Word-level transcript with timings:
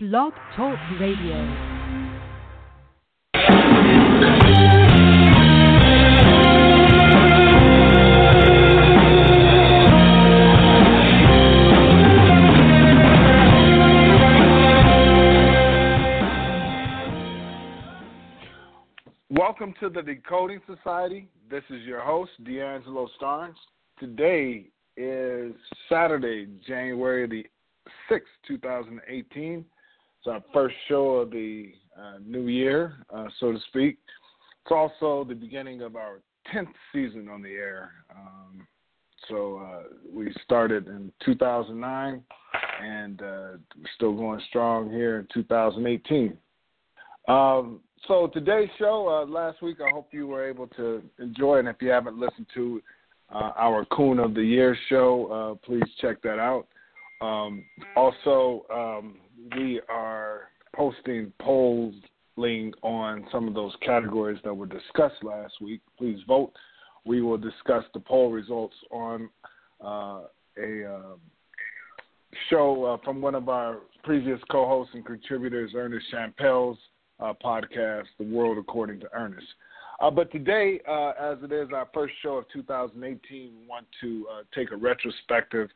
Blog 0.00 0.32
Talk 0.54 0.78
Radio. 1.00 1.34
Welcome 19.30 19.74
to 19.80 19.88
the 19.88 20.02
Decoding 20.06 20.60
Society. 20.72 21.28
This 21.50 21.64
is 21.70 21.82
your 21.82 22.02
host, 22.02 22.30
D'Angelo 22.44 23.08
Starnes. 23.20 23.56
Today 23.98 24.66
is 24.96 25.54
Saturday, 25.88 26.46
January 26.64 27.26
the 27.26 27.44
6th, 28.08 28.20
2018. 28.46 29.64
It's 30.18 30.26
our 30.26 30.42
first 30.52 30.74
show 30.88 31.16
of 31.16 31.30
the 31.30 31.72
uh, 31.96 32.18
new 32.26 32.48
year, 32.48 32.96
uh, 33.14 33.26
so 33.38 33.52
to 33.52 33.58
speak. 33.68 33.98
It's 34.64 34.72
also 34.72 35.24
the 35.24 35.34
beginning 35.34 35.82
of 35.82 35.94
our 35.94 36.20
10th 36.52 36.72
season 36.92 37.28
on 37.28 37.40
the 37.40 37.50
air. 37.52 37.92
Um, 38.10 38.66
so 39.28 39.58
uh, 39.58 39.82
we 40.12 40.34
started 40.42 40.88
in 40.88 41.12
2009 41.24 42.22
and 42.82 43.22
uh, 43.22 43.24
we're 43.24 43.58
still 43.94 44.12
going 44.12 44.40
strong 44.48 44.90
here 44.90 45.20
in 45.20 45.28
2018. 45.32 46.36
Um, 47.28 47.80
so 48.08 48.26
today's 48.26 48.70
show, 48.78 49.08
uh, 49.08 49.30
last 49.30 49.62
week, 49.62 49.78
I 49.80 49.90
hope 49.92 50.08
you 50.12 50.26
were 50.26 50.48
able 50.48 50.66
to 50.68 51.02
enjoy, 51.18 51.58
and 51.58 51.68
if 51.68 51.76
you 51.80 51.90
haven't 51.90 52.18
listened 52.18 52.46
to 52.54 52.80
uh, 53.32 53.52
our 53.56 53.84
Coon 53.86 54.18
of 54.18 54.34
the 54.34 54.42
Year 54.42 54.76
show, 54.88 55.58
please 55.64 55.82
check 56.00 56.22
that 56.22 56.38
out. 56.38 56.66
Um, 57.20 57.64
also, 57.96 58.64
um, 58.72 59.16
we 59.56 59.80
are 59.88 60.48
posting 60.74 61.32
polling 61.40 62.72
on 62.82 63.26
some 63.32 63.48
of 63.48 63.54
those 63.54 63.72
categories 63.84 64.38
that 64.44 64.54
were 64.54 64.66
discussed 64.66 65.22
last 65.22 65.54
week. 65.60 65.80
Please 65.96 66.18
vote. 66.26 66.52
We 67.04 67.22
will 67.22 67.38
discuss 67.38 67.84
the 67.94 68.00
poll 68.00 68.30
results 68.30 68.76
on 68.90 69.30
uh, 69.84 70.22
a 70.58 70.84
uh, 70.84 71.16
show 72.50 72.84
uh, 72.84 73.04
from 73.04 73.20
one 73.20 73.34
of 73.34 73.48
our 73.48 73.78
previous 74.04 74.40
co-hosts 74.50 74.94
and 74.94 75.04
contributors, 75.04 75.72
Ernest 75.74 76.06
Champel's 76.12 76.78
uh, 77.20 77.32
podcast, 77.42 78.04
The 78.18 78.24
World 78.24 78.58
According 78.58 79.00
to 79.00 79.08
Ernest. 79.12 79.46
Uh, 80.00 80.10
but 80.10 80.30
today, 80.30 80.80
uh, 80.88 81.12
as 81.20 81.38
it 81.42 81.50
is 81.50 81.68
our 81.74 81.88
first 81.92 82.14
show 82.22 82.34
of 82.34 82.44
2018, 82.52 83.52
we 83.60 83.66
want 83.66 83.86
to 84.00 84.26
take 84.54 84.70
a 84.70 84.76
retrospective 84.76 85.68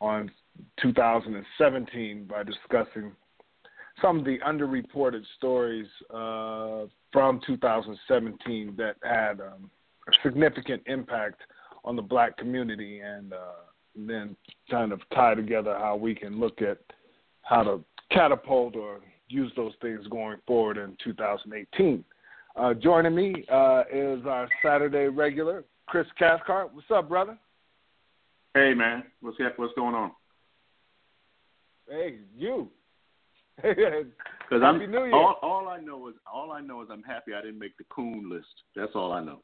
on 0.00 0.30
2017 0.80 2.24
by 2.24 2.42
discussing 2.42 3.12
some 4.00 4.18
of 4.18 4.24
the 4.24 4.38
underreported 4.46 5.22
stories 5.36 5.86
uh, 6.10 6.86
from 7.12 7.40
2017 7.46 8.74
that 8.76 8.96
had 9.02 9.40
um, 9.40 9.70
a 10.08 10.12
significant 10.22 10.82
impact 10.86 11.40
on 11.84 11.96
the 11.96 12.02
black 12.02 12.36
community 12.36 13.00
and 13.00 13.32
uh, 13.32 13.62
then 13.96 14.36
kind 14.70 14.92
of 14.92 15.00
tie 15.14 15.34
together 15.34 15.76
how 15.78 15.96
we 15.96 16.14
can 16.14 16.38
look 16.38 16.62
at 16.62 16.78
how 17.42 17.62
to 17.62 17.82
catapult 18.12 18.76
or 18.76 19.00
use 19.28 19.52
those 19.56 19.72
things 19.80 20.06
going 20.08 20.38
forward 20.46 20.76
in 20.76 20.96
2018. 21.02 22.04
Uh, 22.56 22.74
joining 22.74 23.14
me 23.14 23.44
uh, 23.52 23.84
is 23.92 24.24
our 24.26 24.48
Saturday 24.64 25.06
regular, 25.06 25.64
Chris 25.86 26.06
Cathcart. 26.18 26.74
What's 26.74 26.90
up, 26.90 27.08
brother? 27.08 27.38
Hey, 28.54 28.74
man. 28.74 29.04
What's 29.20 29.38
up, 29.44 29.58
what's 29.58 29.74
going 29.74 29.94
on? 29.94 30.12
Hey, 31.88 32.18
you. 32.36 32.68
Because 34.48 34.62
I'm 34.64 34.80
all, 35.12 35.38
all 35.42 35.68
I 35.68 35.78
know 35.78 36.08
is 36.08 36.14
all 36.32 36.52
I 36.52 36.62
know 36.62 36.80
is 36.80 36.88
I'm 36.90 37.02
happy 37.02 37.34
I 37.34 37.42
didn't 37.42 37.58
make 37.58 37.76
the 37.76 37.84
coon 37.90 38.30
list. 38.30 38.46
That's 38.74 38.92
all 38.94 39.12
I 39.12 39.22
know. 39.22 39.40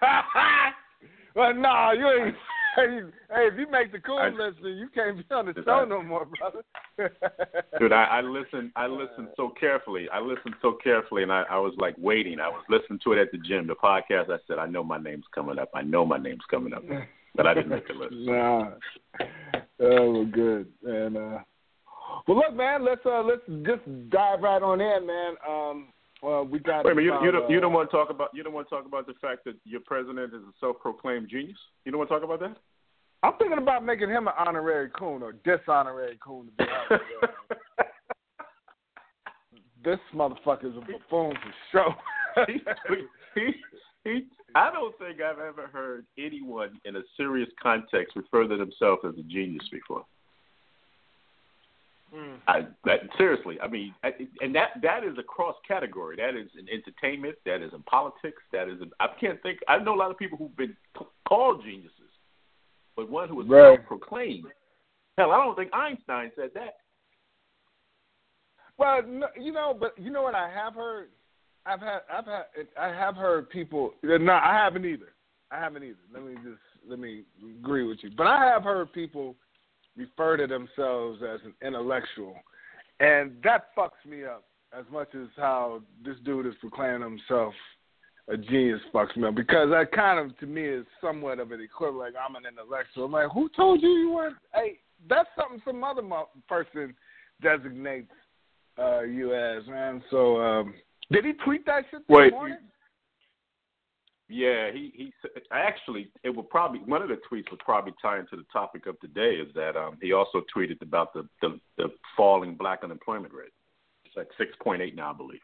well, 1.34 1.52
no, 1.52 1.60
nah, 1.60 1.92
you 1.92 2.06
ain't. 2.06 2.36
Hey, 2.76 2.98
if 3.30 3.54
you 3.56 3.70
make 3.70 3.92
the 3.92 4.00
coon 4.00 4.18
I, 4.18 4.28
list, 4.30 4.58
then 4.60 4.72
you 4.72 4.88
can't 4.92 5.16
be 5.16 5.24
on 5.32 5.46
the 5.46 5.54
show 5.64 5.70
I, 5.70 5.84
no 5.84 6.02
more, 6.02 6.26
brother. 6.26 6.64
dude, 7.78 7.92
I, 7.92 8.02
I 8.02 8.20
listened. 8.20 8.72
I 8.74 8.88
listened 8.88 9.28
so 9.36 9.52
carefully. 9.60 10.08
I 10.12 10.18
listened 10.18 10.56
so 10.60 10.76
carefully, 10.82 11.22
and 11.22 11.30
I, 11.30 11.44
I 11.48 11.58
was 11.58 11.72
like 11.78 11.94
waiting. 11.98 12.40
I 12.40 12.48
was 12.48 12.64
listening 12.68 12.98
to 13.04 13.12
it 13.12 13.20
at 13.20 13.30
the 13.30 13.38
gym. 13.38 13.68
The 13.68 13.76
podcast. 13.76 14.28
I 14.28 14.38
said, 14.48 14.58
I 14.58 14.66
know 14.66 14.82
my 14.82 14.98
name's 14.98 15.26
coming 15.32 15.56
up. 15.56 15.70
I 15.72 15.82
know 15.82 16.04
my 16.04 16.18
name's 16.18 16.42
coming 16.50 16.72
up, 16.72 16.82
but 17.36 17.46
I 17.46 17.54
didn't 17.54 17.70
make 17.70 17.86
the 17.86 17.94
list. 17.94 18.12
nah. 18.12 18.70
Oh, 19.80 20.12
well, 20.12 20.24
good. 20.24 20.68
And 20.84 21.16
uh, 21.16 21.38
well, 22.26 22.38
look, 22.38 22.54
man. 22.54 22.84
Let's 22.84 23.04
uh, 23.04 23.22
let's 23.22 23.42
just 23.66 24.10
dive 24.10 24.40
right 24.40 24.62
on 24.62 24.80
in, 24.80 25.06
man. 25.06 25.34
Um, 25.48 25.88
well, 26.22 26.44
we 26.44 26.58
got. 26.58 26.84
Wait 26.84 26.92
a 26.92 26.94
minute. 26.94 27.06
You, 27.06 27.26
you 27.26 27.32
don't 27.32 27.50
you 27.50 27.60
don't 27.60 27.72
want 27.72 27.90
to 27.90 27.96
talk 27.96 28.10
about 28.10 28.30
you 28.32 28.42
don't 28.42 28.52
want 28.52 28.68
to 28.68 28.74
talk 28.74 28.86
about 28.86 29.06
the 29.06 29.14
fact 29.20 29.44
that 29.44 29.56
your 29.64 29.80
president 29.80 30.32
is 30.32 30.42
a 30.42 30.52
self-proclaimed 30.60 31.28
genius. 31.28 31.58
You 31.84 31.92
don't 31.92 31.98
want 31.98 32.10
to 32.10 32.14
talk 32.14 32.24
about 32.24 32.40
that. 32.40 32.56
I'm 33.22 33.32
thinking 33.38 33.58
about 33.58 33.84
making 33.84 34.10
him 34.10 34.28
an 34.28 34.34
honorary 34.38 34.90
coon 34.90 35.22
or 35.22 35.32
dishonorary 35.32 36.18
coon. 36.24 36.46
To 36.46 36.52
be 36.52 36.64
honest, 36.90 37.04
this 39.84 39.98
motherfucker's 40.14 40.76
a 40.76 40.80
buffoon 40.80 41.34
for 41.34 41.54
sure. 41.72 41.94
he, 42.46 42.60
he, 43.34 43.52
he, 44.04 44.26
I 44.54 44.70
don't 44.70 44.96
think 44.98 45.20
I've 45.20 45.38
ever 45.38 45.66
heard 45.72 46.06
anyone 46.18 46.80
in 46.84 46.96
a 46.96 47.02
serious 47.16 47.48
context 47.60 48.16
refer 48.16 48.46
to 48.46 48.56
themselves 48.56 49.02
as 49.06 49.14
a 49.18 49.22
genius 49.22 49.66
before. 49.70 50.04
Mm. 52.14 52.36
I, 52.46 52.60
that, 52.84 53.00
seriously, 53.18 53.58
I 53.60 53.66
mean, 53.66 53.92
I, 54.04 54.12
and 54.40 54.54
that 54.54 54.68
that 54.82 55.02
is 55.02 55.18
a 55.18 55.22
cross 55.22 55.56
category. 55.66 56.16
That 56.16 56.36
is 56.36 56.48
in 56.56 56.68
entertainment. 56.68 57.34
That 57.44 57.60
is 57.60 57.72
in 57.74 57.82
politics. 57.82 58.40
That 58.52 58.68
is 58.68 58.80
in, 58.80 58.90
I 59.00 59.08
can't 59.20 59.42
think. 59.42 59.58
I 59.66 59.78
know 59.78 59.94
a 59.94 59.96
lot 59.96 60.12
of 60.12 60.18
people 60.18 60.38
who've 60.38 60.56
been 60.56 60.76
called 61.26 61.64
geniuses, 61.64 61.90
but 62.94 63.10
one 63.10 63.28
who 63.28 63.36
was 63.36 63.48
right. 63.48 63.76
self-proclaimed. 63.76 64.46
Hell, 65.18 65.32
I 65.32 65.44
don't 65.44 65.56
think 65.56 65.74
Einstein 65.74 66.30
said 66.36 66.50
that. 66.54 66.74
Well, 68.78 69.02
no, 69.06 69.26
you 69.40 69.52
know, 69.52 69.76
but 69.78 69.94
you 69.98 70.10
know 70.10 70.22
what 70.22 70.34
I 70.34 70.50
have 70.50 70.74
heard. 70.74 71.08
I've 71.66 71.80
had, 71.80 72.00
I've 72.12 72.26
had, 72.26 72.44
I 72.78 72.88
have 72.88 73.16
heard 73.16 73.48
people. 73.50 73.92
No, 74.02 74.32
I 74.32 74.54
haven't 74.54 74.84
either. 74.84 75.12
I 75.50 75.58
haven't 75.58 75.82
either. 75.82 75.96
Let 76.12 76.24
me 76.24 76.34
just 76.34 76.60
let 76.88 76.98
me 76.98 77.22
agree 77.60 77.86
with 77.86 77.98
you. 78.02 78.10
But 78.16 78.26
I 78.26 78.46
have 78.46 78.64
heard 78.64 78.92
people 78.92 79.34
refer 79.96 80.36
to 80.36 80.46
themselves 80.46 81.20
as 81.22 81.40
an 81.44 81.54
intellectual, 81.66 82.34
and 83.00 83.32
that 83.44 83.68
fucks 83.76 84.08
me 84.08 84.24
up 84.24 84.44
as 84.78 84.84
much 84.92 85.08
as 85.14 85.28
how 85.36 85.82
this 86.04 86.16
dude 86.24 86.46
is 86.46 86.54
proclaiming 86.60 87.02
himself 87.02 87.54
a 88.28 88.36
genius 88.36 88.80
fucks 88.92 89.16
me 89.16 89.28
up 89.28 89.34
because 89.34 89.68
that 89.70 89.92
kind 89.92 90.18
of 90.18 90.36
to 90.38 90.46
me 90.46 90.62
is 90.62 90.86
somewhat 91.00 91.38
of 91.38 91.52
an 91.52 91.60
equivalent. 91.60 92.14
Like 92.14 92.22
I'm 92.26 92.36
an 92.36 92.44
intellectual. 92.46 93.04
I'm 93.04 93.12
like, 93.12 93.30
who 93.32 93.50
told 93.54 93.82
you 93.82 93.90
you 93.90 94.12
weren't? 94.12 94.36
Hey, 94.54 94.78
that's 95.08 95.28
something 95.38 95.60
some 95.64 95.84
other 95.84 96.02
person 96.48 96.94
designates 97.42 98.10
uh, 98.78 99.02
you 99.02 99.34
as, 99.34 99.66
man. 99.66 100.02
So 100.10 100.40
um, 100.40 100.74
did 101.14 101.24
he 101.24 101.32
tweet 101.44 101.64
that 101.66 101.84
shit 101.90 102.06
this 102.06 102.14
Wait, 102.14 102.32
morning? 102.32 102.58
Yeah, 104.28 104.72
he 104.72 104.90
he 104.94 105.12
actually 105.52 106.10
it 106.22 106.30
will 106.30 106.44
probably 106.44 106.80
one 106.80 107.02
of 107.02 107.08
the 107.08 107.20
tweets 107.30 107.50
will 107.50 107.58
probably 107.58 107.92
tie 108.00 108.18
into 108.18 108.36
the 108.36 108.44
topic 108.52 108.86
of 108.86 108.98
today 109.00 109.34
is 109.34 109.52
that 109.54 109.76
um, 109.76 109.98
he 110.00 110.12
also 110.12 110.42
tweeted 110.54 110.80
about 110.80 111.12
the, 111.12 111.28
the 111.42 111.60
the 111.76 111.88
falling 112.16 112.54
black 112.54 112.80
unemployment 112.82 113.34
rate. 113.34 113.52
It's 114.06 114.16
like 114.16 114.28
six 114.38 114.50
point 114.62 114.80
eight 114.80 114.96
now, 114.96 115.12
I 115.12 115.16
believe. 115.16 115.40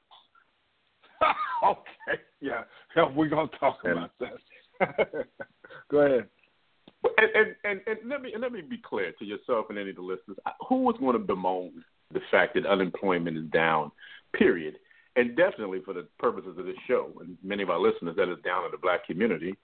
okay, 1.64 2.22
yeah, 2.40 2.62
yeah, 2.96 3.04
we're 3.14 3.28
gonna 3.28 3.50
talk 3.60 3.78
and, 3.84 3.92
about 3.92 4.10
that. 4.20 5.26
Go 5.90 5.98
ahead. 5.98 6.26
And, 7.18 7.30
and 7.34 7.56
and 7.64 7.80
and 7.86 8.08
let 8.08 8.22
me 8.22 8.32
and 8.32 8.40
let 8.40 8.52
me 8.52 8.62
be 8.62 8.80
clear 8.82 9.12
to 9.18 9.24
yourself 9.26 9.66
and 9.68 9.78
any 9.78 9.90
of 9.90 9.96
the 9.96 10.02
listeners: 10.02 10.38
who 10.66 10.90
is 10.90 10.96
going 10.98 11.12
to 11.12 11.18
bemoan 11.18 11.84
the 12.12 12.20
fact 12.30 12.54
that 12.54 12.64
unemployment 12.64 13.36
is 13.36 13.44
down? 13.52 13.92
Period 14.32 14.76
and 15.20 15.36
definitely 15.36 15.80
for 15.84 15.92
the 15.92 16.06
purposes 16.18 16.56
of 16.58 16.64
this 16.64 16.76
show 16.88 17.12
and 17.20 17.36
many 17.42 17.62
of 17.62 17.70
our 17.70 17.78
listeners, 17.78 18.16
that 18.16 18.30
is 18.30 18.42
down 18.44 18.64
in 18.64 18.70
the 18.70 18.78
black 18.78 19.06
community. 19.06 19.54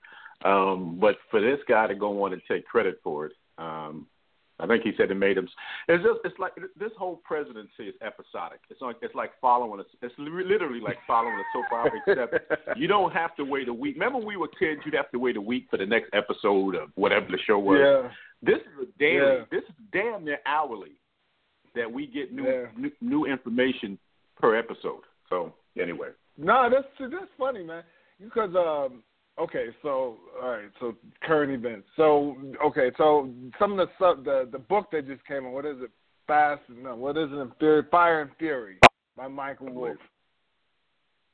Um, 0.45 0.99
but 1.01 1.17
for 1.31 1.41
this 1.41 1.59
guy 1.67 1.87
to 1.87 1.95
go 1.95 2.25
on 2.25 2.33
and 2.33 2.43
take 2.47 2.67
credit 2.67 3.01
for 3.03 3.27
it, 3.27 3.33
um, 3.59 4.07
I 4.59 4.67
think 4.67 4.85
he 4.85 4.93
said 4.97 5.11
it 5.11 5.17
made 5.17 5.37
him. 5.37 5.49
It's 5.89 6.03
just 6.03 6.21
it's 6.25 6.39
like 6.39 6.53
this 6.79 6.93
whole 6.99 7.21
presidency 7.25 7.89
is 7.89 7.95
episodic. 8.01 8.61
It's 8.71 8.81
like 8.81 8.97
it's 9.03 9.15
like 9.15 9.33
following 9.41 9.81
a. 9.81 10.05
It's 10.05 10.15
literally 10.19 10.81
like 10.81 10.97
following 11.07 11.35
a 11.35 11.43
soap 11.53 11.73
opera. 11.73 12.01
Except 12.07 12.77
you 12.79 12.89
don't 12.89 13.13
have 13.13 13.37
to 13.37 13.45
wait 13.45 13.69
a 13.69 13.75
week. 13.75 13.97
Remember 13.97 14.19
when 14.19 14.29
we 14.29 14.37
were 14.37 14.49
kids, 14.49 14.81
you'd 14.85 14.95
have 14.95 15.11
to 15.11 15.19
wait 15.19 15.37
a 15.37 15.41
week 15.41 15.67
for 15.71 15.77
the 15.77 15.85
next 15.85 16.09
episode 16.15 16.75
of 16.75 16.89
whatever 16.95 17.27
the 17.27 17.39
show 17.47 17.59
was. 17.59 17.79
Yeah. 17.81 18.11
This 18.43 18.61
is 18.61 18.89
a 18.89 18.99
daily. 18.99 19.39
Yeah. 19.39 19.45
This 19.51 19.63
is 19.63 19.75
damn 19.93 20.25
near 20.25 20.39
hourly 20.47 20.93
that 21.75 21.91
we 21.91 22.07
get 22.07 22.33
new, 22.33 22.45
yeah. 22.45 22.67
new 22.79 22.91
new 23.03 23.27
information 23.27 23.99
per 24.41 24.57
episode. 24.57 25.03
So 25.29 25.55
anyway. 25.81 26.09
No, 26.39 26.69
that's 26.71 26.87
that's 26.99 27.31
funny, 27.39 27.63
man. 27.63 27.83
Because 28.23 28.55
um, 28.55 29.03
okay, 29.39 29.67
so 29.83 30.19
all 30.43 30.51
right, 30.51 30.71
so 30.81 30.95
current 31.23 31.53
events. 31.53 31.87
So 31.97 32.37
okay, 32.65 32.91
so 32.97 33.31
some 33.59 33.79
of 33.79 33.79
the 33.79 33.93
sub 33.99 34.25
the 34.25 34.49
the 34.51 34.59
book 34.59 34.91
that 34.93 35.07
just 35.07 35.25
came 35.27 35.47
out. 35.47 35.53
What 35.53 35.67
is 35.67 35.77
it? 35.81 35.91
Fast. 36.27 36.63
No, 36.69 36.97
what 36.97 37.17
is 37.17 37.29
it? 37.31 37.49
Fury, 37.59 37.83
Fire 37.91 38.23
and 38.23 38.31
Fury 38.39 38.79
by 39.17 39.29
Michael 39.29 39.71
Wolff. 39.71 39.97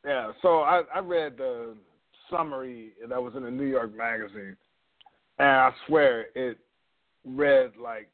Yeah, 0.04 0.32
so 0.42 0.60
I, 0.60 0.82
I 0.94 0.98
read 0.98 1.38
the 1.38 1.76
summary 2.28 2.92
that 3.08 3.22
was 3.22 3.34
in 3.36 3.44
a 3.44 3.50
New 3.50 3.66
York 3.66 3.96
magazine, 3.96 4.56
and 5.38 5.48
I 5.48 5.70
swear 5.86 6.26
it 6.34 6.58
read 7.24 7.72
like 7.80 8.10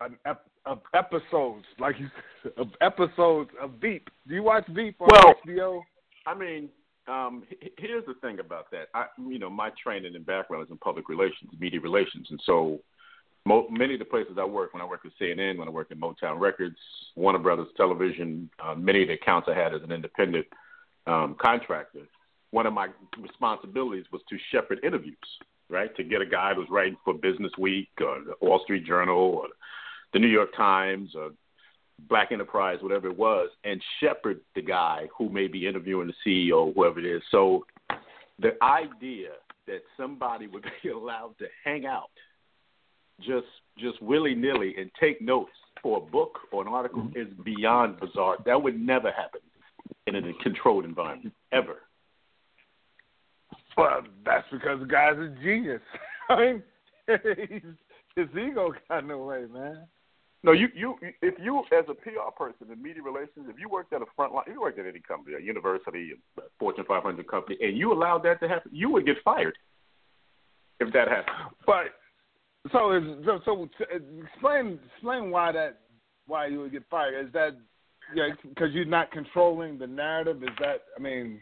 an 0.00 0.16
ep- 0.26 0.50
of 0.66 0.80
episodes, 0.94 1.64
like 1.78 1.98
you 1.98 2.08
said, 2.42 2.52
of 2.56 2.68
episodes 2.80 3.50
of 3.60 3.72
Veep. 3.80 4.08
Do 4.28 4.34
you 4.34 4.42
watch 4.42 4.66
Veep 4.68 5.00
on 5.00 5.08
Well- 5.10 5.34
HBO? 5.46 5.82
I 6.26 6.34
mean, 6.34 6.70
um, 7.08 7.44
here's 7.78 8.06
the 8.06 8.14
thing 8.14 8.38
about 8.38 8.70
that. 8.70 8.88
I, 8.94 9.06
you 9.18 9.38
know, 9.38 9.50
my 9.50 9.70
training 9.82 10.14
and 10.14 10.24
background 10.24 10.64
is 10.64 10.70
in 10.70 10.78
public 10.78 11.08
relations, 11.08 11.50
media 11.58 11.80
relations, 11.80 12.28
and 12.30 12.40
so 12.44 12.78
mo- 13.44 13.66
many 13.70 13.94
of 13.94 13.98
the 13.98 14.04
places 14.04 14.36
I 14.38 14.44
work, 14.44 14.72
when 14.72 14.82
I 14.82 14.84
worked 14.86 15.06
at 15.06 15.12
CNN, 15.20 15.58
when 15.58 15.66
I 15.66 15.70
worked 15.70 15.90
at 15.90 15.98
Motown 15.98 16.38
Records, 16.38 16.76
Warner 17.16 17.40
Brothers 17.40 17.68
Television, 17.76 18.48
uh, 18.62 18.74
many 18.74 19.02
of 19.02 19.08
the 19.08 19.14
accounts 19.14 19.48
I 19.50 19.54
had 19.54 19.74
as 19.74 19.82
an 19.82 19.90
independent 19.90 20.46
um, 21.06 21.34
contractor, 21.40 22.06
one 22.52 22.66
of 22.66 22.72
my 22.72 22.88
responsibilities 23.18 24.04
was 24.12 24.22
to 24.28 24.38
shepherd 24.52 24.78
interviews, 24.84 25.16
right? 25.68 25.94
To 25.96 26.04
get 26.04 26.20
a 26.20 26.26
guy 26.26 26.52
who's 26.54 26.68
writing 26.70 26.96
for 27.04 27.14
Business 27.14 27.50
Week 27.58 27.88
or 28.00 28.18
the 28.24 28.46
Wall 28.46 28.60
Street 28.62 28.86
Journal 28.86 29.16
or 29.16 29.48
the 30.12 30.18
New 30.18 30.28
York 30.28 30.54
Times 30.56 31.10
or 31.14 31.30
Black 32.08 32.32
Enterprise, 32.32 32.78
whatever 32.80 33.08
it 33.08 33.16
was, 33.16 33.50
and 33.64 33.82
shepherd 34.00 34.40
the 34.54 34.62
guy 34.62 35.06
who 35.16 35.28
may 35.28 35.46
be 35.46 35.66
interviewing 35.66 36.08
the 36.08 36.14
CEO, 36.50 36.74
whoever 36.74 36.98
it 36.98 37.06
is. 37.06 37.22
So 37.30 37.64
the 38.38 38.52
idea 38.62 39.30
that 39.66 39.82
somebody 39.96 40.46
would 40.46 40.64
be 40.82 40.90
allowed 40.90 41.34
to 41.38 41.46
hang 41.64 41.86
out 41.86 42.10
just 43.20 43.46
just 43.78 44.02
willy 44.02 44.34
nilly 44.34 44.74
and 44.76 44.90
take 44.98 45.22
notes 45.22 45.52
for 45.82 45.98
a 45.98 46.00
book 46.00 46.38
or 46.50 46.62
an 46.62 46.68
article 46.68 47.02
mm-hmm. 47.02 47.18
is 47.18 47.28
beyond 47.44 47.98
bizarre. 48.00 48.36
That 48.44 48.62
would 48.62 48.80
never 48.80 49.10
happen 49.10 49.40
in 50.06 50.16
a 50.16 50.32
controlled 50.42 50.84
environment 50.84 51.34
ever. 51.52 51.76
Well, 53.76 54.02
that's 54.24 54.46
because 54.50 54.80
the 54.80 54.86
guy's 54.86 55.16
a 55.16 55.34
genius. 55.42 55.80
I 56.28 56.36
mean, 56.36 56.62
his 58.16 58.26
ego 58.30 58.72
got 58.88 59.02
in 59.02 59.08
the 59.08 59.18
way, 59.18 59.44
man. 59.52 59.86
No, 60.44 60.52
you 60.52 60.68
you 60.74 60.96
if 61.20 61.34
you 61.38 61.60
as 61.72 61.84
a 61.88 61.94
PR 61.94 62.30
person 62.36 62.66
in 62.72 62.82
media 62.82 63.02
relations, 63.02 63.46
if 63.48 63.58
you 63.60 63.68
worked 63.68 63.92
at 63.92 64.02
a 64.02 64.06
front 64.16 64.34
line, 64.34 64.44
if 64.48 64.54
you 64.54 64.60
worked 64.60 64.78
at 64.78 64.86
any 64.86 64.98
company, 64.98 65.36
a 65.36 65.40
university, 65.40 66.12
a 66.38 66.42
Fortune 66.58 66.84
500 66.86 67.28
company, 67.28 67.56
and 67.60 67.76
you 67.78 67.92
allowed 67.92 68.24
that 68.24 68.40
to 68.40 68.48
happen, 68.48 68.70
you 68.74 68.90
would 68.90 69.06
get 69.06 69.16
fired 69.24 69.56
if 70.80 70.92
that 70.92 71.06
happened. 71.08 71.36
But 71.64 71.94
so 72.72 72.92
is 72.92 73.04
so, 73.24 73.38
so 73.44 73.68
explain 74.24 74.80
explain 74.94 75.30
why 75.30 75.52
that 75.52 75.80
why 76.26 76.46
you 76.46 76.60
would 76.60 76.72
get 76.72 76.84
fired. 76.90 77.26
Is 77.26 77.32
that 77.34 77.56
yeah 78.12 78.30
because 78.48 78.72
you're 78.72 78.84
not 78.84 79.12
controlling 79.12 79.78
the 79.78 79.86
narrative? 79.86 80.42
Is 80.42 80.50
that 80.58 80.82
I 80.98 81.00
mean 81.00 81.40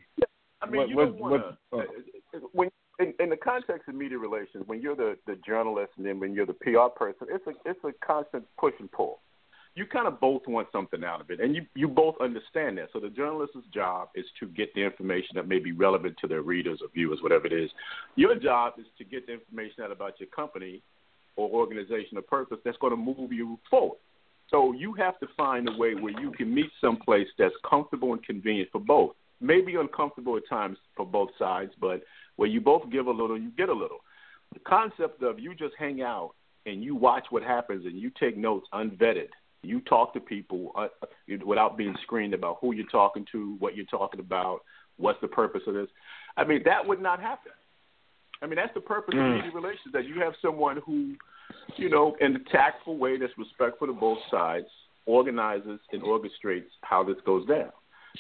I 0.63 0.67
mean, 0.67 0.77
What- 0.77 0.89
you 0.91 0.97
what- 0.97 1.05
don't 1.07 1.19
want 1.19 1.43
to. 1.43 1.77
what- 1.77 1.89
uh, 2.35 2.39
When 2.53 2.71
in, 3.01 3.15
in 3.19 3.31
the 3.31 3.37
context 3.37 3.89
of 3.89 3.95
media 3.95 4.19
relations, 4.19 4.65
when 4.67 4.81
you're 4.81 4.97
the 4.97 5.17
the 5.27 5.37
journalist 5.47 5.93
and 5.97 6.07
then 6.07 6.21
when 6.21 6.35
you're 6.35 6.47
the 6.47 6.55
PR 6.55 6.89
person, 6.95 7.27
it's 7.31 7.47
a 7.47 7.53
it's 7.69 7.81
a 7.85 7.93
constant 8.05 8.45
push 8.59 8.75
and 8.79 8.91
pull. 8.93 9.21
You 9.77 9.87
kind 9.87 10.09
of 10.09 10.21
both 10.21 10.43
want 10.49 10.67
something 10.73 11.05
out 11.05 11.21
of 11.21 11.31
it, 11.31 11.41
and 11.41 11.55
you 11.55 11.65
you 11.75 11.89
both 11.89 12.17
understand 12.21 12.79
that. 12.79 12.89
So 12.93 13.01
the 13.01 13.09
journalist's 13.09 13.59
job 13.73 14.09
is 14.15 14.27
to 14.41 14.47
get 14.47 14.75
the 14.75 14.83
information 14.83 15.31
that 15.37 15.49
may 15.49 15.59
be 15.59 15.73
relevant 15.73 16.17
to 16.21 16.29
their 16.29 16.43
readers 16.43 16.81
or 16.83 16.89
viewers, 16.93 17.21
whatever 17.23 17.47
it 17.47 17.53
is. 17.53 17.71
Your 18.17 18.35
job 18.35 18.75
is 18.79 18.87
to 18.99 19.05
get 19.05 19.27
the 19.27 19.35
information 19.35 19.83
out 19.83 19.93
about 19.93 20.21
your 20.21 20.29
company 20.29 20.83
or 21.37 21.49
organization 21.49 22.19
or 22.19 22.23
purpose 22.23 22.59
that's 22.65 22.79
going 22.79 22.93
to 22.93 22.97
move 22.97 23.33
you 23.33 23.59
forward. 23.71 23.99
So 24.51 24.73
you 24.73 24.93
have 24.95 25.19
to 25.21 25.29
find 25.37 25.69
a 25.69 25.77
way 25.79 25.95
where 25.95 26.19
you 26.21 26.33
can 26.33 26.53
meet 26.53 26.71
someplace 26.81 27.29
that's 27.39 27.55
comfortable 27.69 28.13
and 28.13 28.23
convenient 28.25 28.71
for 28.73 28.81
both. 28.81 29.13
Maybe 29.41 29.77
uncomfortable 29.77 30.37
at 30.37 30.43
times 30.49 30.77
for 30.97 31.07
both 31.07 31.31
sides, 31.39 31.71
but 31.81 32.03
where 32.41 32.49
you 32.49 32.59
both 32.59 32.91
give 32.91 33.07
a 33.07 33.11
little, 33.11 33.39
you 33.39 33.51
get 33.51 33.69
a 33.69 33.75
little. 33.75 33.99
The 34.55 34.61
concept 34.61 35.23
of 35.23 35.39
you 35.39 35.55
just 35.55 35.75
hang 35.79 36.01
out 36.01 36.31
and 36.65 36.83
you 36.83 36.95
watch 36.95 37.27
what 37.29 37.43
happens 37.43 37.85
and 37.85 37.99
you 37.99 38.11
take 38.19 38.35
notes 38.35 38.67
unvetted. 38.73 39.29
You 39.63 39.83
talk 39.83 40.15
to 40.15 40.21
people 40.21 40.73
uh, 40.75 40.89
without 41.45 41.77
being 41.77 41.95
screened 42.03 42.33
about 42.33 42.57
who 42.63 42.73
you're 42.73 42.87
talking 42.87 43.27
to, 43.33 43.57
what 43.59 43.77
you're 43.77 43.85
talking 43.85 44.21
about, 44.21 44.61
what's 44.97 45.21
the 45.21 45.29
purpose 45.29 45.61
of 45.67 45.75
this. 45.75 45.89
I 46.39 46.45
mean, 46.45 46.63
that 46.65 46.89
would 46.89 47.03
not 47.03 47.21
happen. 47.21 47.53
I 48.41 48.47
mean, 48.47 48.57
that's 48.57 48.73
the 48.73 48.81
purpose 48.81 49.13
of 49.13 49.21
Mm. 49.21 49.35
media 49.35 49.51
relations 49.55 49.93
that 49.93 50.07
you 50.07 50.15
have 50.21 50.33
someone 50.41 50.79
who, 50.79 51.17
you 51.77 51.91
know, 51.91 52.17
in 52.23 52.37
a 52.37 52.39
tactful 52.51 52.97
way 52.97 53.19
that's 53.19 53.37
respectful 53.37 53.87
to 53.87 53.93
both 53.93 54.19
sides, 54.31 54.69
organizes 55.05 55.79
and 55.93 56.03
orchestrates 56.03 56.71
how 56.81 57.05
this 57.05 57.21
goes 57.27 57.47
down. 57.47 57.71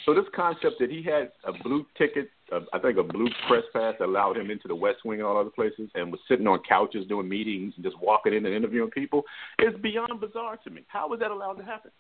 So 0.04 0.12
this 0.12 0.26
concept 0.36 0.78
that 0.80 0.90
he 0.90 1.02
had 1.02 1.32
a 1.44 1.52
blue 1.64 1.86
ticket, 1.96 2.28
uh, 2.52 2.60
I 2.72 2.78
think 2.78 2.98
a 2.98 3.02
blue 3.02 3.28
press 3.48 3.64
pass 3.72 3.94
that 3.98 4.06
allowed 4.06 4.36
him 4.36 4.50
into 4.50 4.68
the 4.68 4.74
West 4.74 5.04
Wing 5.04 5.20
and 5.20 5.26
all 5.26 5.38
other 5.38 5.50
places, 5.50 5.88
and 5.94 6.10
was 6.10 6.20
sitting 6.28 6.46
on 6.46 6.60
couches 6.68 7.06
doing 7.06 7.28
meetings 7.28 7.74
and 7.76 7.84
just 7.84 8.00
walking 8.00 8.34
in 8.34 8.44
and 8.46 8.54
interviewing 8.54 8.90
people, 8.90 9.22
is 9.58 9.74
beyond 9.80 10.20
bizarre 10.20 10.58
to 10.64 10.70
me. 10.70 10.82
How 10.88 11.08
was 11.08 11.20
that 11.20 11.30
allowed 11.30 11.54
to 11.54 11.64
happen? 11.64 11.90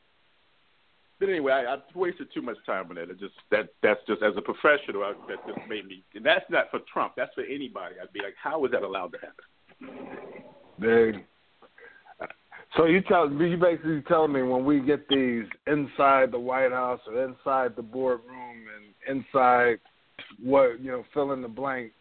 But 1.18 1.28
anyway, 1.28 1.52
I, 1.52 1.74
I've 1.74 1.80
wasted 1.94 2.28
too 2.32 2.40
much 2.40 2.56
time 2.64 2.86
on 2.88 2.94
that. 2.96 3.10
It 3.10 3.20
just 3.20 3.34
that 3.50 3.68
that's 3.82 4.00
just 4.06 4.22
as 4.22 4.32
a 4.36 4.40
professional, 4.40 5.04
I, 5.04 5.12
that 5.28 5.46
just 5.46 5.68
made 5.68 5.86
me. 5.86 6.02
And 6.14 6.24
that's 6.24 6.48
not 6.48 6.70
for 6.70 6.80
Trump. 6.92 7.12
That's 7.16 7.32
for 7.34 7.44
anybody. 7.44 7.96
I'd 8.02 8.12
be 8.12 8.20
like, 8.20 8.34
how 8.42 8.58
was 8.60 8.70
that 8.72 8.82
allowed 8.82 9.12
to 9.12 9.18
happen? 9.18 9.44
They, 10.78 11.24
so 12.76 12.86
you 12.86 13.02
tell 13.02 13.28
me 13.28 13.50
you 13.50 13.56
basically 13.58 14.02
telling 14.08 14.32
me 14.32 14.42
when 14.42 14.64
we 14.64 14.80
get 14.80 15.08
these 15.08 15.44
inside 15.66 16.32
the 16.32 16.38
White 16.38 16.72
House 16.72 17.00
or 17.06 17.24
inside 17.24 17.76
the 17.76 17.82
boardroom 17.82 18.64
and 18.76 19.18
inside 19.18 19.78
what 20.42 20.80
you 20.80 20.90
know 20.90 21.04
fill 21.12 21.32
in 21.32 21.42
the 21.42 21.48
blank, 21.48 21.92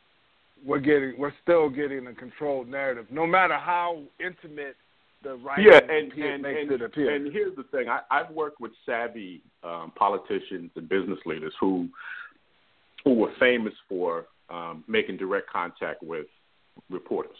we're 0.65 0.79
getting 0.79 1.15
we're 1.17 1.33
still 1.43 1.69
getting 1.69 2.07
a 2.07 2.13
controlled 2.13 2.67
narrative, 2.67 3.05
no 3.09 3.25
matter 3.25 3.55
how 3.55 4.01
intimate 4.19 4.75
the 5.23 5.35
writing 5.35 5.65
yeah, 5.71 5.79
and 5.79 6.11
and 6.13 6.43
makes 6.43 6.59
and, 6.61 6.71
it 6.71 6.81
appear. 6.81 7.13
and 7.15 7.31
here's 7.31 7.55
the 7.55 7.63
thing: 7.63 7.89
I, 7.89 8.01
I've 8.11 8.31
worked 8.31 8.61
with 8.61 8.71
savvy 8.85 9.41
um, 9.63 9.91
politicians 9.95 10.71
and 10.75 10.87
business 10.87 11.19
leaders 11.25 11.53
who 11.59 11.89
who 13.03 13.13
were 13.13 13.31
famous 13.39 13.73
for 13.87 14.25
um, 14.49 14.83
making 14.87 15.17
direct 15.17 15.49
contact 15.49 16.03
with 16.03 16.27
reporters. 16.89 17.37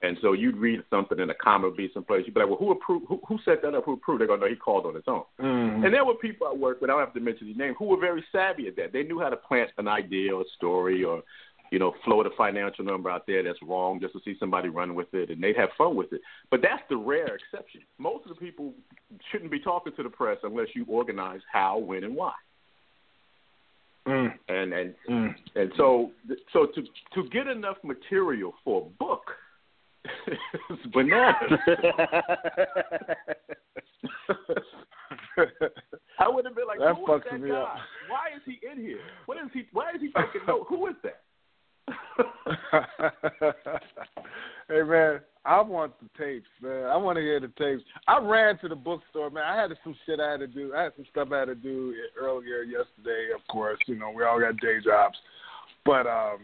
And 0.00 0.16
so 0.22 0.32
you'd 0.32 0.56
read 0.56 0.80
something 0.90 1.18
in 1.18 1.28
a 1.28 1.34
comment, 1.34 1.76
be 1.76 1.90
someplace, 1.92 2.22
you'd 2.24 2.34
be 2.34 2.40
like, 2.40 2.48
"Well, 2.48 2.58
who 2.58 2.70
approved? 2.70 3.06
Who, 3.08 3.20
who 3.26 3.36
set 3.44 3.62
that 3.62 3.74
up? 3.74 3.84
Who 3.84 3.94
approved?" 3.94 4.20
They're 4.20 4.28
going 4.28 4.38
to 4.40 4.46
know 4.46 4.50
he 4.50 4.56
called 4.56 4.86
on 4.86 4.94
his 4.94 5.02
own. 5.08 5.24
Mhm. 5.40 5.84
And 5.84 5.92
there 5.92 6.04
were 6.04 6.14
people 6.14 6.46
I 6.46 6.52
worked 6.52 6.80
with, 6.80 6.88
I 6.90 6.92
don't 6.92 7.00
have 7.00 7.14
to 7.14 7.20
mention 7.20 7.48
his 7.48 7.56
name, 7.56 7.74
who 7.74 7.86
were 7.86 7.96
very 7.96 8.24
savvy 8.30 8.68
at 8.68 8.76
that. 8.76 8.92
They 8.92 9.02
knew 9.02 9.18
how 9.18 9.28
to 9.28 9.36
plant 9.36 9.70
an 9.76 9.88
idea 9.88 10.36
or 10.36 10.42
a 10.42 10.48
story 10.56 11.02
or, 11.02 11.24
you 11.72 11.80
know, 11.80 11.94
float 12.04 12.26
a 12.26 12.30
financial 12.30 12.84
number 12.84 13.10
out 13.10 13.26
there 13.26 13.42
that's 13.42 13.60
wrong 13.60 13.98
just 14.00 14.12
to 14.14 14.20
see 14.24 14.36
somebody 14.38 14.68
run 14.68 14.94
with 14.94 15.12
it 15.14 15.30
and 15.30 15.42
they'd 15.42 15.56
have 15.56 15.70
fun 15.76 15.96
with 15.96 16.12
it. 16.12 16.20
But 16.48 16.62
that's 16.62 16.82
the 16.88 16.96
rare 16.96 17.34
exception. 17.34 17.80
Most 17.98 18.22
of 18.24 18.28
the 18.28 18.36
people 18.36 18.74
shouldn't 19.32 19.50
be 19.50 19.58
talking 19.58 19.92
to 19.96 20.02
the 20.04 20.10
press 20.10 20.38
unless 20.44 20.68
you 20.74 20.84
organize 20.88 21.40
how, 21.52 21.76
when, 21.78 22.04
and 22.04 22.14
why. 22.14 22.34
Mm. 24.06 24.32
And 24.48 24.72
and 24.72 24.94
Mm. 25.08 25.34
and 25.56 25.72
so 25.76 26.12
so 26.52 26.66
to 26.66 26.82
to 27.14 27.28
get 27.30 27.46
enough 27.46 27.76
material 27.82 28.54
for 28.64 28.86
a 28.86 29.04
book 29.04 29.32
is 30.70 30.78
bananas. 30.92 31.58
I 36.18 36.28
would 36.28 36.44
have 36.44 36.54
been 36.54 36.66
like, 36.66 36.78
That 36.80 36.96
who 36.96 37.14
is 37.14 37.22
that 37.30 37.40
me 37.40 37.50
guy? 37.50 37.56
up. 37.56 37.76
Why 38.08 38.28
is 38.34 38.42
he 38.44 38.58
in 38.70 38.78
here? 38.80 39.00
What 39.26 39.38
is 39.38 39.50
he? 39.52 39.66
Why 39.72 39.90
is 39.90 40.00
he 40.00 40.08
taking 40.08 40.46
note? 40.46 40.66
Who 40.68 40.86
is 40.88 40.94
that? 41.02 41.20
hey 44.68 44.82
man, 44.82 45.20
I 45.44 45.60
want 45.62 45.92
the 46.00 46.08
tapes, 46.18 46.48
man. 46.60 46.84
I 46.86 46.96
want 46.96 47.16
to 47.16 47.22
hear 47.22 47.40
the 47.40 47.50
tapes. 47.58 47.82
I 48.06 48.18
ran 48.18 48.58
to 48.58 48.68
the 48.68 48.76
bookstore, 48.76 49.30
man. 49.30 49.44
I 49.44 49.60
had 49.60 49.70
some 49.82 49.96
shit 50.04 50.20
I 50.20 50.32
had 50.32 50.40
to 50.40 50.46
do. 50.46 50.74
I 50.74 50.82
had 50.84 50.92
some 50.96 51.06
stuff 51.10 51.28
I 51.32 51.38
had 51.40 51.46
to 51.46 51.54
do 51.54 51.94
earlier 52.20 52.62
yesterday. 52.62 53.28
Of 53.34 53.46
course, 53.50 53.78
you 53.86 53.94
know 53.94 54.10
we 54.10 54.24
all 54.24 54.40
got 54.40 54.56
day 54.58 54.78
jobs, 54.84 55.16
but 55.84 56.06
um, 56.06 56.40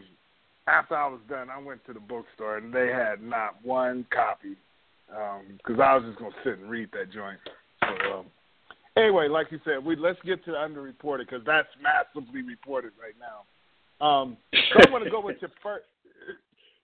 after 0.67 0.95
I 0.95 1.07
was 1.07 1.21
done, 1.29 1.49
I 1.49 1.59
went 1.59 1.85
to 1.85 1.93
the 1.93 1.99
bookstore 1.99 2.57
and 2.57 2.73
they 2.73 2.87
had 2.87 3.21
not 3.21 3.63
one 3.63 4.05
copy 4.13 4.55
because 5.07 5.79
I 5.79 5.95
was 5.95 6.03
just 6.07 6.19
gonna 6.19 6.35
sit 6.43 6.59
and 6.59 6.69
read 6.69 6.89
that 6.93 7.11
joint. 7.11 7.39
So 7.81 8.19
um, 8.19 8.25
anyway, 8.97 9.27
like 9.27 9.51
you 9.51 9.59
said, 9.63 9.83
we 9.83 9.95
let's 9.95 10.19
get 10.25 10.43
to 10.45 10.51
the 10.51 10.57
underreported 10.57 11.19
because 11.19 11.41
that's 11.45 11.67
massively 11.81 12.41
reported 12.41 12.91
right 12.99 13.15
now. 13.19 13.45
Um, 14.05 14.37
so 14.51 14.79
I 14.87 14.91
want 14.91 15.03
to 15.03 15.09
go 15.09 15.21
with 15.21 15.37
your 15.41 15.51
first. 15.61 15.85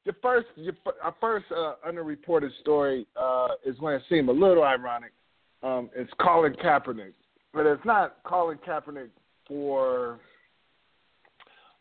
Your 0.03 0.15
first, 0.19 0.47
your, 0.55 0.73
our 1.03 1.13
first 1.21 1.45
uh, 1.55 1.75
underreported 1.87 2.49
story 2.61 3.05
uh, 3.15 3.49
is 3.63 3.77
going 3.77 3.99
to 3.99 4.05
seem 4.09 4.29
a 4.29 4.31
little 4.31 4.63
ironic. 4.63 5.11
Um, 5.61 5.91
it's 5.95 6.11
Colin 6.19 6.55
Kaepernick, 6.55 7.13
but 7.53 7.67
it's 7.67 7.85
not 7.85 8.15
Colin 8.23 8.57
Kaepernick 8.67 9.09
for 9.47 10.19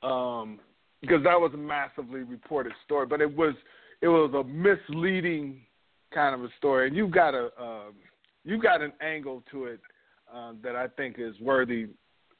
um, 0.02 0.59
because 1.00 1.23
that 1.25 1.40
was 1.40 1.52
a 1.54 1.59
massively 1.59 2.21
reported 2.21 2.73
story, 2.85 3.07
but 3.07 3.21
it 3.21 3.37
was 3.37 3.54
it 4.02 4.09
was 4.09 4.33
a 4.35 4.45
misleading 4.45 5.61
kind 6.12 6.35
of 6.35 6.42
a 6.42 6.49
story, 6.59 6.88
and 6.88 6.97
you've 6.97 7.11
got 7.11 7.35
a 7.35 7.50
um, 7.61 7.95
you 8.45 8.61
got 8.61 8.83
an 8.83 8.92
angle 9.00 9.42
to 9.50 9.66
it 9.66 9.80
uh, 10.33 10.52
that 10.62 10.76
I 10.76 10.88
think 10.88 11.16
is 11.19 11.38
worthy 11.40 11.88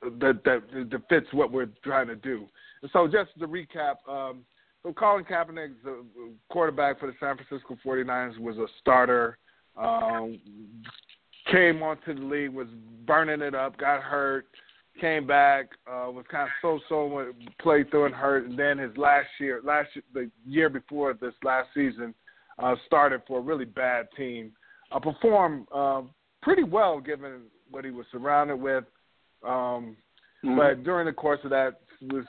that, 0.03 0.41
that 0.45 0.63
that 0.91 1.03
fits 1.09 1.27
what 1.33 1.53
we're 1.53 1.69
trying 1.85 2.09
to 2.09 2.17
do. 2.17 2.47
And 2.83 2.91
so 2.93 3.07
just 3.07 3.39
to 3.39 3.47
recap, 3.47 3.97
um, 4.09 4.45
so 4.83 4.93
Colin 4.93 5.25
Kaepernick, 5.25 5.75
the 5.85 6.05
quarterback 6.49 6.99
for 6.99 7.07
the 7.07 7.15
San 7.21 7.37
Francisco 7.37 7.77
49ers, 7.85 8.39
was 8.39 8.57
a 8.57 8.67
starter. 8.81 9.37
Um, 9.77 10.39
came 11.51 11.83
onto 11.83 12.15
the 12.15 12.21
league, 12.21 12.51
was 12.51 12.69
burning 13.07 13.41
it 13.41 13.55
up, 13.55 13.77
got 13.79 14.03
hurt, 14.03 14.47
came 15.01 15.27
back, 15.27 15.71
uh, 15.87 16.11
was 16.11 16.25
kind 16.31 16.45
of 16.45 16.51
so-so, 16.61 17.33
played 17.61 17.91
through 17.91 18.07
and 18.07 18.15
hurt, 18.15 18.47
and 18.47 18.59
then 18.59 18.79
his 18.79 18.97
last 18.97 19.29
year, 19.39 19.61
last 19.65 19.89
the 20.15 20.31
year 20.47 20.69
before 20.69 21.15
this 21.15 21.35
last 21.43 21.69
season, 21.75 22.15
uh, 22.59 22.75
started 22.87 23.23
for 23.27 23.39
a 23.39 23.43
really 23.43 23.65
bad 23.65 24.07
team. 24.17 24.53
Uh, 24.93 24.99
performed 24.99 25.67
uh, 25.75 26.03
pretty 26.43 26.65
well 26.65 27.01
given 27.01 27.43
what 27.71 27.85
he 27.85 27.91
was 27.91 28.07
surrounded 28.11 28.57
with. 28.57 28.85
Um, 29.45 29.97
mm-hmm. 30.45 30.57
But 30.57 30.85
during 30.85 31.07
the 31.07 31.13
course 31.13 31.41
of 31.45 31.51
that, 31.51 31.81
was 32.03 32.25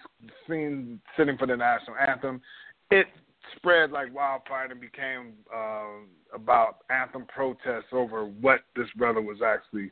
seen 0.50 1.00
sitting 1.18 1.38
for 1.38 1.48
the 1.48 1.56
national 1.56 1.96
anthem. 1.98 2.42
It 2.90 3.08
spread 3.56 3.92
like 3.92 4.14
wildfire 4.14 4.68
and 4.70 4.80
became 4.82 5.34
uh, 5.54 6.36
about 6.36 6.78
anthem 6.90 7.26
protests 7.34 7.92
over 7.92 8.26
what 8.26 8.62
this 8.76 8.88
brother 8.98 9.22
was 9.22 9.38
actually 9.46 9.92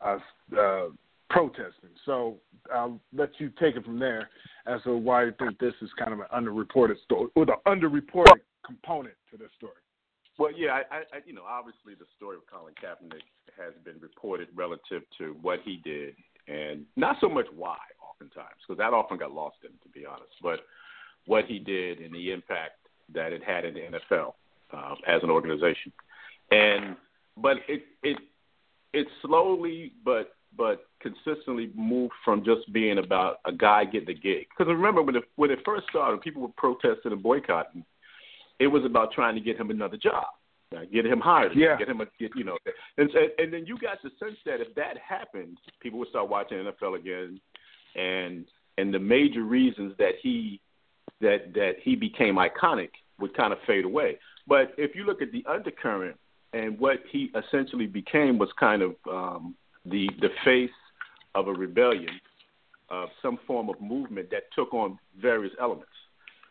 uh, 0.00 0.18
uh, 0.58 0.88
protesting. 1.30 1.90
So 2.04 2.36
I'll 2.74 3.00
let 3.14 3.30
you 3.38 3.50
take 3.60 3.76
it 3.76 3.84
from 3.84 3.98
there 3.98 4.28
as 4.66 4.82
to 4.82 4.96
why 4.96 5.24
you 5.24 5.34
think 5.38 5.58
this 5.58 5.74
is 5.80 5.88
kind 5.98 6.12
of 6.12 6.20
an 6.20 6.26
underreported 6.34 7.02
story, 7.04 7.30
or 7.34 7.46
the 7.46 7.56
underreported 7.66 8.40
component 8.66 9.14
to 9.30 9.38
this 9.38 9.48
story. 9.56 9.72
Well, 10.38 10.50
yeah, 10.56 10.80
I, 10.90 10.96
I, 10.96 11.02
you 11.26 11.34
know, 11.34 11.44
obviously 11.48 11.94
the 11.94 12.06
story 12.16 12.36
of 12.36 12.42
Colin 12.46 12.74
Kaepernick 12.82 13.24
has 13.58 13.74
been 13.84 14.00
reported 14.00 14.48
relative 14.54 15.02
to 15.18 15.36
what 15.42 15.60
he 15.64 15.80
did, 15.84 16.14
and 16.48 16.84
not 16.96 17.16
so 17.20 17.28
much 17.28 17.46
why, 17.54 17.78
oftentimes, 18.02 18.56
because 18.66 18.78
that 18.78 18.92
often 18.92 19.18
got 19.18 19.32
lost 19.32 19.56
in, 19.64 19.70
to 19.82 19.88
be 19.98 20.06
honest, 20.06 20.32
but 20.42 20.60
what 21.26 21.44
he 21.46 21.58
did 21.58 22.00
and 22.00 22.14
the 22.14 22.32
impact 22.32 22.78
that 23.12 23.32
it 23.32 23.42
had 23.44 23.64
in 23.64 23.74
the 23.74 23.80
NFL 23.80 24.32
uh, 24.72 24.94
as 25.06 25.22
an 25.22 25.30
organization, 25.30 25.92
and 26.50 26.96
but 27.36 27.58
it 27.68 27.82
it 28.02 28.16
it 28.92 29.06
slowly 29.22 29.92
but 30.04 30.36
but 30.56 30.86
consistently 31.00 31.70
moved 31.74 32.12
from 32.24 32.44
just 32.44 32.70
being 32.72 32.98
about 32.98 33.38
a 33.44 33.52
guy 33.52 33.84
getting 33.84 34.06
the 34.06 34.14
gig. 34.14 34.46
Because 34.50 34.70
remember 34.70 35.02
when 35.02 35.16
it 35.16 35.24
when 35.36 35.50
it 35.50 35.60
first 35.64 35.86
started, 35.88 36.20
people 36.20 36.42
were 36.42 36.48
protesting 36.56 37.12
and 37.12 37.22
boycotting. 37.22 37.84
It 38.58 38.66
was 38.66 38.84
about 38.84 39.12
trying 39.12 39.34
to 39.36 39.40
get 39.40 39.56
him 39.56 39.70
another 39.70 39.96
job, 39.96 40.26
get 40.92 41.06
him 41.06 41.20
hired, 41.20 41.52
yeah. 41.54 41.76
get 41.78 41.88
him 41.88 42.00
a 42.00 42.06
get 42.18 42.32
you 42.36 42.44
know, 42.44 42.58
and 42.98 43.10
and 43.38 43.52
then 43.52 43.64
you 43.66 43.78
got 43.78 44.02
the 44.02 44.10
sense 44.18 44.36
that 44.44 44.60
if 44.60 44.74
that 44.74 44.98
happened, 44.98 45.56
people 45.80 45.98
would 45.98 46.08
start 46.08 46.28
watching 46.28 46.58
NFL 46.58 46.98
again, 46.98 47.40
and 47.96 48.44
and 48.76 48.92
the 48.92 48.98
major 48.98 49.42
reasons 49.42 49.94
that 49.98 50.12
he 50.22 50.60
that 51.20 51.54
that 51.54 51.76
he 51.82 51.96
became 51.96 52.36
iconic 52.36 52.90
would 53.18 53.36
kind 53.36 53.52
of 53.52 53.58
fade 53.66 53.84
away. 53.84 54.18
But 54.46 54.72
if 54.76 54.94
you 54.94 55.04
look 55.04 55.22
at 55.22 55.32
the 55.32 55.44
undercurrent 55.48 56.16
and 56.52 56.78
what 56.78 56.98
he 57.10 57.30
essentially 57.34 57.86
became 57.86 58.38
was 58.38 58.48
kind 58.58 58.82
of 58.82 58.94
um, 59.08 59.54
the 59.84 60.08
the 60.20 60.28
face 60.44 60.70
of 61.34 61.48
a 61.48 61.52
rebellion, 61.52 62.20
of 62.88 63.08
some 63.22 63.38
form 63.46 63.68
of 63.68 63.80
movement 63.80 64.30
that 64.30 64.44
took 64.54 64.74
on 64.74 64.98
various 65.20 65.52
elements, 65.60 65.92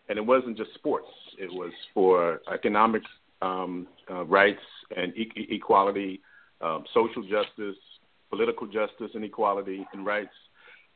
and 0.08 0.18
it 0.18 0.26
wasn't 0.26 0.58
just 0.58 0.74
sports. 0.76 1.08
It 1.38 1.52
was 1.52 1.72
for 1.94 2.42
economic 2.54 3.04
um, 3.42 3.88
uh, 4.10 4.26
rights 4.26 4.62
and 4.96 5.16
e- 5.16 5.48
equality, 5.50 6.22
um, 6.62 6.84
social 6.94 7.24
justice, 7.24 7.78
political 8.30 8.68
justice 8.68 9.12
and 9.14 9.24
equality 9.24 9.86
and 9.94 10.06
rights. 10.06 10.34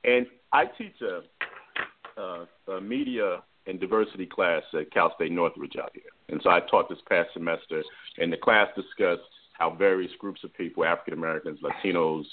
And 0.03 0.25
I 0.51 0.65
teach 0.65 0.95
a, 1.01 2.21
a, 2.21 2.47
a 2.73 2.81
media 2.81 3.43
and 3.65 3.79
diversity 3.79 4.25
class 4.25 4.61
at 4.77 4.91
Cal 4.91 5.13
State 5.15 5.31
Northridge 5.31 5.77
out 5.81 5.91
here. 5.93 6.03
And 6.29 6.41
so 6.43 6.49
I 6.49 6.59
taught 6.69 6.89
this 6.89 6.99
past 7.07 7.29
semester, 7.33 7.81
and 8.17 8.31
the 8.31 8.37
class 8.37 8.67
discussed 8.75 9.21
how 9.53 9.69
various 9.69 10.11
groups 10.19 10.43
of 10.43 10.53
people, 10.53 10.83
African 10.83 11.13
Americans, 11.13 11.59
Latinos, 11.61 12.25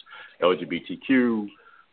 LGBTQ, 0.43 1.47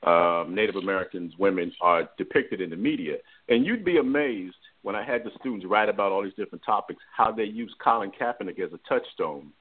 um, 0.04 0.54
Native 0.54 0.76
Americans, 0.76 1.34
women, 1.38 1.72
are 1.82 2.10
depicted 2.18 2.62
in 2.62 2.70
the 2.70 2.76
media. 2.76 3.18
And 3.50 3.66
you'd 3.66 3.86
be 3.86 3.98
amazed 3.98 4.56
when 4.84 4.96
I 4.96 5.04
had 5.04 5.24
the 5.24 5.32
students 5.40 5.66
write 5.66 5.90
about 5.90 6.12
all 6.12 6.24
these 6.24 6.34
different 6.36 6.64
topics, 6.66 7.02
how 7.16 7.32
they 7.32 7.44
use 7.44 7.74
Colin 7.84 8.12
Kaepernick 8.12 8.60
as 8.60 8.72
a 8.74 8.80
touchstone 8.88 9.52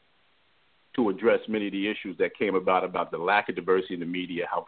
to 0.94 1.10
address 1.10 1.40
many 1.48 1.66
of 1.66 1.72
the 1.72 1.88
issues 1.88 2.16
that 2.18 2.36
came 2.38 2.54
about 2.54 2.82
about 2.84 3.10
the 3.10 3.18
lack 3.18 3.48
of 3.48 3.54
diversity 3.54 3.94
in 3.94 4.00
the 4.00 4.06
media, 4.06 4.46
how 4.50 4.64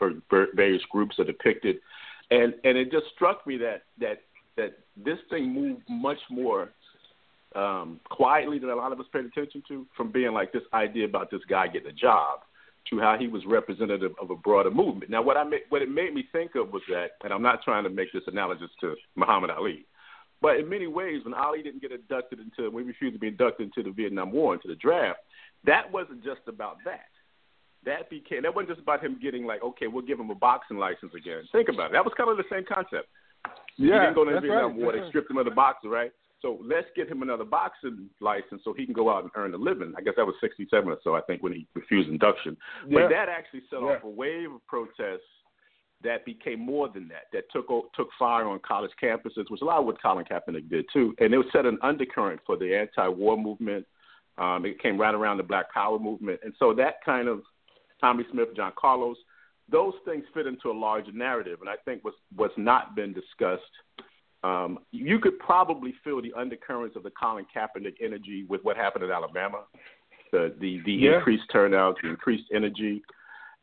various 0.54 0.82
groups 0.90 1.18
are 1.18 1.24
depicted, 1.24 1.76
and 2.30 2.54
and 2.64 2.76
it 2.76 2.92
just 2.92 3.06
struck 3.14 3.46
me 3.46 3.56
that 3.56 3.84
that 3.98 4.22
that 4.56 4.78
this 4.96 5.18
thing 5.30 5.54
moved 5.54 5.82
much 5.88 6.18
more 6.30 6.70
um, 7.54 8.00
quietly 8.08 8.58
than 8.58 8.70
a 8.70 8.74
lot 8.74 8.92
of 8.92 9.00
us 9.00 9.06
paid 9.12 9.24
attention 9.24 9.62
to, 9.68 9.86
from 9.96 10.12
being 10.12 10.32
like 10.32 10.52
this 10.52 10.62
idea 10.72 11.04
about 11.04 11.30
this 11.30 11.40
guy 11.48 11.66
getting 11.66 11.88
a 11.88 11.92
job 11.92 12.40
to 12.90 12.98
how 12.98 13.16
he 13.18 13.28
was 13.28 13.42
representative 13.46 14.12
of 14.20 14.30
a 14.30 14.36
broader 14.36 14.70
movement. 14.70 15.10
Now, 15.10 15.22
what 15.22 15.36
I 15.36 15.44
ma- 15.44 15.56
what 15.68 15.82
it 15.82 15.90
made 15.90 16.14
me 16.14 16.24
think 16.32 16.54
of 16.54 16.72
was 16.72 16.82
that, 16.88 17.12
and 17.22 17.32
I'm 17.32 17.42
not 17.42 17.62
trying 17.62 17.84
to 17.84 17.90
make 17.90 18.12
this 18.12 18.22
analogous 18.26 18.70
to 18.80 18.94
Muhammad 19.16 19.50
Ali, 19.50 19.84
but 20.40 20.56
in 20.56 20.68
many 20.68 20.86
ways, 20.86 21.24
when 21.24 21.34
Ali 21.34 21.62
didn't 21.62 21.82
get 21.82 21.92
inducted 21.92 22.38
into, 22.38 22.70
when 22.70 22.84
he 22.84 22.88
refused 22.88 23.14
to 23.14 23.18
be 23.18 23.28
inducted 23.28 23.66
into 23.66 23.88
the 23.88 23.94
Vietnam 23.94 24.32
War, 24.32 24.54
into 24.54 24.68
the 24.68 24.76
draft, 24.76 25.20
that 25.64 25.90
wasn't 25.90 26.24
just 26.24 26.40
about 26.46 26.78
that. 26.84 27.08
That 27.84 28.10
became 28.10 28.42
that 28.42 28.54
wasn't 28.54 28.70
just 28.70 28.80
about 28.80 29.02
him 29.04 29.18
getting 29.20 29.44
like, 29.44 29.62
okay, 29.62 29.86
we'll 29.86 30.04
give 30.04 30.18
him 30.18 30.30
a 30.30 30.34
boxing 30.34 30.78
license 30.78 31.12
again. 31.16 31.42
Think 31.52 31.68
about 31.68 31.90
it. 31.90 31.92
That 31.92 32.04
was 32.04 32.14
kind 32.16 32.30
of 32.30 32.36
the 32.36 32.44
same 32.50 32.64
concept. 32.66 33.08
Yeah, 33.76 33.94
he 33.94 34.00
didn't 34.00 34.14
go 34.14 34.24
to 34.24 34.32
the 34.32 34.40
Vietnam 34.40 34.72
right, 34.72 34.80
War. 34.80 34.92
They 34.92 35.08
stripped 35.08 35.30
him 35.30 35.36
of 35.36 35.44
the 35.44 35.52
boxer, 35.52 35.88
right? 35.88 36.12
So 36.40 36.58
let's 36.62 36.86
get 36.94 37.08
him 37.08 37.22
another 37.22 37.44
boxing 37.44 38.08
license 38.20 38.62
so 38.64 38.72
he 38.72 38.84
can 38.84 38.94
go 38.94 39.10
out 39.10 39.22
and 39.22 39.32
earn 39.34 39.54
a 39.54 39.56
living. 39.56 39.92
I 39.96 40.02
guess 40.02 40.14
that 40.16 40.26
was 40.26 40.36
67 40.40 40.88
or 40.88 40.96
so, 41.02 41.16
I 41.16 41.20
think, 41.22 41.42
when 41.42 41.52
he 41.52 41.66
refused 41.74 42.08
induction. 42.08 42.56
Yeah. 42.86 43.00
But 43.00 43.08
that 43.08 43.28
actually 43.28 43.62
set 43.70 43.80
yeah. 43.80 43.88
off 43.88 44.04
a 44.04 44.08
wave 44.08 44.52
of 44.52 44.64
protests 44.66 45.26
that 46.04 46.24
became 46.24 46.60
more 46.60 46.88
than 46.88 47.08
that, 47.08 47.24
that 47.32 47.50
took 47.52 47.66
took 47.94 48.08
fire 48.16 48.46
on 48.46 48.60
college 48.66 48.92
campuses, 49.02 49.46
which 49.48 49.62
a 49.62 49.64
lot 49.64 49.78
of 49.78 49.86
what 49.86 50.00
Colin 50.00 50.24
Kaepernick 50.24 50.70
did 50.70 50.86
too. 50.92 51.12
And 51.18 51.34
it 51.34 51.44
set 51.52 51.66
an 51.66 51.76
undercurrent 51.82 52.40
for 52.46 52.56
the 52.56 52.76
anti-war 52.76 53.36
movement. 53.36 53.84
Um, 54.36 54.64
it 54.64 54.80
came 54.80 54.96
right 54.96 55.14
around 55.14 55.38
the 55.38 55.42
Black 55.42 55.72
Power 55.74 55.98
movement. 55.98 56.38
And 56.44 56.54
so 56.60 56.72
that 56.74 57.04
kind 57.04 57.26
of 57.26 57.42
Tommie 58.00 58.22
Smith, 58.30 58.54
John 58.54 58.72
Carlos, 58.78 59.16
those 59.68 59.94
things 60.04 60.22
fit 60.32 60.46
into 60.46 60.70
a 60.70 60.72
larger 60.72 61.10
narrative. 61.10 61.58
And 61.60 61.68
I 61.68 61.74
think 61.84 62.04
what's, 62.04 62.16
what's 62.36 62.54
not 62.56 62.94
been 62.94 63.12
discussed– 63.12 63.62
um, 64.44 64.78
you 64.92 65.18
could 65.18 65.38
probably 65.38 65.94
feel 66.04 66.22
the 66.22 66.32
undercurrents 66.34 66.96
of 66.96 67.02
the 67.02 67.10
Colin 67.10 67.46
Kaepernick 67.54 67.96
energy 68.00 68.44
with 68.48 68.62
what 68.62 68.76
happened 68.76 69.04
in 69.04 69.10
Alabama, 69.10 69.64
the 70.32 70.54
the, 70.60 70.80
the 70.84 70.92
yeah. 70.92 71.16
increased 71.16 71.44
turnout, 71.52 71.96
the 72.02 72.08
increased 72.08 72.44
energy, 72.54 73.02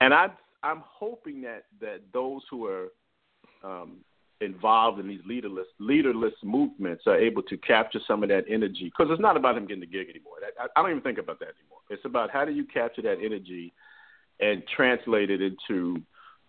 and 0.01 0.13
I'm 0.13 0.31
I'm 0.63 0.83
hoping 0.85 1.41
that 1.41 1.65
that 1.79 2.01
those 2.13 2.41
who 2.49 2.65
are 2.65 2.87
um, 3.63 3.97
involved 4.41 4.99
in 4.99 5.07
these 5.07 5.21
leaderless 5.25 5.67
leaderless 5.79 6.33
movements 6.43 7.03
are 7.07 7.17
able 7.17 7.41
to 7.43 7.57
capture 7.57 7.99
some 8.05 8.21
of 8.21 8.29
that 8.29 8.43
energy 8.49 8.85
because 8.85 9.07
it's 9.11 9.21
not 9.21 9.37
about 9.37 9.57
him 9.57 9.65
getting 9.65 9.79
the 9.79 9.85
gig 9.85 10.09
anymore. 10.09 10.35
I, 10.59 10.67
I 10.75 10.81
don't 10.81 10.91
even 10.91 11.03
think 11.03 11.19
about 11.19 11.39
that 11.39 11.53
anymore. 11.59 11.79
It's 11.89 12.03
about 12.03 12.31
how 12.31 12.43
do 12.43 12.51
you 12.51 12.65
capture 12.65 13.01
that 13.03 13.17
energy 13.23 13.73
and 14.41 14.61
translate 14.75 15.29
it 15.29 15.41
into 15.41 16.01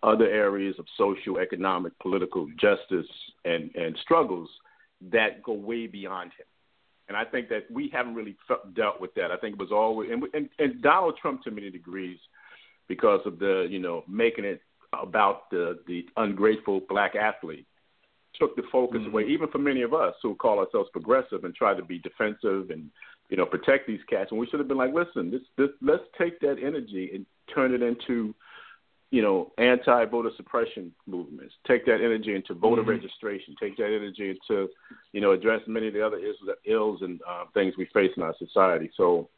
other 0.03 0.25
areas 0.25 0.75
of 0.79 0.85
social, 0.97 1.39
economic, 1.39 1.97
political 1.99 2.47
justice 2.59 3.07
and, 3.45 3.71
and 3.75 3.97
struggles 4.01 4.49
that 5.11 5.43
go 5.43 5.53
way 5.53 5.87
beyond 5.87 6.31
him. 6.31 6.45
And 7.07 7.15
I 7.15 7.23
think 7.23 7.49
that 7.49 7.71
we 7.71 7.89
haven't 7.93 8.15
really 8.15 8.35
felt, 8.47 8.73
dealt 8.75 8.99
with 8.99 9.13
that. 9.15 9.31
I 9.31 9.37
think 9.37 9.53
it 9.53 9.59
was 9.59 9.71
always 9.71 10.09
and, 10.11 10.23
and, 10.33 10.49
and 10.59 10.81
Donald 10.81 11.17
Trump 11.21 11.41
to 11.43 11.51
many 11.51 11.69
degrees 11.69 12.19
because 12.87 13.21
of 13.25 13.39
the 13.39 13.67
you 13.69 13.79
know 13.79 14.03
making 14.07 14.45
it 14.45 14.61
about 14.93 15.49
the 15.51 15.79
the 15.87 16.05
ungrateful 16.17 16.81
black 16.89 17.15
athlete 17.15 17.65
took 18.35 18.55
the 18.55 18.63
focus 18.71 18.99
mm-hmm. 18.99 19.11
away 19.11 19.23
even 19.23 19.49
for 19.49 19.57
many 19.57 19.81
of 19.81 19.93
us 19.93 20.13
who 20.21 20.35
call 20.35 20.59
ourselves 20.59 20.89
progressive 20.91 21.43
and 21.43 21.55
try 21.55 21.73
to 21.73 21.83
be 21.83 21.99
defensive 21.99 22.69
and 22.69 22.89
you 23.29 23.37
know 23.37 23.45
protect 23.45 23.87
these 23.87 23.99
cats 24.09 24.31
and 24.31 24.39
we 24.39 24.47
should 24.47 24.59
have 24.59 24.67
been 24.67 24.77
like 24.77 24.93
listen 24.93 25.31
this 25.31 25.41
this 25.57 25.69
let's 25.81 26.03
take 26.17 26.39
that 26.39 26.57
energy 26.61 27.11
and 27.13 27.25
turn 27.53 27.73
it 27.73 27.81
into 27.81 28.33
you 29.09 29.21
know, 29.21 29.51
anti-voter 29.57 30.31
suppression 30.35 30.91
movements. 31.05 31.53
Take 31.65 31.85
that 31.85 32.01
energy 32.03 32.35
into 32.35 32.53
voter 32.53 32.81
mm-hmm. 32.81 32.91
registration. 32.91 33.55
Take 33.59 33.77
that 33.77 33.85
energy 33.85 34.29
into, 34.31 34.67
you 35.13 35.21
know, 35.21 35.31
address 35.31 35.61
many 35.67 35.87
of 35.87 35.93
the 35.93 36.05
other 36.05 36.19
ills 36.65 37.01
and 37.01 37.21
uh, 37.27 37.45
things 37.53 37.75
we 37.77 37.85
face 37.93 38.11
in 38.17 38.23
our 38.23 38.35
society. 38.37 38.91
So, 38.97 39.29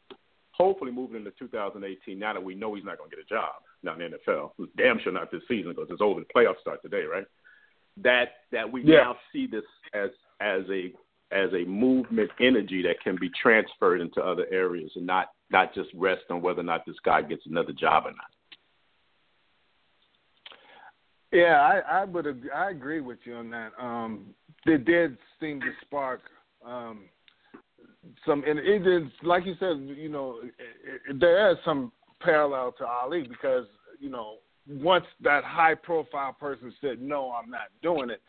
hopefully, 0.50 0.90
moving 0.90 1.18
into 1.18 1.30
2018, 1.38 2.18
now 2.18 2.32
that 2.32 2.42
we 2.42 2.54
know 2.54 2.74
he's 2.74 2.84
not 2.84 2.98
going 2.98 3.10
to 3.10 3.16
get 3.16 3.24
a 3.24 3.28
job, 3.28 3.62
not 3.82 4.00
in 4.00 4.10
the 4.10 4.18
NFL, 4.18 4.50
damn 4.76 4.98
sure 4.98 5.12
not 5.12 5.30
this 5.30 5.42
season 5.46 5.72
because 5.72 5.88
it's 5.90 6.02
over. 6.02 6.20
The 6.20 6.26
playoffs 6.26 6.60
start 6.60 6.82
today, 6.82 7.02
right? 7.02 7.26
That 7.98 8.28
that 8.50 8.70
we 8.70 8.82
yeah. 8.82 8.96
now 8.96 9.16
see 9.32 9.46
this 9.46 9.64
as 9.94 10.10
as 10.40 10.62
a 10.70 10.92
as 11.32 11.50
a 11.52 11.64
movement 11.64 12.30
energy 12.40 12.82
that 12.82 13.00
can 13.04 13.16
be 13.20 13.30
transferred 13.40 14.00
into 14.00 14.20
other 14.20 14.46
areas 14.50 14.90
and 14.96 15.06
not 15.06 15.28
not 15.50 15.72
just 15.74 15.90
rest 15.94 16.22
on 16.30 16.42
whether 16.42 16.60
or 16.60 16.64
not 16.64 16.84
this 16.86 16.96
guy 17.04 17.22
gets 17.22 17.46
another 17.46 17.72
job 17.72 18.04
or 18.06 18.12
not. 18.12 18.30
Yeah, 21.32 21.60
I, 21.60 22.00
I 22.00 22.04
would 22.04 22.26
I 22.54 22.70
agree 22.70 23.00
with 23.00 23.18
you 23.24 23.34
on 23.34 23.50
that. 23.50 23.70
Um, 23.80 24.34
it 24.66 24.84
did 24.84 25.16
seem 25.40 25.60
to 25.60 25.70
spark 25.82 26.20
um, 26.66 27.04
some, 28.26 28.42
and 28.46 28.58
it 28.58 28.86
is 28.86 29.08
like 29.22 29.46
you 29.46 29.54
said, 29.60 29.78
you 29.96 30.08
know, 30.08 30.40
it, 30.42 30.54
it, 31.08 31.20
there 31.20 31.50
is 31.50 31.56
some 31.64 31.92
parallel 32.20 32.72
to 32.78 32.86
Ali 32.86 33.22
because 33.22 33.66
you 34.00 34.10
know 34.10 34.36
once 34.68 35.04
that 35.22 35.44
high 35.44 35.74
profile 35.74 36.32
person 36.32 36.72
said 36.80 37.00
no, 37.00 37.32
I'm 37.32 37.50
not 37.50 37.68
doing 37.82 38.10
it. 38.10 38.20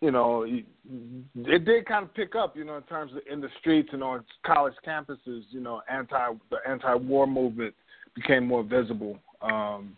You 0.00 0.10
know, 0.10 0.44
it 0.44 1.64
did 1.66 1.84
kind 1.84 2.04
of 2.06 2.14
pick 2.14 2.34
up, 2.34 2.56
you 2.56 2.64
know, 2.64 2.78
in 2.78 2.82
terms 2.84 3.12
of 3.12 3.18
in 3.30 3.42
the 3.42 3.50
streets 3.60 3.90
and 3.92 4.02
on 4.02 4.24
college 4.46 4.72
campuses. 4.86 5.42
You 5.50 5.60
know, 5.60 5.82
anti 5.90 6.32
the 6.50 6.56
anti-war 6.66 7.26
movement 7.26 7.74
became 8.14 8.46
more 8.46 8.62
visible. 8.62 9.18
Um, 9.42 9.94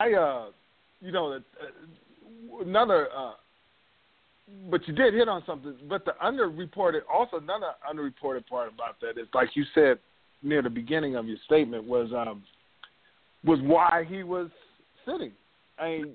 I, 0.00 0.14
uh, 0.14 0.46
you 1.04 1.12
know, 1.12 1.34
uh, 1.34 2.62
another 2.62 3.08
uh, 3.16 3.32
but 4.70 4.86
you 4.86 4.94
did 4.94 5.14
hit 5.14 5.28
on 5.28 5.42
something. 5.46 5.74
But 5.88 6.04
the 6.04 6.12
underreported, 6.22 7.00
also 7.12 7.38
another 7.38 7.72
underreported 7.88 8.46
part 8.46 8.72
about 8.72 9.00
that 9.00 9.20
is, 9.20 9.28
like 9.34 9.50
you 9.54 9.64
said 9.74 9.98
near 10.42 10.62
the 10.62 10.70
beginning 10.70 11.16
of 11.16 11.26
your 11.26 11.38
statement, 11.44 11.84
was 11.84 12.10
um, 12.12 12.42
was 13.44 13.58
why 13.62 14.04
he 14.08 14.22
was 14.22 14.48
sitting. 15.06 15.32
I 15.78 15.88
mean, 15.88 16.12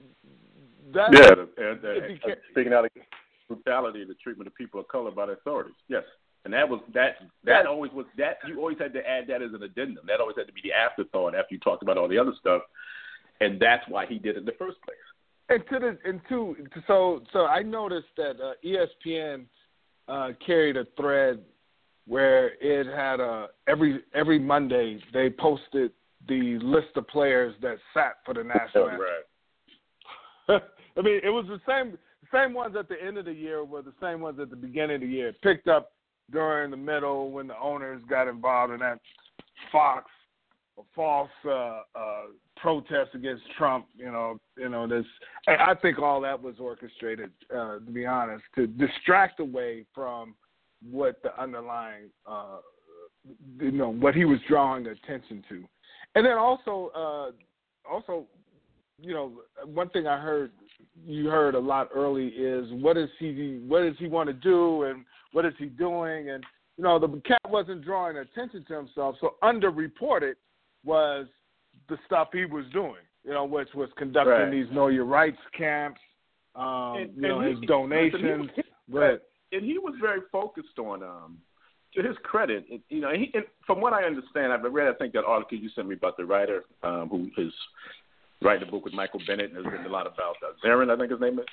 that 0.93 1.09
yeah, 1.11 1.65
and, 1.65 2.37
speaking 2.51 2.73
out 2.73 2.85
against 2.85 3.09
brutality, 3.47 4.03
the 4.05 4.15
treatment 4.15 4.47
of 4.47 4.55
people 4.55 4.79
of 4.79 4.87
color 4.87 5.11
by 5.11 5.25
the 5.27 5.33
authorities. 5.33 5.75
Yes, 5.87 6.03
and 6.45 6.53
that 6.53 6.67
was 6.67 6.81
that. 6.93 7.17
That 7.43 7.65
always 7.65 7.91
was 7.91 8.05
that. 8.17 8.37
You 8.47 8.59
always 8.59 8.77
had 8.79 8.93
to 8.93 9.07
add 9.07 9.27
that 9.27 9.41
as 9.41 9.53
an 9.53 9.63
addendum. 9.63 10.05
That 10.07 10.19
always 10.19 10.37
had 10.37 10.47
to 10.47 10.53
be 10.53 10.61
the 10.63 10.73
afterthought 10.73 11.35
after 11.35 11.53
you 11.53 11.59
talked 11.59 11.83
about 11.83 11.97
all 11.97 12.07
the 12.07 12.17
other 12.17 12.33
stuff, 12.39 12.61
and 13.41 13.59
that's 13.59 13.83
why 13.87 14.05
he 14.05 14.19
did 14.19 14.35
it 14.35 14.39
in 14.39 14.45
the 14.45 14.53
first 14.53 14.77
place. 14.83 14.97
And 15.49 15.63
to 15.71 15.79
the 15.79 15.97
and 16.07 16.21
to 16.29 16.55
so 16.85 17.23
so 17.33 17.45
I 17.45 17.63
noticed 17.63 18.07
that 18.17 18.35
uh, 18.41 18.53
ESPN 18.63 19.45
uh, 20.07 20.29
carried 20.45 20.77
a 20.77 20.85
thread 20.95 21.39
where 22.07 22.51
it 22.61 22.85
had 22.87 23.19
uh, 23.19 23.47
every 23.67 24.01
every 24.13 24.39
Monday 24.39 24.99
they 25.13 25.29
posted 25.29 25.91
the 26.27 26.59
list 26.61 26.89
of 26.95 27.07
players 27.07 27.55
that 27.61 27.77
sat 27.93 28.17
for 28.25 28.33
the 28.33 28.43
national 28.43 28.89
anthem. 28.89 29.05
Right. 30.49 30.61
I 30.97 31.01
mean, 31.01 31.19
it 31.23 31.29
was 31.29 31.45
the 31.47 31.61
same 31.67 31.97
same 32.31 32.53
ones 32.53 32.75
at 32.77 32.87
the 32.87 33.01
end 33.03 33.17
of 33.17 33.25
the 33.25 33.33
year 33.33 33.63
were 33.63 33.81
the 33.81 33.93
same 34.01 34.21
ones 34.21 34.39
at 34.39 34.51
the 34.51 34.55
beginning 34.55 34.95
of 34.95 35.01
the 35.01 35.07
year. 35.07 35.33
Picked 35.41 35.67
up 35.67 35.93
during 36.31 36.69
the 36.69 36.77
middle 36.77 37.31
when 37.31 37.47
the 37.47 37.57
owners 37.59 38.01
got 38.07 38.27
involved 38.27 38.71
in 38.71 38.79
that 38.81 38.99
Fox 39.71 40.05
false 40.95 41.29
uh, 41.45 41.81
uh, 41.95 42.23
protest 42.61 43.11
against 43.13 43.43
Trump. 43.57 43.87
You 43.95 44.11
know, 44.11 44.37
you 44.57 44.69
know 44.69 44.87
this. 44.87 45.05
I 45.47 45.73
think 45.81 45.99
all 45.99 46.21
that 46.21 46.41
was 46.41 46.55
orchestrated, 46.59 47.31
uh, 47.53 47.75
to 47.75 47.91
be 47.91 48.05
honest, 48.05 48.43
to 48.55 48.67
distract 48.67 49.39
away 49.39 49.85
from 49.93 50.35
what 50.89 51.21
the 51.23 51.39
underlying, 51.41 52.09
uh, 52.25 52.57
you 53.59 53.71
know, 53.71 53.89
what 53.89 54.15
he 54.15 54.25
was 54.25 54.39
drawing 54.47 54.87
attention 54.87 55.43
to, 55.49 55.63
and 56.15 56.25
then 56.25 56.37
also, 56.37 56.91
uh, 56.95 57.91
also, 57.91 58.25
you 59.01 59.13
know, 59.13 59.33
one 59.65 59.89
thing 59.89 60.07
I 60.07 60.19
heard 60.19 60.51
you 61.05 61.27
heard 61.27 61.55
a 61.55 61.59
lot 61.59 61.89
early 61.93 62.27
is 62.27 62.65
what 62.71 62.95
does 62.95 63.09
he 63.19 63.59
what 63.67 63.81
does 63.81 63.95
he 63.99 64.07
want 64.07 64.27
to 64.27 64.33
do 64.33 64.83
and 64.83 65.05
what 65.31 65.45
is 65.45 65.53
he 65.57 65.65
doing 65.65 66.29
and 66.29 66.43
you 66.77 66.83
know 66.83 66.99
the 66.99 67.21
cat 67.25 67.39
wasn't 67.49 67.83
drawing 67.83 68.17
attention 68.17 68.63
to 68.67 68.75
himself 68.75 69.15
so 69.21 69.35
underreported 69.43 70.33
was 70.83 71.27
the 71.89 71.97
stuff 72.05 72.29
he 72.31 72.45
was 72.45 72.65
doing, 72.71 73.03
you 73.23 73.31
know, 73.31 73.45
which 73.45 73.69
was 73.73 73.89
conducting 73.97 74.31
right. 74.31 74.51
these 74.51 74.67
know 74.71 74.87
your 74.87 75.05
rights 75.05 75.37
camps, 75.57 75.99
um, 76.55 76.95
and, 76.97 77.15
you 77.15 77.21
know, 77.27 77.41
he, 77.41 77.51
his 77.51 77.59
donations. 77.67 78.49
He, 78.55 78.61
but 78.87 79.29
and 79.51 79.63
he 79.63 79.77
was 79.77 79.95
very 80.01 80.21
focused 80.31 80.77
on 80.79 81.03
um 81.03 81.39
to 81.95 82.03
his 82.03 82.15
credit, 82.23 82.65
it, 82.69 82.81
you 82.89 83.01
know, 83.01 83.11
he, 83.11 83.31
and 83.33 83.43
from 83.65 83.81
what 83.81 83.93
I 83.93 84.03
understand, 84.03 84.53
I've 84.53 84.61
read, 84.71 84.87
I 84.87 84.93
think 84.93 85.13
that 85.13 85.23
article 85.25 85.57
you 85.57 85.69
sent 85.75 85.87
me 85.87 85.95
about 85.95 86.17
the 86.17 86.25
writer 86.25 86.63
um, 86.83 87.09
who 87.09 87.29
is 87.41 87.51
writing 88.41 88.67
a 88.67 88.71
book 88.71 88.85
with 88.85 88.93
Michael 88.93 89.21
Bennett 89.25 89.51
and 89.51 89.57
has 89.57 89.65
written 89.65 89.85
a 89.85 89.89
lot 89.89 90.05
about 90.05 90.35
uh, 90.45 90.53
Zarin, 90.63 90.93
I 90.93 90.97
think 90.97 91.11
his 91.11 91.19
name 91.19 91.39
is. 91.39 91.45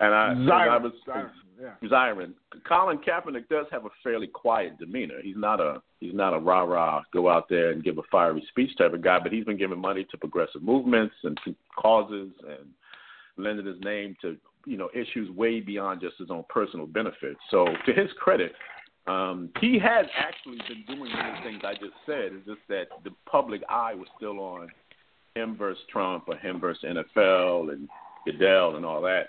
And 0.00 0.12
I, 0.14 0.34
Zirin, 0.34 0.68
I 0.68 0.76
was 0.78 0.92
Zirin, 1.06 1.30
yeah. 1.60 1.88
Zirin. 1.88 2.32
Colin 2.66 2.98
Kaepernick 2.98 3.48
does 3.48 3.66
have 3.70 3.84
a 3.84 3.90
fairly 4.02 4.26
quiet 4.26 4.78
demeanor. 4.78 5.20
He's 5.22 5.36
not 5.36 5.60
a 5.60 5.82
he's 6.00 6.14
not 6.14 6.34
a 6.34 6.38
rah 6.38 6.62
rah 6.62 7.02
go 7.12 7.30
out 7.30 7.48
there 7.48 7.70
and 7.70 7.84
give 7.84 7.98
a 7.98 8.02
fiery 8.10 8.44
speech 8.48 8.76
type 8.76 8.92
of 8.92 9.02
guy, 9.02 9.18
but 9.20 9.32
he's 9.32 9.44
been 9.44 9.56
giving 9.56 9.80
money 9.80 10.04
to 10.10 10.18
progressive 10.18 10.62
movements 10.62 11.14
and 11.22 11.38
causes 11.76 12.32
and 12.48 12.68
lending 13.36 13.66
his 13.66 13.80
name 13.82 14.16
to 14.22 14.36
you 14.66 14.76
know 14.76 14.88
issues 14.94 15.30
way 15.30 15.60
beyond 15.60 16.00
just 16.00 16.16
his 16.18 16.30
own 16.30 16.44
personal 16.48 16.86
benefit. 16.86 17.36
So 17.50 17.66
to 17.86 17.92
his 17.92 18.10
credit, 18.18 18.52
um, 19.06 19.50
he 19.60 19.78
has 19.78 20.06
actually 20.18 20.58
been 20.68 20.96
doing 20.96 21.12
many 21.12 21.42
things 21.44 21.62
I 21.64 21.74
just 21.74 21.94
said. 22.04 22.32
It's 22.32 22.46
just 22.46 22.60
that 22.68 22.88
the 23.04 23.10
public 23.30 23.62
eye 23.68 23.94
was 23.94 24.08
still 24.16 24.40
on 24.40 24.68
him 25.36 25.56
versus 25.56 25.82
Trump 25.90 26.24
or 26.26 26.36
him 26.36 26.58
versus 26.58 26.82
NFL 26.84 27.72
and 27.72 27.88
Goodell 28.24 28.76
and 28.76 28.84
all 28.84 29.00
that 29.02 29.28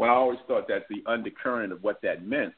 when 0.00 0.08
I 0.08 0.14
always 0.14 0.38
thought 0.48 0.66
that 0.68 0.86
the 0.88 1.02
undercurrent 1.04 1.74
of 1.74 1.82
what 1.82 2.00
that 2.00 2.26
meant 2.26 2.54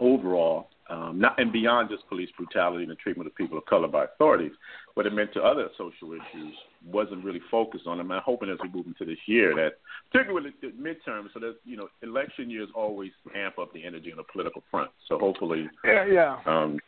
overall, 0.00 0.68
um, 0.88 1.18
not 1.18 1.40
and 1.40 1.52
beyond 1.52 1.90
just 1.90 2.08
police 2.08 2.28
brutality 2.36 2.84
and 2.84 2.92
the 2.92 2.94
treatment 2.94 3.26
of 3.26 3.34
people 3.34 3.58
of 3.58 3.66
color 3.66 3.88
by 3.88 4.04
authorities, 4.04 4.52
what 4.94 5.06
it 5.06 5.12
meant 5.12 5.32
to 5.32 5.42
other 5.42 5.66
social 5.76 6.12
issues 6.12 6.54
wasn't 6.86 7.24
really 7.24 7.40
focused 7.50 7.88
on. 7.88 7.98
I'm 7.98 8.12
hoping 8.24 8.48
as 8.48 8.58
we 8.62 8.68
move 8.68 8.86
into 8.86 9.04
this 9.04 9.18
year 9.26 9.56
that, 9.56 9.78
particularly 10.12 10.52
with 10.52 10.60
the 10.60 10.80
midterms, 10.80 11.32
so 11.34 11.40
that 11.40 11.56
you 11.64 11.76
know, 11.76 11.88
election 12.04 12.48
years 12.48 12.68
always 12.76 13.10
amp 13.34 13.58
up 13.58 13.72
the 13.72 13.84
energy 13.84 14.12
on 14.12 14.18
the 14.18 14.24
political 14.32 14.62
front. 14.70 14.92
So 15.08 15.18
hopefully, 15.18 15.68
yeah, 15.84 16.06
yeah. 16.06 16.38
Um, 16.46 16.78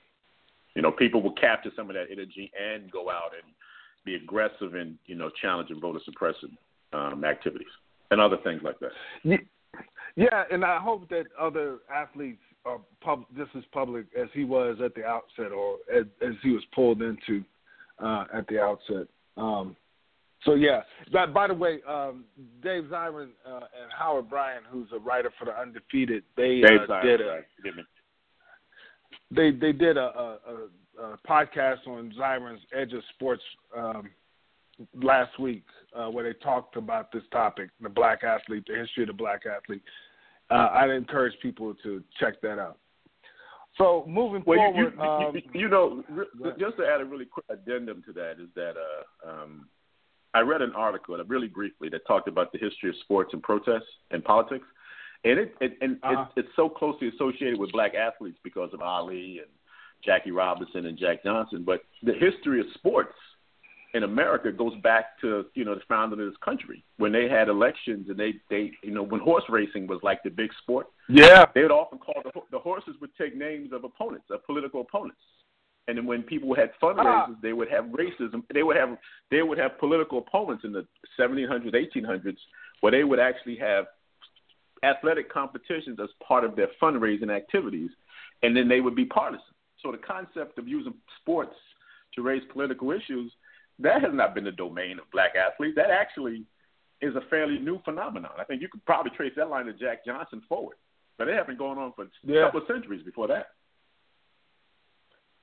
you 0.77 0.83
know, 0.83 0.93
people 0.93 1.21
will 1.21 1.35
capture 1.35 1.73
some 1.75 1.91
of 1.91 1.97
that 1.97 2.13
energy 2.13 2.53
and 2.57 2.89
go 2.93 3.11
out 3.11 3.33
and 3.35 3.53
be 4.05 4.15
aggressive 4.15 4.75
and 4.77 4.99
you 5.07 5.17
know 5.17 5.33
challenging 5.41 5.81
voter 5.81 6.01
suppression 6.05 6.57
um, 6.93 7.25
activities 7.25 7.67
and 8.13 8.21
other 8.21 8.37
things 8.45 8.61
like 8.63 8.77
that. 8.81 9.41
Yeah, 10.15 10.45
and 10.51 10.65
I 10.65 10.79
hope 10.79 11.09
that 11.09 11.25
other 11.41 11.79
athletes 11.93 12.43
are 12.65 12.79
pub- 13.01 13.25
just 13.37 13.51
as 13.57 13.65
public 13.73 14.07
as 14.17 14.29
he 14.35 14.45
was 14.45 14.77
at 14.85 14.95
the 14.95 15.05
outset, 15.05 15.53
or 15.53 15.79
as, 15.93 16.05
as 16.21 16.35
he 16.43 16.51
was 16.51 16.63
pulled 16.75 17.01
into 17.01 17.43
uh, 17.99 18.25
at 18.35 18.47
the 18.49 18.61
outset. 18.61 19.09
Um, 19.37 19.75
so 20.45 20.55
yeah. 20.55 20.83
But 21.11 21.33
by 21.33 21.49
the 21.49 21.55
way, 21.55 21.79
um, 21.89 22.25
Dave 22.63 22.85
Zirin 22.85 23.31
uh, 23.47 23.55
and 23.57 23.91
Howard 23.97 24.29
Bryant, 24.29 24.65
who's 24.71 24.89
a 24.95 24.99
writer 24.99 25.33
for 25.39 25.47
the 25.47 25.59
Undefeated, 25.59 26.25
they 26.37 26.63
uh, 26.63 26.87
Zirin, 26.87 27.03
did 27.03 27.21
a 27.21 27.25
right. 27.25 27.45
they 29.31 29.51
they 29.51 29.73
did 29.73 29.97
a, 29.97 30.01
a, 30.01 30.39
a, 31.01 31.05
a 31.05 31.19
podcast 31.27 31.87
on 31.87 32.13
Zirin's 32.19 32.61
Edge 32.77 32.93
of 32.93 33.03
Sports 33.15 33.43
um, 33.77 34.11
last 35.03 35.39
week 35.39 35.65
uh, 35.97 36.07
where 36.07 36.25
they 36.25 36.39
talked 36.39 36.77
about 36.77 37.13
this 37.13 37.23
topic, 37.33 37.71
the 37.81 37.89
black 37.89 38.25
athlete, 38.25 38.65
the 38.67 38.77
history 38.77 39.05
of 39.05 39.09
the 39.09 39.13
black 39.13 39.43
athlete. 39.47 39.83
Uh, 40.51 40.69
I'd 40.73 40.91
encourage 40.91 41.35
people 41.41 41.75
to 41.83 42.03
check 42.21 42.41
that 42.43 42.59
out. 42.59 42.79
So 43.79 44.05
moving 44.07 44.43
well, 44.47 44.59
forward, 44.59 44.95
you, 44.95 45.03
um, 45.03 45.35
you, 45.35 45.61
you 45.63 45.69
know, 45.69 46.03
just 46.59 46.77
to 46.77 46.85
add 46.85 47.01
a 47.01 47.05
really 47.05 47.25
quick 47.25 47.47
addendum 47.49 48.03
to 48.07 48.13
that 48.13 48.33
is 48.33 48.49
that 48.55 48.75
uh, 48.77 49.29
um, 49.31 49.67
I 50.35 50.41
read 50.41 50.61
an 50.61 50.73
article, 50.75 51.17
really 51.27 51.49
briefly, 51.49 51.89
that 51.91 52.07
talked 52.07 52.29
about 52.29 52.53
the 52.53 52.59
history 52.59 52.91
of 52.91 52.97
sports 53.03 53.31
and 53.33 53.43
protests 53.43 53.89
and 54.11 54.23
politics, 54.23 54.67
and 55.25 55.39
it, 55.39 55.55
it 55.61 55.79
and 55.81 55.97
uh-huh. 56.03 56.27
it, 56.37 56.41
it's 56.41 56.57
so 56.57 56.69
closely 56.69 57.09
associated 57.09 57.59
with 57.59 57.73
black 57.73 57.95
athletes 57.95 58.39
because 58.45 58.71
of 58.75 58.83
Ali 58.83 59.39
and 59.39 59.49
Jackie 60.05 60.33
Robinson 60.33 60.87
and 60.87 60.99
Jack 60.99 61.23
Johnson. 61.23 61.65
But 61.65 61.83
the 62.03 62.13
history 62.13 62.61
of 62.61 62.67
sports 62.75 63.15
in 63.95 64.05
America 64.05 64.51
goes 64.51 64.75
back 64.83 65.21
to 65.21 65.45
you 65.55 65.65
know 65.65 65.75
the 65.75 65.83
founding 65.89 66.21
of 66.21 66.27
this 66.27 66.37
country 66.45 66.85
when 66.97 67.13
they 67.13 67.29
had 67.29 67.49
elections 67.49 68.09
and 68.09 68.19
they 68.19 68.35
they 68.49 68.73
you 68.83 68.91
know 68.91 69.03
when 69.03 69.21
horse 69.21 69.45
racing 69.49 69.87
was 69.87 70.01
like 70.03 70.23
the 70.23 70.31
big 70.31 70.51
sport. 70.63 70.87
Yeah, 71.09 71.45
they 71.55 71.63
would 71.63 71.71
often 71.71 71.99
call 71.99 72.23
the 72.25 72.31
the 72.51 72.59
horses 72.59 72.95
would 73.01 73.11
take 73.17 73.37
names 73.37 73.73
of 73.73 73.85
opponents 73.85 74.27
of 74.31 74.45
political 74.47 74.81
opponents, 74.81 75.21
and 75.89 75.99
then 75.99 76.07
when 76.07 76.23
people 76.23 76.55
had 76.55 76.71
fundraisers, 76.83 77.05
ah. 77.05 77.35
they 77.43 77.53
would 77.53 77.71
have 77.71 77.87
racism. 77.87 78.43
they 78.53 78.63
would 78.63 78.77
have 78.77 78.97
they 79.31 79.43
would 79.43 79.59
have 79.59 79.79
political 79.79 80.19
opponents 80.19 80.65
in 80.65 80.73
the 80.73 80.87
1700s, 81.19 81.75
1800s, 81.75 82.37
where 82.81 82.93
they 82.93 83.05
would 83.05 83.21
actually 83.21 83.57
have 83.57 83.87
athletic 84.85 85.33
competitions 85.33 85.99
as 86.03 86.09
part 86.27 86.45
of 86.45 86.57
their 86.57 86.69
fundraising 86.81 87.35
activities, 87.35 87.91
and 88.43 88.57
then 88.57 88.69
they 88.69 88.81
would 88.81 88.97
be 88.97 89.05
partisan. 89.05 89.45
So 89.83 89.93
the 89.93 89.99
concept 89.99 90.59
of 90.59 90.67
using 90.67 90.95
sports 91.21 91.55
to 92.15 92.23
raise 92.23 92.43
political 92.53 92.91
issues 92.91 93.33
that 93.83 94.03
has 94.03 94.13
not 94.13 94.35
been 94.35 94.45
the 94.45 94.53
domain 94.53 94.99
of 94.99 95.11
black 95.11 95.33
athletes. 95.37 95.77
That 95.77 95.91
actually 95.91 96.45
is 97.01 97.15
a 97.17 97.21
fairly 97.29 97.59
new 97.59 97.81
phenomenon. 97.85 98.33
I 98.39 98.45
think 98.45 98.63
you 98.63 98.69
could 98.69 98.85
probably 98.85 99.11
trace 99.17 99.33
that 99.37 99.49
line 99.49 99.67
to 99.67 99.73
Jack 99.73 100.05
Johnson 100.05 100.43
forward, 100.49 100.77
but 101.19 101.29
it 101.29 101.37
had 101.37 101.47
been 101.47 101.59
going 101.59 101.79
on 101.79 101.93
for 101.95 102.07
yeah. 102.25 102.43
a 102.43 102.45
couple 102.47 102.61
of 102.63 102.67
centuries 102.69 103.03
before 103.05 103.29
that. 103.29 103.49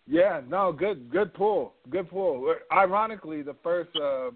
Yeah, 0.07 0.41
no, 0.47 0.71
good, 0.71 1.11
good 1.11 1.33
pull, 1.35 1.73
good 1.89 2.09
pull. 2.09 2.55
Ironically, 2.71 3.43
the 3.43 3.55
first 3.61 3.91
uh, 3.95 4.29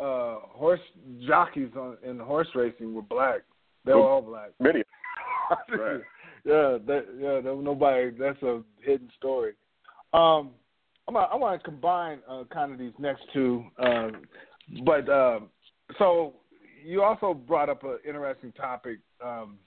uh, 0.00 0.38
horse 0.50 0.80
jockeys 1.26 1.70
on, 1.76 1.96
in 2.04 2.18
horse 2.18 2.46
racing 2.54 2.94
were 2.94 3.02
black. 3.02 3.40
They 3.84 3.92
were 3.92 4.08
all 4.08 4.22
black. 4.22 4.50
Many. 4.60 4.84
right. 5.70 6.00
yeah, 6.44 6.78
that, 6.86 7.06
yeah. 7.18 7.40
Nobody. 7.42 8.10
That's 8.10 8.40
a 8.42 8.62
hidden 8.80 9.10
story. 9.18 9.54
Um, 10.12 10.50
I'm. 11.08 11.16
I 11.16 11.34
want 11.36 11.60
to 11.60 11.64
combine 11.64 12.18
uh, 12.28 12.44
kind 12.52 12.72
of 12.72 12.78
these 12.78 12.92
next 12.98 13.22
two, 13.32 13.64
uh, 13.78 14.08
but 14.84 15.08
uh, 15.08 15.40
so 15.98 16.34
you 16.84 17.02
also 17.02 17.34
brought 17.34 17.68
up 17.68 17.82
an 17.84 17.98
interesting 18.06 18.52
topic. 18.52 18.98
Um, 19.24 19.58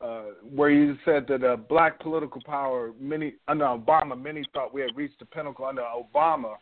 uh, 0.00 0.22
where 0.54 0.70
you 0.70 0.96
said 1.04 1.26
that 1.26 1.42
uh, 1.42 1.56
black 1.56 1.98
political 1.98 2.40
power, 2.46 2.92
many 3.00 3.34
under 3.48 3.64
Obama, 3.64 4.20
many 4.20 4.44
thought 4.54 4.72
we 4.72 4.80
had 4.80 4.96
reached 4.96 5.18
the 5.18 5.24
pinnacle 5.24 5.64
under 5.64 5.82
Obama, 5.82 6.54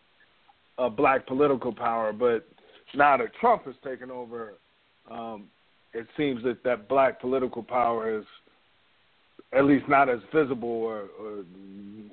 uh, 0.79 0.89
black 0.89 1.27
political 1.27 1.71
power, 1.71 2.15
but 2.15 2.49
now 2.95 3.15
that 3.17 3.35
Trump 3.39 3.67
has 3.67 3.75
taken 3.85 4.11
over, 4.11 4.55
um, 5.11 5.49
it 5.93 6.07
seems 6.17 6.43
that 6.45 6.65
that 6.65 6.89
black 6.89 7.21
political 7.21 7.63
power 7.63 8.19
is 8.19 8.25
at 9.57 9.65
least 9.65 9.89
not 9.89 10.09
as 10.09 10.21
visible, 10.35 10.69
or, 10.69 11.09
or 11.19 11.45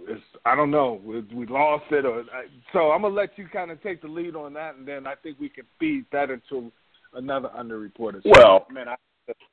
it's, 0.08 0.21
I 0.45 0.56
don't 0.56 0.71
know, 0.71 1.01
we, 1.03 1.21
we 1.34 1.45
lost 1.45 1.86
it, 1.91 2.06
or 2.06 2.23
so. 2.71 2.91
I'm 2.91 3.01
gonna 3.01 3.13
let 3.13 3.38
you 3.38 3.47
kind 3.51 3.71
of 3.71 3.82
take 3.84 4.01
the 4.01 4.08
lead 4.08 4.36
on 4.36 4.53
that, 4.53 4.75
and 4.75 4.88
then 4.88 5.08
I 5.08 5.15
think 5.15 5.39
we 5.39 5.49
can 5.49 5.65
feed 5.79 6.06
that 6.12 6.29
into 6.29 6.71
another 7.13 7.49
underreported. 7.58 8.21
Well, 8.25 8.65
man, 8.71 8.88
I 8.88 8.95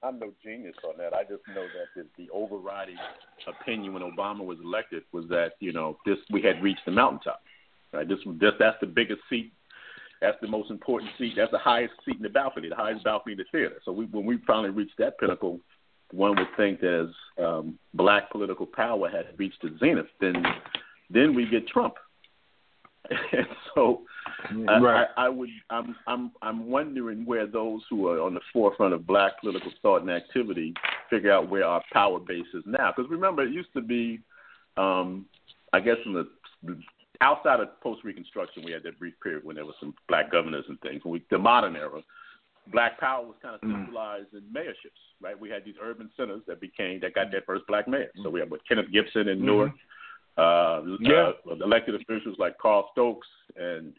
I'm 0.03 0.18
no 0.18 0.33
genius 0.42 0.74
on 0.85 0.94
that. 0.98 1.14
I 1.14 1.22
just 1.22 1.42
know 1.55 1.62
that 1.62 1.87
the, 1.94 2.07
the 2.16 2.31
overriding 2.33 2.96
opinion 3.46 3.92
when 3.92 4.03
Obama 4.03 4.44
was 4.44 4.59
elected 4.62 5.05
was 5.12 5.26
that 5.29 5.53
you 5.61 5.72
know 5.72 5.96
this 6.05 6.16
we 6.31 6.42
had 6.42 6.62
reached 6.62 6.85
the 6.87 6.92
mountaintop. 6.92 7.42
Right. 7.92 8.09
This 8.09 8.18
this 8.40 8.53
that's 8.59 8.76
the 8.81 8.87
biggest 8.87 9.20
seat. 9.29 9.53
That's 10.20 10.37
the 10.42 10.48
most 10.48 10.70
important 10.70 11.12
seat. 11.18 11.35
That's 11.37 11.50
the 11.50 11.59
highest 11.59 11.94
seat 12.05 12.16
in 12.16 12.22
the 12.22 12.29
balcony, 12.29 12.68
the 12.68 12.74
highest 12.74 13.05
balcony 13.05 13.33
in 13.33 13.38
the 13.38 13.44
theater. 13.50 13.76
So 13.85 13.92
we, 13.92 14.05
when 14.07 14.26
we 14.26 14.38
finally 14.46 14.68
reached 14.68 14.98
that 14.98 15.18
pinnacle, 15.18 15.61
one 16.12 16.37
would 16.37 16.49
think 16.57 16.81
that 16.81 17.09
as 17.09 17.44
um, 17.44 17.79
black 17.94 18.31
political 18.31 18.66
power 18.66 19.09
had 19.09 19.27
reached 19.38 19.62
the 19.62 19.77
zenith, 19.79 20.07
then 20.20 20.44
then 21.09 21.35
we 21.35 21.49
get 21.49 21.66
Trump. 21.68 21.94
and 23.11 23.46
so 23.75 24.03
right. 24.66 25.07
I, 25.16 25.23
I, 25.23 25.27
I 25.27 25.29
would 25.29 25.49
I'm 25.70 25.96
I'm 26.07 26.33
I'm 26.42 26.68
wondering 26.68 27.25
where 27.25 27.46
those 27.46 27.83
who 27.88 28.09
are 28.09 28.20
on 28.20 28.35
the 28.35 28.40
forefront 28.53 28.94
of 28.94 29.07
black 29.07 29.40
political 29.40 29.73
thought 29.83 30.03
and 30.03 30.11
activity 30.11 30.75
figure 31.09 31.33
out 31.33 31.49
where 31.49 31.64
our 31.64 31.83
power 31.92 32.18
base 32.18 32.46
is 32.55 32.62
now. 32.66 32.92
Because 32.94 33.11
remember, 33.11 33.42
it 33.42 33.53
used 33.53 33.73
to 33.75 33.81
be, 33.81 34.20
um, 34.77 35.27
I 35.73 35.81
guess, 35.81 35.96
in 36.05 36.12
the 36.12 36.29
outside 37.20 37.61
of 37.61 37.81
post 37.81 38.05
Reconstruction, 38.05 38.64
we 38.64 38.73
had 38.73 38.83
that 38.85 38.99
brief 38.99 39.14
period 39.23 39.44
when 39.44 39.57
there 39.57 39.66
was 39.66 39.75
some 39.81 39.94
black 40.09 40.31
governors 40.31 40.64
and 40.68 40.81
things. 40.81 41.05
When 41.05 41.12
we, 41.12 41.23
the 41.31 41.38
modern 41.38 41.77
era, 41.77 42.03
black 42.68 42.99
power 43.01 43.25
was 43.27 43.37
kind 43.42 43.55
of 43.55 43.61
Mm. 43.62 43.73
centralized 43.73 44.33
in 44.35 44.42
mayorships, 44.53 45.01
right? 45.20 45.38
We 45.38 45.49
had 45.51 45.64
these 45.64 45.77
urban 45.81 46.11
centers 46.16 46.42
that 46.46 46.61
became 46.61 47.01
that 47.01 47.14
got 47.14 47.31
their 47.31 47.42
first 47.42 47.66
black 47.66 47.88
mayor. 47.88 48.11
So 48.23 48.31
we 48.31 48.40
had 48.40 48.51
with 48.51 48.64
Kenneth 48.66 48.90
Gibson 48.92 49.29
in 49.29 49.40
Mhm. 49.40 49.44
Newark, 49.44 49.73
uh, 50.37 50.83
Yeah. 51.01 51.33
uh, 51.46 51.51
elected 51.51 51.94
officials 51.94 52.38
like 52.38 52.57
Carl 52.59 52.88
Stokes 52.92 53.29
and 53.57 53.94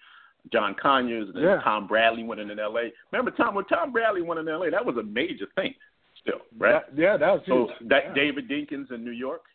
John 0.52 0.74
Conyers, 0.76 1.28
and 1.28 1.36
then 1.38 1.44
Yeah. 1.44 1.62
Tom 1.62 1.88
Bradley 1.88 2.24
went 2.24 2.42
in 2.42 2.50
in 2.50 2.60
L.A. 2.60 2.92
Remember 3.12 3.32
Tom 3.32 3.54
when 3.56 3.66
Tom 3.66 3.92
Bradley 3.92 4.22
went 4.22 4.40
in 4.40 4.48
L.A. 4.48 4.70
That 4.72 4.86
was 4.86 4.98
a 4.98 5.04
major 5.04 5.46
thing, 5.56 5.76
still, 6.16 6.42
right? 6.58 6.86
That- 6.88 6.98
yeah, 6.98 7.18
that 7.18 7.32
was 7.34 7.46
So 7.46 7.68
huge. 7.68 7.90
that 7.90 8.06
yeah. 8.06 8.14
David 8.14 8.48
Dinkins 8.48 8.92
in 8.92 9.04
New 9.04 9.12
York. 9.12 9.46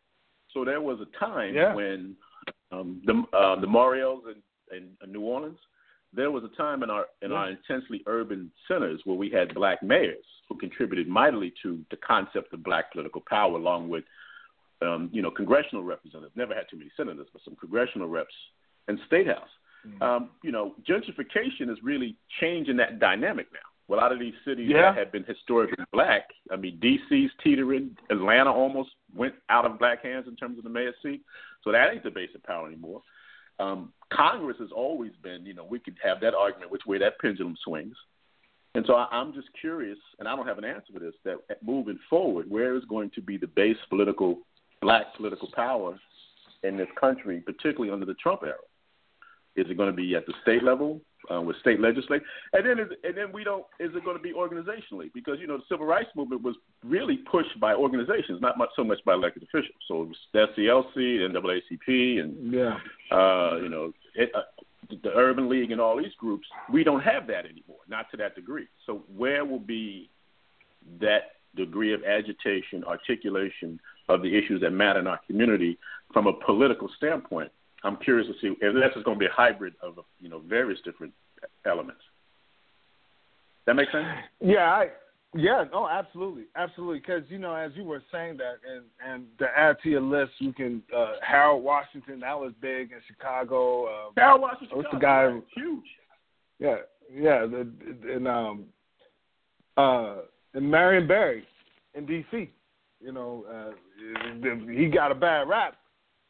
So 0.50 0.64
there 0.64 0.80
was 0.80 1.00
a 1.00 1.06
time 1.06 1.54
Yeah. 1.54 1.74
when 1.74 2.16
um, 2.72 3.00
the 3.04 3.14
uh, 3.32 3.56
the 3.56 3.66
in, 3.68 4.42
in, 4.76 4.96
in 5.02 5.12
New 5.12 5.20
Orleans. 5.22 5.58
There 6.12 6.30
was 6.30 6.44
a 6.44 6.56
time 6.56 6.82
in 6.82 6.90
our 6.90 7.06
in 7.22 7.32
our 7.32 7.50
intensely 7.50 8.02
urban 8.06 8.50
centers 8.68 9.00
where 9.04 9.16
we 9.16 9.30
had 9.30 9.54
black 9.54 9.82
mayors 9.82 10.24
who 10.48 10.56
contributed 10.56 11.08
mightily 11.08 11.52
to 11.62 11.84
the 11.90 11.96
concept 11.96 12.52
of 12.52 12.62
black 12.62 12.92
political 12.92 13.22
power, 13.28 13.54
along 13.56 13.88
with 13.88 14.04
um, 14.82 15.10
you 15.12 15.20
know 15.22 15.30
congressional 15.30 15.82
representatives. 15.84 16.36
Never 16.36 16.54
had 16.54 16.66
too 16.70 16.78
many 16.78 16.90
senators, 16.96 17.26
but 17.32 17.42
some 17.44 17.56
congressional 17.56 18.08
reps 18.08 18.34
and 18.88 18.98
state 19.06 19.26
house. 19.26 19.48
Um, 20.00 20.30
you 20.42 20.50
know, 20.50 20.74
gentrification 20.88 21.70
is 21.70 21.78
really 21.82 22.16
changing 22.40 22.76
that 22.78 22.98
dynamic 22.98 23.46
now. 23.52 23.94
A 23.94 23.96
lot 23.96 24.10
of 24.10 24.18
these 24.18 24.34
cities 24.44 24.68
Yeah. 24.68 24.82
that 24.82 24.96
have 24.98 25.12
been 25.12 25.22
historically 25.22 25.84
black, 25.92 26.28
I 26.50 26.56
mean, 26.56 26.78
DC's 26.80 27.30
teetering, 27.42 27.96
Atlanta 28.10 28.52
almost 28.52 28.90
went 29.14 29.34
out 29.48 29.64
of 29.64 29.78
black 29.78 30.02
hands 30.02 30.26
in 30.26 30.34
terms 30.34 30.58
of 30.58 30.64
the 30.64 30.70
mayor 30.70 30.92
seat, 31.04 31.22
so 31.62 31.70
that 31.70 31.92
ain't 31.92 32.02
the 32.02 32.10
base 32.10 32.34
of 32.34 32.42
power 32.42 32.66
anymore. 32.66 33.00
Um, 33.58 33.92
Congress 34.12 34.56
has 34.60 34.70
always 34.74 35.12
been, 35.22 35.46
you 35.46 35.54
know, 35.54 35.64
we 35.64 35.78
could 35.78 35.96
have 36.02 36.20
that 36.20 36.34
argument 36.34 36.70
which 36.70 36.86
way 36.86 36.98
that 36.98 37.18
pendulum 37.18 37.56
swings. 37.64 37.96
And 38.74 38.84
so 38.86 38.94
I, 38.94 39.08
I'm 39.10 39.32
just 39.32 39.48
curious, 39.58 39.98
and 40.18 40.28
I 40.28 40.36
don't 40.36 40.46
have 40.46 40.58
an 40.58 40.64
answer 40.64 40.92
for 40.92 41.00
this, 41.00 41.14
that 41.24 41.38
moving 41.62 41.98
forward, 42.10 42.50
where 42.50 42.76
is 42.76 42.84
going 42.84 43.10
to 43.14 43.22
be 43.22 43.38
the 43.38 43.46
base 43.46 43.78
political, 43.88 44.40
black 44.82 45.14
political 45.16 45.48
power 45.54 45.98
in 46.62 46.76
this 46.76 46.88
country, 47.00 47.40
particularly 47.40 47.92
under 47.92 48.06
the 48.06 48.14
Trump 48.14 48.42
era? 48.42 48.54
Is 49.56 49.66
it 49.70 49.78
going 49.78 49.90
to 49.90 49.96
be 49.96 50.14
at 50.14 50.26
the 50.26 50.34
state 50.42 50.62
level 50.62 51.00
uh, 51.32 51.40
with 51.40 51.56
state 51.58 51.80
legislature? 51.80 52.24
And 52.52 52.66
then, 52.66 52.78
is, 52.78 52.88
and 53.04 53.16
then 53.16 53.32
we 53.32 53.44
don't. 53.44 53.64
Is 53.80 53.90
it 53.94 54.04
going 54.04 54.16
to 54.16 54.22
be 54.22 54.32
organizationally? 54.32 55.12
Because 55.12 55.38
you 55.40 55.46
know 55.46 55.58
the 55.58 55.64
civil 55.68 55.86
rights 55.86 56.10
movement 56.14 56.42
was 56.42 56.56
really 56.84 57.18
pushed 57.30 57.58
by 57.60 57.74
organizations, 57.74 58.40
not 58.40 58.58
much 58.58 58.70
so 58.76 58.84
much 58.84 58.98
by 59.04 59.14
elected 59.14 59.42
officials. 59.42 59.76
So 59.88 60.02
it 60.02 60.08
was 60.08 60.16
the 60.32 60.46
SCLC, 60.56 61.30
NAACP, 61.30 62.20
and 62.20 62.52
Yeah. 62.52 62.78
uh, 63.10 63.56
you 63.62 63.68
know 63.68 63.92
it, 64.14 64.30
uh, 64.34 64.42
the 65.02 65.12
Urban 65.14 65.48
League 65.48 65.72
and 65.72 65.80
all 65.80 65.96
these 65.96 66.14
groups. 66.18 66.46
We 66.72 66.84
don't 66.84 67.02
have 67.02 67.26
that 67.28 67.44
anymore, 67.44 67.80
not 67.88 68.10
to 68.12 68.16
that 68.18 68.34
degree. 68.34 68.68
So 68.86 69.04
where 69.16 69.44
will 69.44 69.58
be 69.58 70.10
that 71.00 71.32
degree 71.56 71.92
of 71.92 72.04
agitation, 72.04 72.84
articulation 72.84 73.80
of 74.08 74.22
the 74.22 74.36
issues 74.36 74.60
that 74.60 74.70
matter 74.70 75.00
in 75.00 75.06
our 75.06 75.20
community 75.26 75.78
from 76.12 76.26
a 76.26 76.32
political 76.32 76.88
standpoint? 76.96 77.50
I'm 77.86 77.96
curious 77.98 78.26
to 78.26 78.34
see 78.40 78.54
if 78.60 78.74
that's 78.74 78.94
just 78.94 79.04
going 79.04 79.16
to 79.16 79.20
be 79.20 79.26
a 79.26 79.32
hybrid 79.32 79.74
of 79.82 79.94
you 80.20 80.28
know 80.28 80.40
various 80.40 80.80
different 80.84 81.12
elements. 81.64 82.00
That 83.66 83.74
makes 83.74 83.92
sense? 83.92 84.06
Yeah, 84.40 84.64
I 84.64 84.88
yeah, 85.34 85.64
no, 85.70 85.88
absolutely, 85.88 86.44
absolutely. 86.56 86.98
Because 86.98 87.22
you 87.28 87.38
know, 87.38 87.54
as 87.54 87.72
you 87.74 87.84
were 87.84 88.02
saying 88.10 88.38
that, 88.38 88.56
and 88.68 88.84
and 89.06 89.26
to 89.38 89.46
add 89.56 89.76
to 89.82 89.88
your 89.90 90.00
list, 90.00 90.32
you 90.38 90.52
can 90.52 90.82
uh, 90.96 91.14
Harold 91.22 91.62
Washington. 91.62 92.20
That 92.20 92.38
was 92.38 92.52
big 92.60 92.92
in 92.92 92.98
Chicago. 93.06 93.86
Uh, 93.86 94.10
Harold 94.16 94.40
Washington. 94.40 94.76
What's 94.78 94.90
the 94.92 94.98
guy- 94.98 95.38
Huge. 95.54 95.84
yeah, 96.58 96.76
yeah, 97.12 97.46
the, 97.46 97.70
and 98.12 98.26
um, 98.26 98.64
uh, 99.76 100.16
and 100.54 100.70
Marion 100.70 101.06
Barry 101.06 101.44
in 101.94 102.06
D.C. 102.06 102.50
You 103.00 103.12
know, 103.12 103.44
uh, 103.52 104.70
he 104.72 104.88
got 104.88 105.12
a 105.12 105.14
bad 105.14 105.48
rap, 105.48 105.76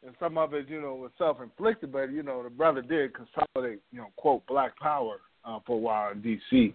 and 0.07 0.15
some 0.19 0.37
of 0.37 0.53
it, 0.53 0.69
you 0.69 0.81
know, 0.81 0.95
was 0.95 1.11
self-inflicted. 1.17 1.91
But 1.91 2.11
you 2.11 2.23
know, 2.23 2.41
the 2.41 2.49
brother 2.49 2.81
did 2.81 3.11
consolidate, 3.13 3.81
you 3.91 3.99
know, 3.99 4.07
quote 4.15 4.45
Black 4.47 4.77
Power 4.79 5.17
uh, 5.45 5.59
for 5.67 5.75
a 5.75 5.79
while 5.79 6.11
in 6.11 6.21
D.C. 6.21 6.73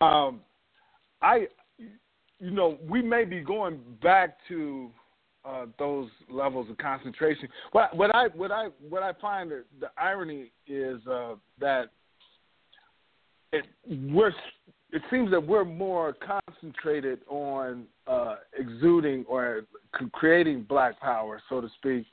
Um, 0.00 0.40
I, 1.22 1.46
you 2.40 2.50
know, 2.50 2.78
we 2.88 3.02
may 3.02 3.24
be 3.24 3.40
going 3.40 3.80
back 4.02 4.36
to 4.48 4.90
uh, 5.44 5.66
those 5.78 6.08
levels 6.30 6.68
of 6.70 6.78
concentration. 6.78 7.48
What, 7.72 7.94
what 7.94 8.14
I 8.14 8.28
what 8.34 8.50
I 8.50 8.68
what 8.88 9.02
I 9.02 9.12
find 9.20 9.50
the, 9.50 9.64
the 9.78 9.90
irony 9.98 10.50
is 10.66 11.06
uh, 11.06 11.34
that 11.60 11.90
it 13.52 13.66
we're 14.10 14.32
it 14.90 15.02
seems 15.10 15.30
that 15.32 15.44
we're 15.44 15.64
more 15.64 16.14
concentrated 16.14 17.20
on 17.28 17.84
uh, 18.06 18.36
exuding 18.58 19.24
or 19.28 19.62
creating 20.12 20.64
black 20.68 21.00
power, 21.00 21.42
so 21.48 21.60
to 21.60 21.68
speak, 21.78 22.06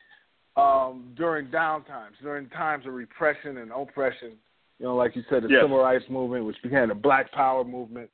um, 0.58 1.14
during 1.16 1.48
downtimes, 1.48 2.14
during 2.22 2.50
times 2.50 2.86
of 2.86 2.94
repression 2.94 3.58
and 3.58 3.72
oppression. 3.72 4.34
You 4.80 4.88
know, 4.88 4.96
like 4.96 5.16
you 5.16 5.24
said, 5.30 5.44
the 5.44 5.50
Yes. 5.50 5.64
civil 5.64 5.78
rights 5.80 6.06
movement, 6.10 6.46
which 6.46 6.62
became 6.64 6.90
the 6.90 6.96
Black 6.96 7.32
Power 7.32 7.64
movement, 7.64 8.10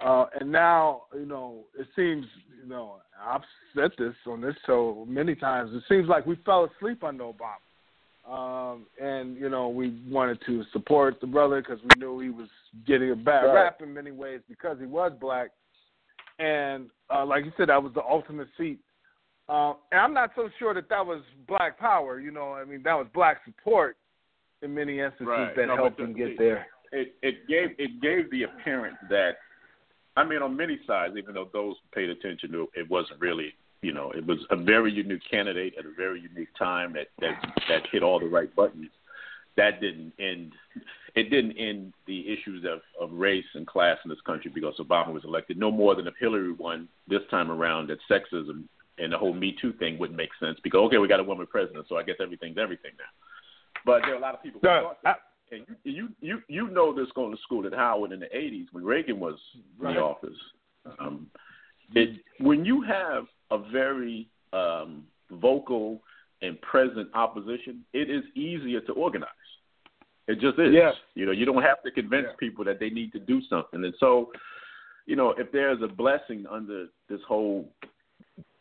uh, 0.00 0.26
and 0.38 0.50
now 0.52 1.04
you 1.14 1.26
know 1.26 1.64
it 1.78 1.86
seems 1.96 2.26
you 2.62 2.68
know 2.68 3.00
I've 3.20 3.42
said 3.74 3.92
this 3.98 4.14
on 4.26 4.40
this 4.40 4.54
show 4.66 5.04
many 5.08 5.34
times. 5.34 5.70
It 5.74 5.82
seems 5.88 6.08
like 6.08 6.26
we 6.26 6.36
fell 6.44 6.64
asleep 6.76 7.02
under 7.02 7.24
Obama. 7.24 7.56
Um, 8.24 8.86
and 9.00 9.36
you 9.36 9.48
know 9.48 9.68
we 9.68 10.00
wanted 10.08 10.38
to 10.46 10.62
support 10.72 11.20
the 11.20 11.26
brother 11.26 11.60
because 11.60 11.82
we 11.82 11.94
knew 11.94 12.20
he 12.20 12.30
was 12.30 12.48
getting 12.86 13.10
a 13.10 13.16
bad 13.16 13.46
Right. 13.46 13.54
rap 13.64 13.80
in 13.82 13.92
many 13.92 14.12
ways 14.12 14.40
because 14.48 14.78
he 14.78 14.86
was 14.86 15.12
black, 15.20 15.50
and 16.38 16.88
uh, 17.12 17.24
like 17.24 17.44
you 17.44 17.52
said, 17.56 17.68
that 17.68 17.82
was 17.82 17.92
the 17.94 18.02
ultimate 18.04 18.48
seat. 18.56 18.78
Uh, 19.52 19.74
and 19.90 20.00
I'm 20.00 20.14
not 20.14 20.30
so 20.34 20.48
sure 20.58 20.72
that 20.72 20.88
that 20.88 21.04
was 21.04 21.20
black 21.46 21.78
power. 21.78 22.18
You 22.18 22.30
know, 22.30 22.54
I 22.54 22.64
mean 22.64 22.82
that 22.84 22.94
was 22.94 23.06
black 23.12 23.42
support 23.44 23.96
in 24.62 24.74
many 24.74 25.00
instances 25.00 25.26
Right. 25.26 25.54
that 25.56 25.66
No, 25.66 25.76
helped 25.76 26.00
him 26.00 26.14
get 26.14 26.38
there. 26.38 26.66
it 26.90 27.14
it 27.22 27.46
gave 27.46 27.70
it 27.78 28.00
gave 28.00 28.30
the 28.30 28.44
appearance 28.44 28.96
that 29.10 29.32
I 30.16 30.24
mean 30.24 30.40
on 30.40 30.56
many 30.56 30.78
sides, 30.86 31.14
even 31.18 31.34
though 31.34 31.50
those 31.52 31.76
paid 31.94 32.08
attention 32.08 32.50
to 32.52 32.62
it, 32.62 32.80
it 32.80 32.90
wasn't 32.90 33.20
really 33.20 33.52
you 33.82 33.92
know, 33.92 34.12
it 34.12 34.24
was 34.24 34.38
a 34.50 34.56
very 34.56 34.92
unique 34.92 35.22
candidate 35.28 35.74
at 35.78 35.84
a 35.84 35.92
very 35.96 36.20
unique 36.20 36.54
time 36.58 36.94
that 36.94 37.08
that 37.20 37.34
that 37.68 37.82
hit 37.92 38.02
all 38.02 38.20
the 38.20 38.26
right 38.28 38.54
buttons. 38.56 38.90
That 39.58 39.82
didn't 39.82 40.14
end. 40.18 40.52
It 41.14 41.28
didn't 41.28 41.58
end 41.58 41.92
the 42.06 42.20
issues 42.32 42.64
of, 42.64 42.80
of 42.98 43.12
race 43.12 43.44
and 43.54 43.66
class 43.66 43.98
in 44.02 44.08
this 44.08 44.20
country 44.24 44.50
because 44.54 44.74
Obama 44.78 45.12
was 45.12 45.24
elected. 45.24 45.58
No 45.58 45.70
more 45.70 45.94
than 45.94 46.06
if 46.06 46.14
Hillary 46.18 46.52
won 46.52 46.88
this 47.06 47.20
time 47.30 47.50
around, 47.50 47.88
that 47.88 47.98
sexism 48.10 48.64
and 48.98 49.12
the 49.12 49.18
whole 49.18 49.32
Me 49.34 49.56
Too 49.60 49.72
thing 49.74 49.98
wouldn't 49.98 50.16
make 50.16 50.30
sense 50.40 50.58
because 50.62 50.80
okay, 50.86 50.98
we 50.98 51.08
got 51.08 51.20
a 51.20 51.24
woman 51.24 51.46
president, 51.46 51.86
so 51.88 51.96
I 51.96 52.02
guess 52.02 52.16
everything's 52.20 52.58
everything 52.58 52.92
now. 52.98 53.04
But 53.84 54.02
there 54.02 54.14
are 54.14 54.18
a 54.18 54.20
lot 54.20 54.34
of 54.34 54.42
people 54.42 54.60
who 54.60 54.68
No, 54.68 54.82
thought 54.82 55.02
that. 55.04 55.16
And 55.50 55.66
you, 55.84 55.92
you 55.92 56.08
you 56.20 56.42
you 56.48 56.68
know 56.68 56.94
this 56.94 57.08
going 57.14 57.34
to 57.34 57.42
school 57.42 57.66
at 57.66 57.74
Howard 57.74 58.12
in 58.12 58.20
the 58.20 58.26
'80s 58.26 58.66
when 58.72 58.84
Reagan 58.84 59.20
was 59.20 59.38
in 59.80 59.94
the 59.94 60.00
office. 60.00 60.38
Um, 60.98 61.26
it 61.94 62.20
when 62.38 62.64
you 62.64 62.80
have 62.82 63.24
a 63.50 63.58
very 63.70 64.28
um, 64.52 65.04
vocal 65.30 66.00
and 66.40 66.60
present 66.62 67.08
opposition, 67.14 67.84
it 67.92 68.10
is 68.10 68.24
easier 68.34 68.80
to 68.82 68.92
organize. 68.92 69.28
It 70.26 70.40
just 70.40 70.58
is. 70.58 70.72
You 71.14 71.26
know, 71.26 71.32
you 71.32 71.44
don't 71.44 71.62
have 71.62 71.82
to 71.82 71.90
convince 71.90 72.28
Yeah. 72.30 72.36
people 72.38 72.64
that 72.64 72.80
they 72.80 72.90
need 72.90 73.12
to 73.12 73.18
do 73.18 73.42
something. 73.42 73.84
And 73.84 73.94
so, 73.98 74.32
you 75.06 75.16
know, 75.16 75.30
if 75.30 75.52
there's 75.52 75.82
a 75.82 75.88
blessing 75.88 76.46
under 76.50 76.86
this 77.08 77.20
whole 77.28 77.68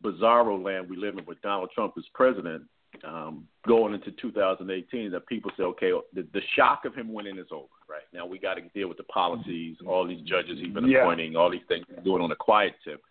bizarro 0.03 0.63
land 0.63 0.89
we 0.89 0.95
live 0.97 1.17
in 1.17 1.25
with 1.25 1.41
Donald 1.41 1.69
Trump 1.73 1.93
as 1.97 2.03
president, 2.13 2.63
um, 3.07 3.47
going 3.67 3.93
into 3.93 4.11
2018, 4.11 5.11
that 5.11 5.25
people 5.27 5.51
say, 5.57 5.63
okay, 5.63 5.91
the, 6.13 6.27
the 6.33 6.41
shock 6.55 6.85
of 6.85 6.93
him 6.93 7.13
winning 7.13 7.37
is 7.37 7.47
over. 7.51 7.67
Right 7.89 8.01
now, 8.13 8.25
we 8.25 8.37
got 8.39 8.55
to 8.55 8.61
deal 8.73 8.87
with 8.87 8.97
the 8.97 9.03
policies, 9.03 9.77
all 9.85 10.07
these 10.07 10.21
judges 10.21 10.57
he's 10.59 10.73
been 10.73 10.87
Yeah. 10.87 10.99
appointing, 10.99 11.35
all 11.35 11.49
these 11.49 11.61
things 11.67 11.85
he's 11.93 12.03
doing 12.03 12.21
on 12.21 12.31
a 12.31 12.35
quiet 12.35 12.73
tip. 12.83 13.01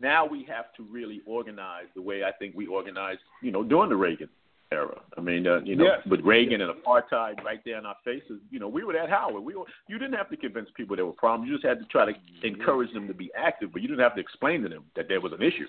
Now 0.00 0.24
we 0.24 0.44
have 0.44 0.72
to 0.76 0.84
really 0.84 1.22
organize 1.26 1.86
the 1.96 2.02
way 2.02 2.22
I 2.22 2.30
think 2.32 2.54
we 2.54 2.66
organized, 2.66 3.20
you 3.42 3.50
know, 3.50 3.64
during 3.64 3.90
the 3.90 3.96
Reagan 3.96 4.28
era. 4.70 5.00
I 5.16 5.20
mean, 5.20 5.46
uh, 5.46 5.60
you 5.64 5.74
know, 5.74 5.84
Yes. 5.86 6.06
with 6.06 6.20
Reagan 6.20 6.60
and 6.60 6.70
apartheid 6.72 7.42
right 7.42 7.60
there 7.64 7.78
in 7.78 7.86
our 7.86 7.96
faces, 8.04 8.40
you 8.50 8.60
know, 8.60 8.68
we 8.68 8.84
were 8.84 8.96
at 8.96 9.08
Howard. 9.08 9.42
We 9.42 9.56
were, 9.56 9.64
you 9.88 9.98
didn't 9.98 10.14
have 10.14 10.30
to 10.30 10.36
convince 10.36 10.68
people 10.76 10.94
there 10.94 11.06
were 11.06 11.12
problems. 11.12 11.48
You 11.48 11.56
just 11.56 11.66
had 11.66 11.80
to 11.80 11.86
try 11.86 12.04
to 12.04 12.12
encourage 12.44 12.92
them 12.92 13.08
to 13.08 13.14
be 13.14 13.30
active, 13.36 13.72
but 13.72 13.82
you 13.82 13.88
didn't 13.88 14.02
have 14.02 14.14
to 14.14 14.20
explain 14.20 14.62
to 14.62 14.68
them 14.68 14.84
that 14.94 15.08
there 15.08 15.20
was 15.20 15.32
an 15.32 15.42
issue. 15.42 15.66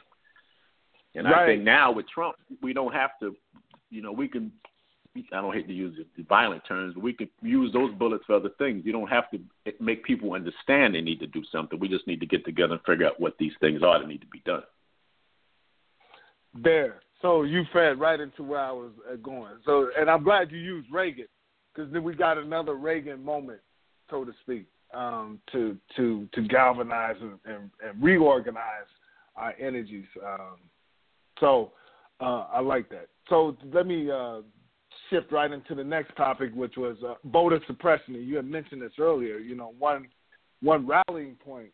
And 1.15 1.28
I 1.28 1.45
think 1.45 1.63
now 1.63 1.91
with 1.91 2.08
Trump, 2.08 2.36
we 2.62 2.74
don't 2.74 2.93
have 2.93 3.12
to, 3.22 3.36
you 3.89 4.02
know, 4.02 4.12
we 4.12 4.28
can. 4.28 4.52
I 5.34 5.41
don't 5.41 5.54
hate 5.54 5.67
to 5.67 5.74
use 5.74 5.98
the 6.15 6.24
violent 6.24 6.62
terms, 6.67 6.93
but 6.93 7.04
we 7.04 7.13
could 7.13 7.30
use 7.41 7.74
those 7.74 7.93
bullets 7.95 8.24
for 8.26 8.36
other 8.36 8.52
things. 8.58 8.86
You 8.86 8.91
don't 8.91 9.10
have 9.10 9.30
to 9.32 9.39
make 9.80 10.06
people 10.06 10.34
understand 10.34 10.93
they 10.93 11.02
need 11.02 11.19
to 11.19 11.28
do 11.28 11.41
something. 11.52 11.80
We 11.80 11.89
just 11.89 12.08
need 12.08 12.19
to 12.19 12.28
get 12.28 12.45
together 12.45 12.74
and 12.74 12.82
figure 12.86 13.08
out 13.08 13.19
what 13.19 13.34
these 13.39 13.52
things 13.60 13.82
are 13.84 14.00
that 14.00 14.08
need 14.08 14.22
to 14.22 14.28
be 14.28 14.41
done. 14.45 14.62
There. 16.54 17.02
So 17.22 17.43
you 17.43 17.63
fed 17.74 18.00
right 18.00 18.19
into 18.19 18.43
where 18.43 18.60
I 18.60 18.72
was 18.72 18.91
uh, 19.12 19.15
going. 19.17 19.56
So, 19.65 19.89
and 19.98 20.10
I'm 20.10 20.24
glad 20.24 20.52
you 20.52 20.58
used 20.58 20.88
Reagan 20.91 21.28
because 21.74 21.91
then 21.91 22.04
we 22.04 22.13
got 22.13 22.38
another 22.38 22.76
Reagan 22.76 23.24
moment, 23.24 23.60
so 24.10 24.24
to 24.24 24.32
speak, 24.41 24.67
um, 24.93 25.39
to 25.52 25.78
to 25.98 26.30
to 26.34 26.41
galvanize 26.43 27.17
and, 27.19 27.39
and, 27.45 27.69
and 27.86 28.02
reorganize 28.02 28.88
our 29.36 29.54
energies. 29.60 30.06
Um, 30.26 30.58
so 31.39 31.71
uh, 32.19 32.45
I 32.52 32.60
like 32.60 32.89
that. 32.89 33.08
So 33.30 33.56
let 33.73 33.86
me 33.86 34.10
uh, 34.12 34.41
shift 35.10 35.32
right 35.32 35.52
into 35.52 35.75
the 35.75 35.84
next 35.84 36.15
topic, 36.15 36.52
which 36.54 36.78
was 36.78 36.97
uh, 37.06 37.15
voter 37.25 37.60
suppression. 37.67 38.15
And 38.15 38.28
you 38.28 38.36
had 38.36 38.45
mentioned 38.45 38.82
this 38.82 38.91
earlier. 38.99 39.38
You 39.38 39.56
know, 39.56 39.73
one 39.78 40.08
one 40.62 40.88
rallying 40.88 41.36
point 41.36 41.71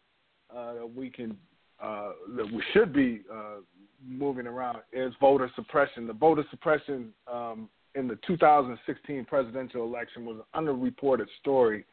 uh, 0.56 0.74
that 0.74 0.92
we 0.96 1.10
can 1.10 1.38
uh, 1.82 2.12
that 2.36 2.46
we 2.46 2.64
should 2.74 2.94
be 2.94 3.22
uh, 3.32 3.58
moving 4.06 4.48
around 4.48 4.80
is 4.94 5.14
voter 5.20 5.52
suppression. 5.56 6.08
The 6.08 6.14
voter 6.14 6.46
suppression 6.50 7.14
um, 7.32 7.70
in 7.96 8.08
the 8.08 8.18
2016 8.28 9.26
presidential 9.26 9.84
election 9.84 10.26
was 10.26 10.38
an 10.54 10.66
underreported 10.66 11.28
story 11.42 11.86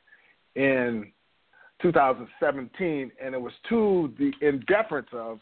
in 0.54 1.10
2017, 1.80 3.10
and 3.22 3.34
it 3.34 3.40
was 3.40 3.52
to 3.68 4.12
the 4.18 4.32
indifference 4.46 5.08
of 5.12 5.40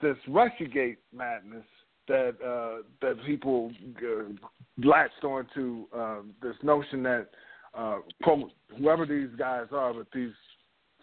this 0.00 0.16
RussiaGate 0.28 0.98
madness 1.14 1.64
that 2.06 2.34
uh, 2.44 2.82
that 3.02 3.16
people 3.26 3.70
uh, 3.98 4.86
latched 4.86 5.24
onto 5.24 5.84
um, 5.94 6.34
this 6.42 6.54
notion 6.62 7.02
that 7.02 7.28
uh, 7.74 7.98
quote 8.22 8.50
whoever 8.78 9.06
these 9.06 9.28
guys 9.38 9.66
are, 9.72 9.92
but 9.92 10.06
these 10.14 10.32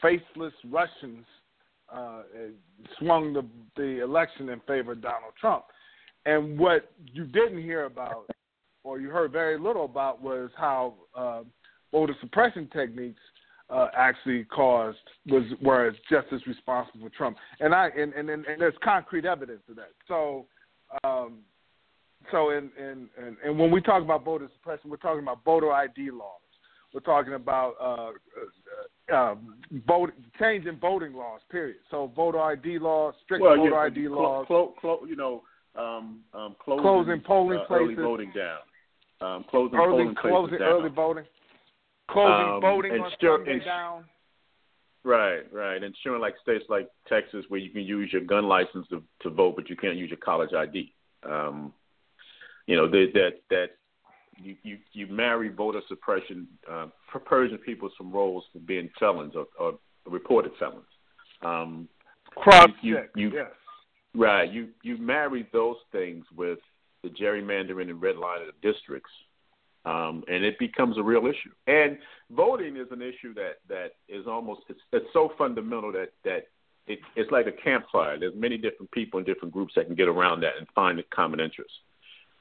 faceless 0.01 0.53
Russians 0.69 1.25
uh, 1.93 2.23
swung 2.99 3.33
the 3.33 3.45
the 3.75 4.03
election 4.03 4.49
in 4.49 4.59
favor 4.61 4.93
of 4.93 5.01
Donald 5.01 5.33
Trump. 5.39 5.65
And 6.25 6.57
what 6.57 6.91
you 7.13 7.25
didn't 7.25 7.61
hear 7.61 7.85
about, 7.85 8.27
or 8.83 8.99
you 8.99 9.09
heard 9.09 9.31
very 9.31 9.59
little 9.59 9.85
about, 9.85 10.21
was 10.21 10.49
how 10.57 10.95
uh, 11.15 11.43
voter 11.91 12.15
suppression 12.19 12.67
techniques 12.73 13.21
uh, 13.69 13.87
actually 13.97 14.43
caused 14.45 14.97
was 15.27 15.43
were 15.61 15.91
just 16.09 16.27
as 16.31 16.45
responsible 16.47 17.07
for 17.07 17.15
Trump. 17.15 17.37
And 17.59 17.73
I 17.73 17.89
and 17.97 18.13
and, 18.13 18.29
and, 18.29 18.45
and 18.45 18.61
there's 18.61 18.75
concrete 18.83 19.25
evidence 19.25 19.61
of 19.69 19.75
that. 19.77 19.91
So. 20.07 20.45
Um, 21.03 21.39
so, 22.31 22.49
in, 22.49 22.69
in, 22.77 23.09
in, 23.17 23.37
and 23.43 23.59
when 23.59 23.71
we 23.71 23.81
talk 23.81 24.01
about 24.01 24.23
voter 24.23 24.49
suppression, 24.53 24.89
we're 24.89 24.97
talking 24.97 25.21
about 25.21 25.43
voter 25.43 25.71
ID 25.71 26.11
laws. 26.11 26.41
We're 26.93 27.01
talking 27.01 27.33
about 27.33 27.75
uh, 27.79 28.11
uh, 29.11 29.15
uh, 29.15 29.35
vote, 29.87 30.11
change 30.39 30.65
in 30.65 30.79
voting 30.79 31.13
laws. 31.13 31.41
Period. 31.51 31.77
So, 31.91 32.11
voter 32.15 32.39
ID 32.39 32.79
laws, 32.79 33.13
strict 33.23 33.43
well, 33.43 33.57
voter 33.57 33.71
yeah, 33.71 33.77
ID 33.77 34.07
clo- 34.07 34.21
laws, 34.21 34.45
clo- 34.47 34.73
clo- 34.79 35.05
you 35.07 35.15
know, 35.15 35.43
um, 35.75 36.21
um, 36.33 36.55
closing, 36.63 36.83
Closing 36.83 37.21
polling 37.21 37.59
uh, 37.59 37.73
early 37.73 37.95
voting 37.95 38.31
down, 38.33 38.59
um, 39.21 39.45
closing 39.49 39.77
polling 39.77 40.15
places 40.15 40.19
closing 40.21 40.59
down. 40.59 40.67
early 40.67 40.89
voting, 40.89 41.25
closing 42.07 42.55
Um, 42.55 42.61
voting 42.61 42.93
and 42.93 43.03
on 43.03 43.11
still- 43.11 43.37
Sunday 43.37 43.53
and- 43.53 43.63
down. 43.63 44.05
Right, 45.03 45.43
right. 45.53 45.81
Ensuring 45.83 46.19
like 46.21 46.35
states 46.39 46.65
like 46.67 46.89
Texas 47.07 47.45
where 47.49 47.59
you 47.59 47.69
can 47.69 47.83
use 47.83 48.11
your 48.11 48.23
gun 48.23 48.47
license 48.47 48.87
to 48.89 49.03
to 49.19 49.29
vote, 49.29 49.55
but 49.55 49.69
you 49.69 49.75
can't 49.75 49.97
use 49.97 50.09
your 50.09 50.17
college 50.17 50.53
ID. 50.53 50.91
Um, 51.23 51.73
you 52.65 52.75
know 52.75 52.87
that 52.87 53.11
that 53.13 53.41
that 53.51 53.77
you 54.41 54.55
you 54.63 54.79
you 54.93 55.05
marry 55.07 55.49
voter 55.49 55.81
suppression, 55.87 56.47
uh, 56.67 56.87
purging 57.25 57.59
people 57.59 57.89
from 57.95 58.11
rolls 58.11 58.45
for 58.51 58.57
being 58.59 58.89
felons 58.99 59.35
or, 59.35 59.45
or 59.59 59.77
reported 60.07 60.53
felons. 60.57 60.87
Um, 61.43 61.87
you- 62.81 62.95
check. 62.95 63.09
you- 63.15 63.29
yes. 63.31 63.51
Right. 64.15 64.49
You 64.51 64.69
you 64.81 64.97
marry 64.97 65.43
those 65.51 65.77
things 65.91 66.25
with 66.35 66.59
the 67.03 67.09
gerrymandering 67.09 67.91
and 67.91 68.01
redlining 68.01 68.49
of 68.49 68.59
districts, 68.61 69.11
um, 69.85 70.23
and 70.27 70.43
it 70.43 70.57
becomes 70.59 70.97
a 70.97 71.03
real 71.03 71.25
issue. 71.27 71.51
And 71.67 71.97
voting 72.31 72.75
is 72.77 72.87
an 72.91 73.01
issue 73.01 73.33
that 73.35 73.59
that 73.69 73.91
is 74.09 74.25
almost 74.27 74.61
it's, 74.69 74.79
it's 74.91 75.05
so 75.13 75.31
fundamental 75.37 75.91
that 75.93 76.09
that 76.23 76.47
it, 76.87 76.99
it's 77.15 77.31
like 77.31 77.47
a 77.47 77.51
campfire. 77.51 78.19
There's 78.19 78.35
many 78.35 78.57
different 78.57 78.91
people 78.91 79.17
and 79.17 79.25
different 79.25 79.53
groups 79.53 79.73
that 79.75 79.87
can 79.87 79.95
get 79.95 80.07
around 80.07 80.41
that 80.41 80.53
and 80.57 80.67
find 80.75 80.99
a 80.99 81.03
common 81.03 81.39
interest. 81.39 81.73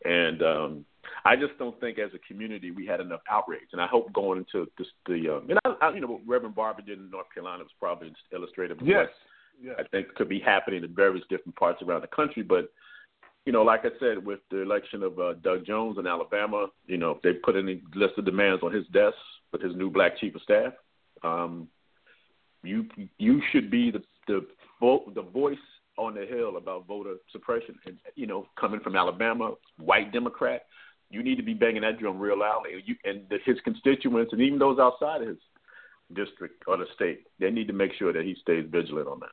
And 0.05 0.43
um, 0.43 0.85
I 1.25 1.35
just 1.37 1.57
don't 1.59 1.79
think 1.81 1.99
as 1.99 2.11
a 2.15 2.19
community 2.19 2.71
we 2.71 2.87
had 2.87 3.01
enough 3.01 3.21
outrage. 3.31 3.69
And 3.73 3.81
I 3.81 3.87
hope 3.87 4.13
going 4.13 4.39
into 4.39 4.71
this, 4.77 4.89
the 5.07 5.37
um, 5.37 5.51
and 5.51 5.59
I, 5.65 5.87
I, 5.87 5.95
you 5.95 6.01
know 6.01 6.09
what 6.09 6.21
Reverend 6.27 6.55
Barber 6.55 6.83
did 6.83 6.99
in 6.99 7.11
North 7.11 7.33
Carolina 7.33 7.63
was 7.63 7.73
probably 7.79 8.13
illustrative 8.33 8.79
Yes. 8.83 9.09
Yes. 9.63 9.77
I 9.79 9.85
think 9.85 10.13
could 10.15 10.29
be 10.29 10.41
happening 10.41 10.83
in 10.83 10.95
various 10.95 11.25
different 11.31 11.57
parts 11.57 11.81
around 11.81 12.01
the 12.01 12.09
country. 12.09 12.43
But 12.43 12.73
you 13.47 13.53
know, 13.53 13.63
like 13.63 13.85
I 13.85 13.91
said, 14.01 14.25
with 14.25 14.41
the 14.51 14.63
election 14.63 15.03
of 15.03 15.19
uh, 15.19 15.35
Doug 15.35 15.67
Jones 15.67 15.99
in 15.99 16.07
Alabama, 16.07 16.69
you 16.87 16.97
know, 16.97 17.11
if 17.11 17.23
they 17.23 17.35
put 17.35 17.57
any 17.57 17.83
list 17.95 18.15
of 18.17 18.25
demands 18.25 18.63
on 18.63 18.73
his 18.73 18.87
desk 18.89 19.17
with 19.53 19.63
his 19.63 19.77
new 19.77 19.91
black 19.91 20.19
chief 20.19 20.35
of 20.35 20.43
staff, 20.43 20.73
um, 21.23 21.69
you 22.63 22.87
you 23.19 23.43
should 23.53 23.71
be 23.71 23.91
the 23.91 24.03
the 24.27 24.47
vo- 24.81 25.11
the 25.15 25.23
voice 25.23 25.59
on 25.97 26.15
the 26.15 26.25
hill 26.27 26.57
about 26.57 26.87
voter 26.87 27.17
suppression. 27.31 27.79
And 27.87 27.99
you 28.15 28.27
know, 28.27 28.47
coming 28.59 28.81
from 28.81 28.97
Alabama, 28.97 29.55
white 29.79 30.13
Democrat, 30.13 30.63
you 31.11 31.23
need 31.23 31.37
to 31.37 31.43
be 31.43 31.55
banging 31.55 31.83
that 31.83 31.99
drum 31.99 32.19
real 32.19 32.39
loudly. 32.39 32.83
You, 32.85 32.97
and 33.05 33.23
the, 33.29 33.39
his 33.45 33.59
constituents, 33.65 34.33
and 34.33 34.41
even 34.41 34.59
those 34.59 34.79
outside 34.79 35.21
his 35.21 35.37
district 36.15 36.65
or 36.67 36.79
the 36.79 36.87
state, 36.95 37.27
they 37.39 37.51
need 37.51 37.67
to 37.69 37.75
make 37.75 37.93
sure 37.99 38.13
that 38.13 38.25
he 38.25 38.37
stays 38.41 38.67
vigilant 38.71 39.09
on 39.09 39.21
that. 39.21 39.31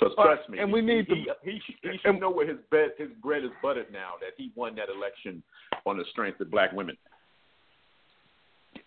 Well, 0.00 0.14
trust 0.26 0.48
me, 0.48 0.58
and 0.58 0.72
we 0.72 0.80
need 0.80 1.06
he, 1.08 1.14
to- 1.24 1.34
he, 1.42 1.50
he, 1.52 1.60
should, 1.66 1.92
he 1.92 1.98
should 1.98 2.20
know 2.20 2.30
where 2.30 2.46
his 2.46 2.58
bed 2.70 2.90
his 2.98 3.08
bread 3.22 3.44
is 3.44 3.50
buttered 3.62 3.92
now 3.92 4.12
that 4.20 4.30
he 4.36 4.50
won 4.54 4.74
that 4.76 4.88
election 4.94 5.42
on 5.86 5.98
the 5.98 6.04
strength 6.10 6.40
of 6.40 6.50
black 6.50 6.72
women. 6.72 6.96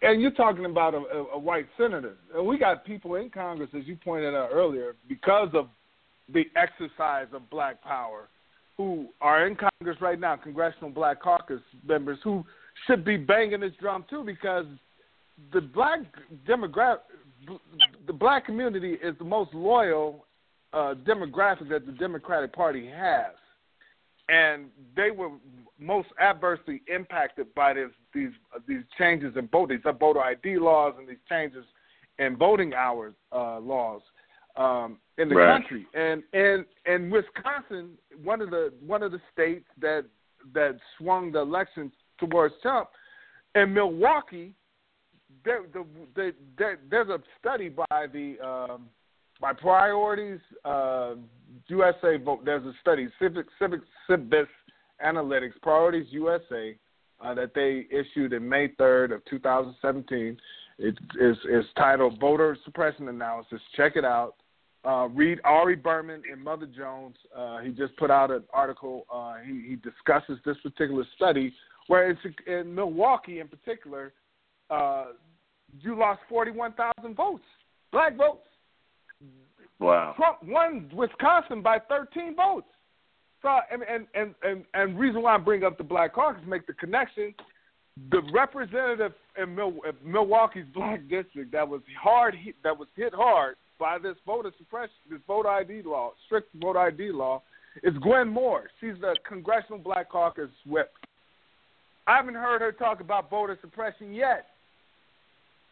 and 0.02 0.22
you're 0.22 0.32
talking 0.32 0.66
about 0.66 0.94
a, 0.94 0.98
a, 0.98 1.26
a 1.34 1.40
white 1.40 1.68
senator. 1.78 2.16
And 2.36 2.46
we 2.46 2.58
got 2.58 2.86
people 2.86 3.16
in 3.16 3.30
Congress, 3.30 3.70
as 3.78 3.86
you 3.86 3.96
pointed 3.96 4.34
out 4.36 4.50
earlier, 4.52 4.96
because 5.08 5.50
of 5.54 5.68
the 6.34 6.46
exercise 6.56 7.28
of 7.34 7.50
black 7.50 7.82
power, 7.84 8.28
who 8.78 9.08
are 9.22 9.46
in 9.46 9.56
Congress 9.56 10.02
right 10.02 10.20
now, 10.20 10.36
Congressional 10.36 10.90
Black 10.90 11.22
Caucus 11.22 11.62
members, 11.88 12.18
who 12.24 12.44
should 12.88 13.06
be 13.06 13.18
banging 13.18 13.60
this 13.60 13.74
drum 13.80 14.04
too, 14.10 14.24
because 14.24 14.66
the 15.54 15.62
black 15.62 16.00
demographic, 16.48 17.00
the 18.08 18.14
black 18.14 18.46
community 18.46 18.94
is 19.04 19.16
the 19.20 19.26
most 19.26 19.54
loyal 19.54 20.26
uh, 20.74 20.96
demographic 21.06 21.70
that 21.70 21.86
the 21.86 21.92
Democratic 21.92 22.54
Party 22.54 22.88
has, 22.88 23.34
and 24.30 24.66
they 24.96 25.12
were 25.12 25.30
most 25.80 26.08
adversely 26.20 26.82
impacted 26.94 27.54
by 27.56 27.74
this, 27.74 27.90
these 28.14 28.32
uh, 28.56 28.60
these 28.68 28.84
changes 28.98 29.36
in 29.38 29.48
voting, 29.48 29.80
these 29.84 29.96
voter 30.00 30.22
ID 30.22 30.58
laws, 30.58 30.96
and 30.98 31.08
these 31.08 31.18
changes 31.30 31.66
in 32.20 32.36
voting 32.38 32.74
hours 32.74 33.14
uh, 33.32 33.60
laws 33.60 34.02
um, 34.56 34.98
in 35.18 35.30
the 35.30 35.36
Right. 35.36 35.62
country. 35.62 35.86
And 35.94 36.24
and 36.34 36.66
and 36.86 37.12
Wisconsin, 37.12 37.98
one 38.24 38.42
of 38.42 38.50
the 38.50 38.74
one 38.86 39.04
of 39.04 39.12
the 39.12 39.22
states 39.32 39.66
that 39.80 40.06
that 40.54 40.78
swung 40.98 41.32
the 41.32 41.40
election 41.40 41.92
towards 42.20 42.54
Trump, 42.62 42.90
and 43.56 43.74
Milwaukee, 43.74 44.54
there, 45.46 45.62
the, 45.74 45.86
the, 46.16 46.34
there, 46.58 46.80
there's 46.90 47.10
a 47.10 47.20
study 47.40 47.70
by 47.70 48.08
the 48.12 48.36
um, 48.46 48.90
by 49.40 49.54
Priorities 49.54 50.40
uh, 50.66 51.16
USA 51.68 52.18
Vote. 52.18 52.46
There's 52.46 52.66
a 52.66 52.74
study, 52.82 53.08
Civic 53.22 53.46
Civic 53.60 53.82
Civis 54.10 54.48
Analytics 55.06 55.60
Priorities 55.62 56.08
USA, 56.12 56.76
uh, 57.24 57.34
that 57.34 57.54
they 57.54 57.88
issued 57.96 58.34
in 58.34 58.48
May 58.48 58.70
3rd 58.70 59.16
of 59.16 59.26
2017. 59.26 60.38
It 60.80 60.98
is 61.20 61.38
is 61.50 61.66
titled 61.78 62.20
Voter 62.20 62.58
Suppression 62.66 63.08
Analysis. 63.08 63.62
Check 63.76 63.94
it 63.96 64.06
out. 64.06 64.36
Uh, 64.86 65.08
read 65.14 65.40
Ari 65.46 65.78
Berman 65.78 66.24
and 66.30 66.44
Mother 66.44 66.66
Jones. 66.66 67.16
Uh, 67.36 67.60
he 67.60 67.72
just 67.72 67.96
put 67.96 68.12
out 68.12 68.32
an 68.32 68.44
article. 68.54 69.06
Uh, 69.14 69.36
he, 69.46 69.64
he 69.70 69.76
discusses 69.78 70.38
this 70.46 70.58
particular 70.62 71.06
study, 71.16 71.54
where 71.88 72.10
it's 72.10 72.20
in 72.48 72.74
Milwaukee 72.76 73.40
in 73.40 73.48
particular. 73.48 74.12
Uh, 74.70 75.06
you 75.80 75.98
lost 75.98 76.20
41,000 76.28 77.16
votes, 77.16 77.44
black 77.92 78.18
votes. 78.18 78.48
Wow. 79.80 80.14
Trump 80.16 80.38
won 80.44 80.90
Wisconsin 80.94 81.62
by 81.62 81.80
13 81.90 82.36
votes. 82.36 82.68
So, 83.42 83.50
and 83.72 83.84
and 83.84 84.08
and 84.14 84.34
and, 84.44 84.64
and 84.74 84.98
reason 84.98 85.22
why 85.22 85.36
I 85.36 85.38
bring 85.38 85.64
up 85.64 85.78
the 85.78 85.84
Black 85.84 86.14
Caucus, 86.14 86.42
make 86.48 86.66
the 86.68 86.74
connection. 86.74 87.34
The 88.10 88.22
representative 88.34 89.14
in 89.38 89.56
Milwaukee's 90.04 90.66
black 90.74 91.02
district 91.10 91.52
that 91.52 91.68
was 91.68 91.82
hard 92.02 92.34
hit, 92.34 92.56
that 92.64 92.76
was 92.78 92.88
hit 92.96 93.14
hard 93.14 93.56
by 93.80 94.00
this 94.00 94.16
voter 94.26 94.52
suppression, 94.58 94.96
this 95.12 95.20
voter 95.28 95.50
ID 95.50 95.84
law, 95.84 96.14
strict 96.26 96.50
voter 96.56 96.80
ID 96.80 97.12
law, 97.12 97.44
is 97.84 97.94
Gwen 98.02 98.30
Moore. 98.30 98.70
She's 98.80 98.96
the 99.02 99.16
Congressional 99.28 99.78
Black 99.78 100.10
Caucus 100.10 100.50
whip. 100.66 100.92
I 102.08 102.16
haven't 102.16 102.34
heard 102.36 102.62
her 102.62 102.72
talk 102.72 103.00
about 103.00 103.30
voter 103.30 103.58
suppression 103.62 104.14
yet. 104.14 104.48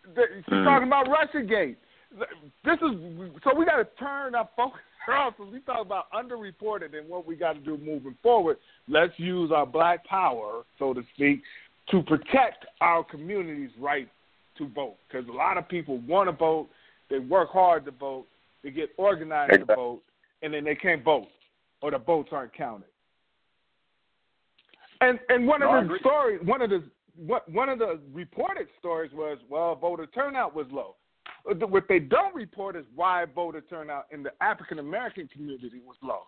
She's 0.06 0.44
Mm. 0.48 0.64
talking 0.64 0.88
about 0.88 1.08
RussiaGate. 1.08 1.78
This 2.12 2.76
is 2.76 3.32
so 3.44 3.56
we 3.56 3.66
got 3.66 3.78
to 3.78 3.88
turn 3.98 4.36
our 4.36 4.50
focus 4.56 4.82
off. 5.10 5.34
We 5.40 5.60
talk 5.62 5.86
about 5.86 6.12
underreported 6.12 6.98
and 6.98 7.08
what 7.08 7.26
we 7.26 7.36
got 7.36 7.54
to 7.54 7.60
do 7.60 7.78
moving 7.78 8.16
forward. 8.22 8.58
Let's 8.88 9.14
use 9.18 9.52
our 9.52 9.66
black 9.66 10.06
power, 10.06 10.64
so 10.78 10.94
to 10.94 11.02
speak, 11.16 11.42
to 11.90 12.02
protect 12.04 12.66
our 12.82 13.04
community's 13.04 13.72
right 13.80 14.10
to 14.58 14.68
vote. 14.70 14.98
Because 15.08 15.28
a 15.28 15.32
lot 15.32 15.58
of 15.58 15.68
people 15.70 16.00
want 16.00 16.30
to 16.30 16.36
vote, 16.36 16.68
they 17.10 17.20
work 17.20 17.50
hard 17.52 17.86
to 17.86 17.92
vote, 17.92 18.26
they 18.64 18.72
get 18.72 18.90
organized 18.98 19.54
to 19.54 19.66
vote, 19.66 20.02
and 20.42 20.54
then 20.54 20.64
they 20.64 20.76
can't 20.76 21.04
vote, 21.04 21.28
or 21.82 21.92
the 21.92 21.98
votes 21.98 22.30
aren't 22.32 22.54
counted. 22.54 22.88
And 25.00 25.20
and 25.30 25.48
one 25.48 25.62
No, 25.62 25.74
of 25.76 25.88
the 25.88 25.98
stories, 26.00 26.40
one 26.44 26.62
of 26.62 26.70
the 26.70 26.84
what 27.16 27.50
one 27.50 27.70
of 27.70 27.80
the 27.80 28.00
reported 28.14 28.68
stories 28.80 29.12
was, 29.14 29.38
well, 29.50 29.76
voter 29.76 30.06
turnout 30.08 30.54
was 30.56 30.68
low. 30.72 30.96
Uh, 31.50 31.54
What 31.68 31.86
they 31.88 32.00
don't 32.00 32.36
report 32.36 32.76
is 32.76 32.86
why 32.96 33.26
voter 33.34 33.62
turnout 33.62 34.06
in 34.12 34.24
the 34.24 34.32
African 34.42 34.80
American 34.80 35.28
community 35.28 35.82
was 35.86 35.96
low. 36.02 36.24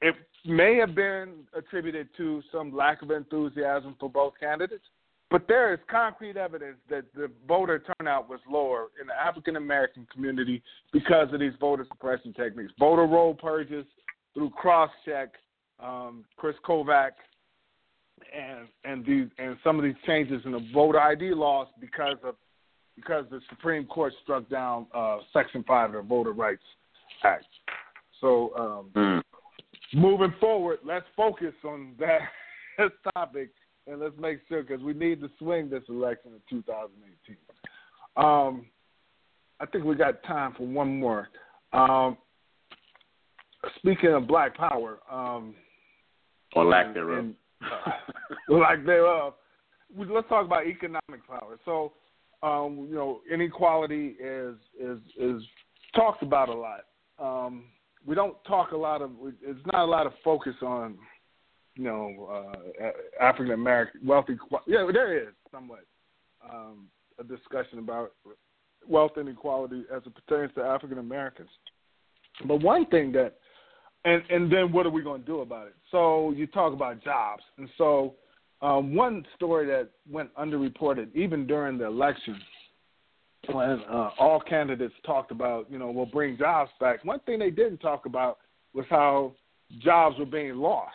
It 0.00 0.14
may 0.44 0.76
have 0.76 0.94
been 0.94 1.44
attributed 1.56 2.08
to 2.16 2.42
some 2.50 2.74
lack 2.74 3.02
of 3.02 3.10
enthusiasm 3.10 3.94
for 4.00 4.10
both 4.10 4.34
candidates, 4.40 4.84
but 5.30 5.46
there 5.46 5.72
is 5.72 5.78
concrete 5.88 6.36
evidence 6.36 6.76
that 6.90 7.04
the 7.14 7.30
voter 7.46 7.82
turnout 7.98 8.28
was 8.28 8.40
lower 8.50 8.88
in 9.00 9.06
the 9.06 9.14
African 9.14 9.56
American 9.56 10.06
community 10.12 10.62
because 10.92 11.32
of 11.32 11.40
these 11.40 11.52
voter 11.60 11.86
suppression 11.88 12.32
techniques, 12.32 12.72
voter 12.78 13.06
roll 13.06 13.32
purges 13.32 13.86
through 14.34 14.50
cross 14.50 14.90
check, 15.04 15.34
um, 15.80 16.24
Kris 16.36 16.56
Kobach, 16.66 17.12
and 18.36 18.68
and 18.84 19.06
these 19.06 19.28
and 19.38 19.56
some 19.62 19.78
of 19.78 19.84
these 19.84 19.94
changes 20.06 20.42
in 20.44 20.52
the 20.52 20.68
voter 20.72 21.00
ID 21.00 21.32
laws 21.34 21.68
because 21.80 22.16
of 22.24 22.34
because 22.96 23.24
the 23.30 23.40
Supreme 23.48 23.86
Court 23.86 24.12
struck 24.22 24.48
down 24.48 24.86
uh, 24.94 25.18
Section 25.32 25.64
Five 25.66 25.90
of 25.90 26.02
the 26.04 26.08
Voter 26.08 26.32
Rights 26.32 26.62
Act. 27.24 27.44
So 28.20 28.52
um, 28.56 28.90
Mm. 28.94 29.22
moving 29.94 30.32
forward, 30.40 30.78
let's 30.84 31.06
focus 31.16 31.54
on 31.64 31.94
that 31.98 32.20
topic 33.14 33.50
and 33.86 34.00
let's 34.00 34.14
make 34.18 34.38
sure 34.48 34.62
because 34.62 34.82
we 34.82 34.92
need 34.94 35.20
to 35.20 35.28
swing 35.38 35.68
this 35.68 35.82
election 35.88 36.32
in 36.50 36.58
2018. 36.58 37.36
Um, 38.16 38.66
I 39.60 39.66
think 39.66 39.84
we 39.84 39.94
got 39.96 40.22
time 40.24 40.54
for 40.56 40.66
one 40.66 41.00
more. 41.00 41.28
Um, 41.72 42.16
speaking 43.76 44.12
of 44.12 44.26
Black 44.26 44.56
Power, 44.56 44.98
um, 45.10 45.54
Or 46.54 46.64
lack 46.64 46.94
thereof. 46.94 47.18
and, 47.18 47.34
uh, 47.62 47.90
lack 48.54 48.84
thereof. 48.84 49.34
Let's 49.96 50.28
talk 50.28 50.46
about 50.46 50.66
economic 50.66 51.26
power. 51.26 51.58
So, 51.64 51.92
um, 52.42 52.86
you 52.88 52.94
know, 52.94 53.20
inequality 53.32 54.16
is 54.20 54.56
is 54.80 54.98
is 55.18 55.42
talked 55.94 56.22
about 56.22 56.48
a 56.48 56.54
lot. 56.54 56.80
Um, 57.18 57.64
we 58.04 58.14
don't 58.14 58.36
talk 58.44 58.72
a 58.72 58.76
lot 58.76 59.02
of. 59.02 59.10
It's 59.42 59.64
not 59.66 59.84
a 59.84 59.90
lot 59.90 60.06
of 60.06 60.12
focus 60.24 60.54
on, 60.62 60.98
you 61.76 61.84
know, 61.84 62.54
uh, 62.82 62.90
African 63.22 63.54
American 63.54 64.00
wealthy. 64.04 64.36
Yeah, 64.66 64.88
there 64.92 65.16
is 65.16 65.34
somewhat 65.50 65.84
um, 66.48 66.88
a 67.18 67.24
discussion 67.24 67.78
about 67.78 68.12
wealth 68.88 69.12
inequality 69.18 69.84
as 69.94 70.02
it 70.04 70.12
pertains 70.14 70.52
to 70.56 70.62
African 70.62 70.98
Americans. 70.98 71.50
But 72.46 72.60
one 72.60 72.86
thing 72.86 73.12
that 73.12 73.36
and 74.04 74.22
and 74.30 74.52
then 74.52 74.72
what 74.72 74.86
are 74.86 74.90
we 74.90 75.02
going 75.02 75.20
to 75.20 75.26
do 75.26 75.40
about 75.40 75.68
it? 75.68 75.74
So 75.90 76.32
you 76.32 76.46
talk 76.48 76.72
about 76.72 77.02
jobs, 77.04 77.42
and 77.58 77.68
so 77.78 78.14
um, 78.62 78.94
one 78.94 79.26
story 79.34 79.66
that 79.66 79.90
went 80.10 80.34
underreported 80.36 81.14
even 81.14 81.46
during 81.46 81.76
the 81.76 81.86
election, 81.86 82.40
when 83.50 83.82
uh, 83.90 84.10
all 84.20 84.40
candidates 84.40 84.94
talked 85.04 85.32
about, 85.32 85.68
you 85.70 85.78
know, 85.78 85.90
we'll 85.90 86.06
bring 86.06 86.38
jobs 86.38 86.70
back. 86.78 87.04
One 87.04 87.18
thing 87.20 87.40
they 87.40 87.50
didn't 87.50 87.78
talk 87.78 88.06
about 88.06 88.38
was 88.72 88.86
how 88.88 89.32
jobs 89.80 90.16
were 90.16 90.26
being 90.26 90.54
lost, 90.56 90.94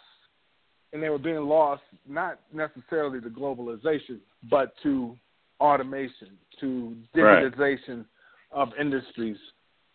and 0.93 1.03
they 1.03 1.09
were 1.09 1.17
being 1.17 1.41
lost 1.41 1.83
not 2.07 2.39
necessarily 2.53 3.19
to 3.19 3.29
globalization, 3.29 4.19
but 4.49 4.73
to 4.83 5.17
automation, 5.59 6.37
to 6.61 6.95
Right. 7.15 7.43
digitization 7.43 8.05
of 8.51 8.69
industries. 8.79 9.37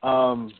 Um, 0.03 0.53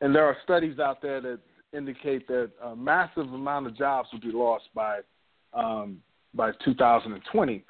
and 0.00 0.14
there 0.14 0.24
are 0.24 0.36
studies 0.44 0.78
out 0.78 1.02
there 1.02 1.20
that 1.20 1.40
indicate 1.74 2.26
that 2.28 2.50
a 2.62 2.74
massive 2.74 3.30
amount 3.34 3.66
of 3.66 3.76
jobs 3.76 4.08
will 4.12 4.20
be 4.20 4.32
lost 4.32 4.64
by 4.74 5.00
um, 5.52 6.00
by 6.34 6.50
2020. 6.64 7.64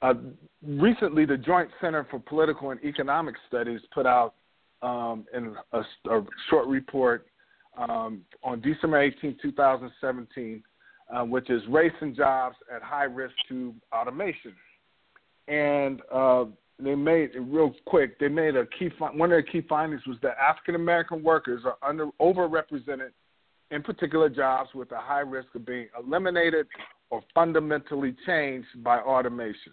Uh, 0.00 0.14
recently, 0.66 1.24
the 1.24 1.36
Joint 1.36 1.70
Center 1.80 2.06
for 2.10 2.18
Political 2.18 2.72
and 2.72 2.84
Economic 2.84 3.36
Studies 3.48 3.80
put 3.94 4.06
out 4.06 4.34
um, 4.82 5.24
in 5.34 5.54
a, 5.72 5.78
a 6.10 6.26
short 6.50 6.66
report 6.66 7.26
um, 7.78 8.22
on 8.42 8.60
December 8.60 9.00
18, 9.00 9.36
2017, 9.40 10.62
uh, 11.14 11.24
which 11.24 11.50
is 11.50 11.62
Race 11.68 11.92
and 12.00 12.16
Jobs 12.16 12.56
at 12.74 12.82
High 12.82 13.04
Risk 13.04 13.34
to 13.48 13.74
Automation. 13.94 14.54
And 15.46 16.00
uh, 16.12 16.46
they 16.78 16.94
made 16.94 17.30
real 17.36 17.74
quick. 17.86 18.18
They 18.18 18.28
made 18.28 18.56
a 18.56 18.66
key. 18.66 18.90
One 18.98 19.30
of 19.30 19.30
their 19.30 19.42
key 19.42 19.62
findings 19.68 20.06
was 20.06 20.16
that 20.22 20.36
African 20.38 20.74
American 20.74 21.22
workers 21.22 21.62
are 21.64 21.76
under 21.88 22.08
overrepresented 22.20 23.10
in 23.70 23.82
particular 23.82 24.28
jobs 24.28 24.70
with 24.74 24.90
a 24.92 24.98
high 24.98 25.20
risk 25.20 25.48
of 25.54 25.64
being 25.64 25.88
eliminated 25.98 26.66
or 27.12 27.22
fundamentally 27.34 28.16
changed 28.26 28.82
by 28.82 28.98
automation. 28.98 29.72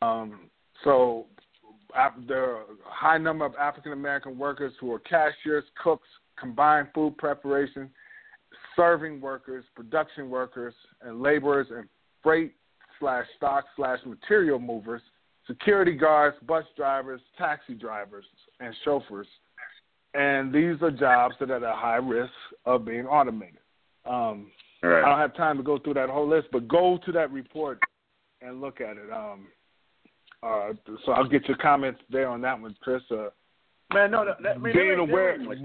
Um, 0.00 0.48
so 0.82 1.26
there 2.26 2.56
are 2.56 2.62
a 2.62 2.64
high 2.84 3.18
number 3.18 3.44
of 3.44 3.54
African 3.56 3.92
American 3.92 4.38
workers 4.38 4.72
who 4.80 4.90
are 4.92 4.98
cashiers, 5.00 5.64
cooks, 5.84 6.08
combined 6.38 6.88
food 6.94 7.18
preparation, 7.18 7.90
serving 8.74 9.20
workers, 9.20 9.64
production 9.76 10.30
workers, 10.30 10.72
and 11.02 11.20
laborers 11.20 11.66
and 11.70 11.86
freight 12.22 12.54
slash 12.98 13.26
stock 13.36 13.66
slash 13.76 13.98
material 14.06 14.58
movers, 14.58 15.02
security 15.46 15.92
guards, 15.92 16.38
bus 16.48 16.64
drivers, 16.74 17.20
taxi 17.36 17.74
drivers, 17.74 18.24
and 18.60 18.74
chauffeurs. 18.82 19.28
And 20.14 20.54
these 20.54 20.80
are 20.80 20.90
jobs 20.90 21.34
that 21.38 21.50
are 21.50 21.56
at 21.56 21.62
a 21.62 21.76
high 21.76 21.96
risk 21.96 22.32
of 22.64 22.86
being 22.86 23.04
automated. 23.04 23.58
Um, 24.08 24.50
I 25.04 25.08
don't 25.08 25.18
have 25.18 25.34
time 25.36 25.56
to 25.58 25.62
go 25.62 25.78
through 25.78 25.94
that 25.94 26.08
whole 26.08 26.28
list, 26.28 26.48
but 26.52 26.66
go 26.68 26.98
to 27.04 27.12
that 27.12 27.30
report 27.30 27.78
and 28.40 28.60
look 28.60 28.80
at 28.80 28.96
it. 28.96 29.10
Um, 29.12 29.48
uh, 30.42 30.72
so 31.04 31.12
I'll 31.12 31.28
get 31.28 31.46
your 31.48 31.58
comments 31.58 32.00
there 32.10 32.28
on 32.28 32.40
that 32.42 32.58
one, 32.60 32.74
Chris. 32.82 33.02
Uh, 33.10 33.28
Man, 33.92 34.12
no, 34.12 34.24
that, 34.24 34.40
that, 34.42 34.54
I 34.54 34.58
mean, 34.58 34.72
being 34.72 34.74
there 34.76 35.00
ain't- 35.00 35.08
there 35.08 35.18
aware, 35.18 35.34
ain't 35.34 35.44
much- 35.44 35.58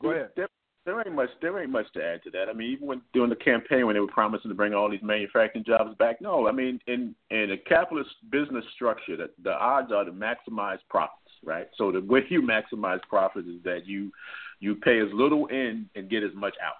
Go 0.00 0.10
ahead. 0.12 0.30
There, 0.36 0.48
there 0.86 1.00
ain't 1.00 1.12
much. 1.14 1.28
There 1.42 1.60
ain't 1.60 1.70
much 1.70 1.86
to 1.94 2.04
add 2.04 2.22
to 2.24 2.30
that. 2.30 2.48
I 2.48 2.52
mean, 2.52 2.70
even 2.70 2.86
when 2.86 3.02
during 3.12 3.30
the 3.30 3.36
campaign 3.36 3.86
when 3.86 3.94
they 3.94 4.00
were 4.00 4.06
promising 4.06 4.50
to 4.50 4.54
bring 4.54 4.72
all 4.72 4.88
these 4.90 5.02
manufacturing 5.02 5.64
jobs 5.64 5.96
back, 5.98 6.20
no. 6.20 6.46
I 6.46 6.52
mean, 6.52 6.78
in 6.86 7.14
in 7.30 7.50
a 7.50 7.56
capitalist 7.58 8.10
business 8.30 8.64
structure, 8.74 9.16
that 9.16 9.30
the 9.42 9.52
odds 9.52 9.90
are 9.92 10.04
to 10.04 10.12
maximize 10.12 10.78
profits, 10.88 11.32
right? 11.44 11.68
So 11.76 11.90
the 11.90 12.00
way 12.02 12.24
you 12.28 12.40
maximize 12.42 13.00
profits 13.08 13.48
is 13.48 13.62
that 13.64 13.86
you 13.86 14.12
you 14.60 14.76
pay 14.76 15.00
as 15.00 15.08
little 15.12 15.46
in 15.48 15.88
and 15.96 16.08
get 16.08 16.22
as 16.22 16.34
much 16.34 16.54
out, 16.64 16.74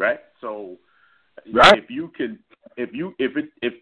right? 0.00 0.18
So 0.40 0.78
right. 1.52 1.78
if 1.78 1.90
you 1.90 2.10
can, 2.16 2.38
if 2.76 2.90
you 2.92 3.14
if 3.18 3.36
it 3.36 3.50
if 3.62 3.74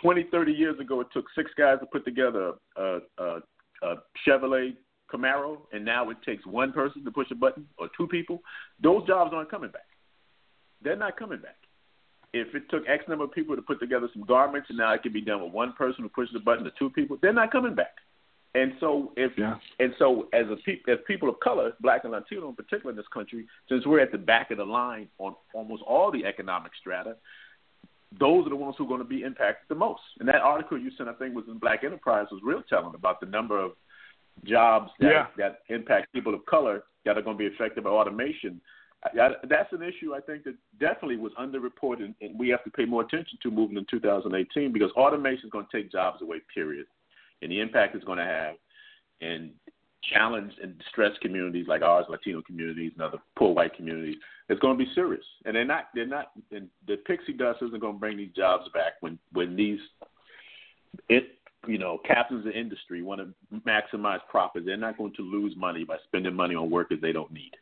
20, 0.00 0.26
30 0.30 0.52
years 0.52 0.78
ago 0.78 1.00
it 1.00 1.08
took 1.12 1.26
six 1.34 1.50
guys 1.58 1.78
to 1.80 1.86
put 1.86 2.04
together 2.04 2.52
a, 2.76 2.98
a, 3.18 3.40
a 3.82 3.94
Chevrolet 4.26 4.76
Camaro, 5.12 5.58
and 5.72 5.84
now 5.84 6.08
it 6.10 6.16
takes 6.24 6.46
one 6.46 6.72
person 6.72 7.04
to 7.04 7.10
push 7.10 7.30
a 7.30 7.34
button 7.34 7.66
or 7.78 7.88
two 7.96 8.06
people, 8.06 8.40
those 8.82 9.06
jobs 9.06 9.32
aren't 9.34 9.50
coming 9.50 9.70
back. 9.70 9.86
They're 10.82 10.96
not 10.96 11.16
coming 11.16 11.40
back. 11.40 11.56
If 12.32 12.54
it 12.54 12.64
took 12.70 12.82
X 12.88 13.04
number 13.08 13.24
of 13.24 13.32
people 13.32 13.56
to 13.56 13.62
put 13.62 13.80
together 13.80 14.08
some 14.12 14.24
garments, 14.24 14.68
and 14.68 14.78
now 14.78 14.92
it 14.92 15.02
can 15.02 15.12
be 15.12 15.22
done 15.22 15.42
with 15.42 15.52
one 15.52 15.72
person 15.72 16.02
who 16.02 16.10
pushes 16.10 16.34
a 16.36 16.40
button 16.40 16.66
or 16.66 16.72
two 16.78 16.90
people, 16.90 17.16
they're 17.22 17.32
not 17.32 17.50
coming 17.52 17.74
back. 17.74 17.94
And 18.56 18.72
so, 18.80 19.12
if 19.16 19.32
yeah. 19.36 19.56
and 19.80 19.92
so, 19.98 20.28
as 20.32 20.46
a 20.46 20.56
pe- 20.64 20.80
as 20.90 20.98
people 21.06 21.28
of 21.28 21.38
color, 21.40 21.72
black 21.80 22.04
and 22.04 22.12
Latino 22.12 22.48
in 22.48 22.54
particular 22.54 22.90
in 22.90 22.96
this 22.96 23.06
country, 23.12 23.46
since 23.68 23.84
we're 23.84 24.00
at 24.00 24.12
the 24.12 24.18
back 24.18 24.50
of 24.50 24.56
the 24.56 24.64
line 24.64 25.08
on 25.18 25.34
almost 25.52 25.82
all 25.82 26.10
the 26.10 26.24
economic 26.24 26.72
strata, 26.80 27.16
those 28.18 28.46
are 28.46 28.50
the 28.50 28.56
ones 28.56 28.74
who 28.78 28.84
are 28.84 28.88
going 28.88 29.02
to 29.02 29.06
be 29.06 29.22
impacted 29.22 29.68
the 29.68 29.74
most. 29.74 30.00
And 30.20 30.28
that 30.28 30.36
article 30.36 30.78
you 30.78 30.90
sent, 30.96 31.10
I 31.10 31.12
think, 31.12 31.34
was 31.34 31.44
in 31.48 31.58
Black 31.58 31.84
Enterprise, 31.84 32.28
was 32.32 32.40
real 32.42 32.62
telling 32.66 32.94
about 32.94 33.20
the 33.20 33.26
number 33.26 33.62
of 33.62 33.72
jobs 34.44 34.90
that, 35.00 35.10
yeah. 35.10 35.26
that 35.36 35.58
impact 35.68 36.14
people 36.14 36.34
of 36.34 36.44
color 36.46 36.84
that 37.04 37.18
are 37.18 37.22
going 37.22 37.36
to 37.36 37.48
be 37.48 37.54
affected 37.54 37.84
by 37.84 37.90
automation. 37.90 38.58
That's 39.14 39.72
an 39.72 39.82
issue 39.82 40.14
I 40.14 40.20
think 40.20 40.44
that 40.44 40.54
definitely 40.80 41.18
was 41.18 41.32
underreported, 41.38 42.14
and 42.22 42.38
we 42.38 42.48
have 42.48 42.64
to 42.64 42.70
pay 42.70 42.86
more 42.86 43.02
attention 43.02 43.38
to 43.42 43.50
moving 43.50 43.76
in 43.76 43.86
2018 43.90 44.72
because 44.72 44.90
automation 44.92 45.44
is 45.44 45.50
going 45.50 45.66
to 45.70 45.76
take 45.76 45.92
jobs 45.92 46.22
away. 46.22 46.38
Period, 46.54 46.86
and 47.42 47.50
the 47.50 47.60
impact 47.60 47.94
it's 47.94 48.04
going 48.04 48.18
to 48.18 48.24
have 48.24 48.54
in 49.20 49.52
challenged 50.12 50.58
and 50.60 50.78
distressed 50.78 51.20
communities 51.20 51.66
like 51.68 51.82
ours, 51.82 52.06
Latino 52.08 52.40
communities, 52.42 52.92
and 52.94 53.02
other 53.02 53.18
poor 53.36 53.52
white 53.54 53.74
communities, 53.74 54.16
it's 54.48 54.60
going 54.60 54.78
to 54.78 54.84
be 54.84 54.90
serious. 54.94 55.24
And 55.44 55.56
they're 55.56 55.64
not. 55.64 55.88
They're 55.94 56.06
not. 56.06 56.32
And 56.52 56.68
the 56.86 56.96
pixie 56.96 57.32
dust 57.32 57.58
isn't 57.62 57.80
going 57.80 57.94
to 57.94 58.00
bring 58.00 58.16
these 58.16 58.32
jobs 58.36 58.64
back 58.72 58.94
when 59.00 59.18
when 59.32 59.56
these 59.56 59.80
it 61.08 61.36
you 61.66 61.78
know, 61.78 61.98
captains 62.06 62.46
of 62.46 62.52
industry 62.52 63.02
want 63.02 63.20
to 63.20 63.60
maximize 63.66 64.20
profits. 64.30 64.66
They're 64.66 64.76
not 64.76 64.98
going 64.98 65.12
to 65.14 65.22
lose 65.22 65.54
money 65.56 65.84
by 65.84 65.96
spending 66.06 66.34
money 66.34 66.54
on 66.54 66.70
workers 66.70 66.98
they 67.02 67.12
don't 67.12 67.32
need. 67.32 67.52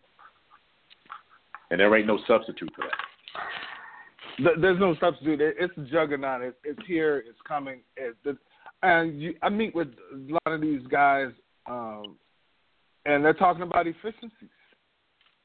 And 1.71 1.81
there 1.81 1.95
ain't 1.97 2.07
no 2.07 2.19
substitute 2.27 2.71
for 2.77 2.85
that. 2.85 4.61
There's 4.61 4.81
no 4.81 4.95
substitute. 5.01 5.41
It's 5.41 5.73
a 5.79 5.83
juggernaut. 5.83 6.55
It's 6.65 6.87
here. 6.87 7.25
It's 7.27 7.39
coming. 7.47 7.81
And 8.85 9.21
you, 9.21 9.35
I 9.43 9.49
meet 9.49 9.75
with 9.75 9.89
a 10.13 10.33
lot 10.33 10.55
of 10.55 10.61
these 10.61 10.87
guys, 10.89 11.31
um, 11.67 12.17
and 13.07 13.25
they're 13.25 13.33
talking 13.33 13.63
about 13.63 13.87
efficiencies, 13.87 14.51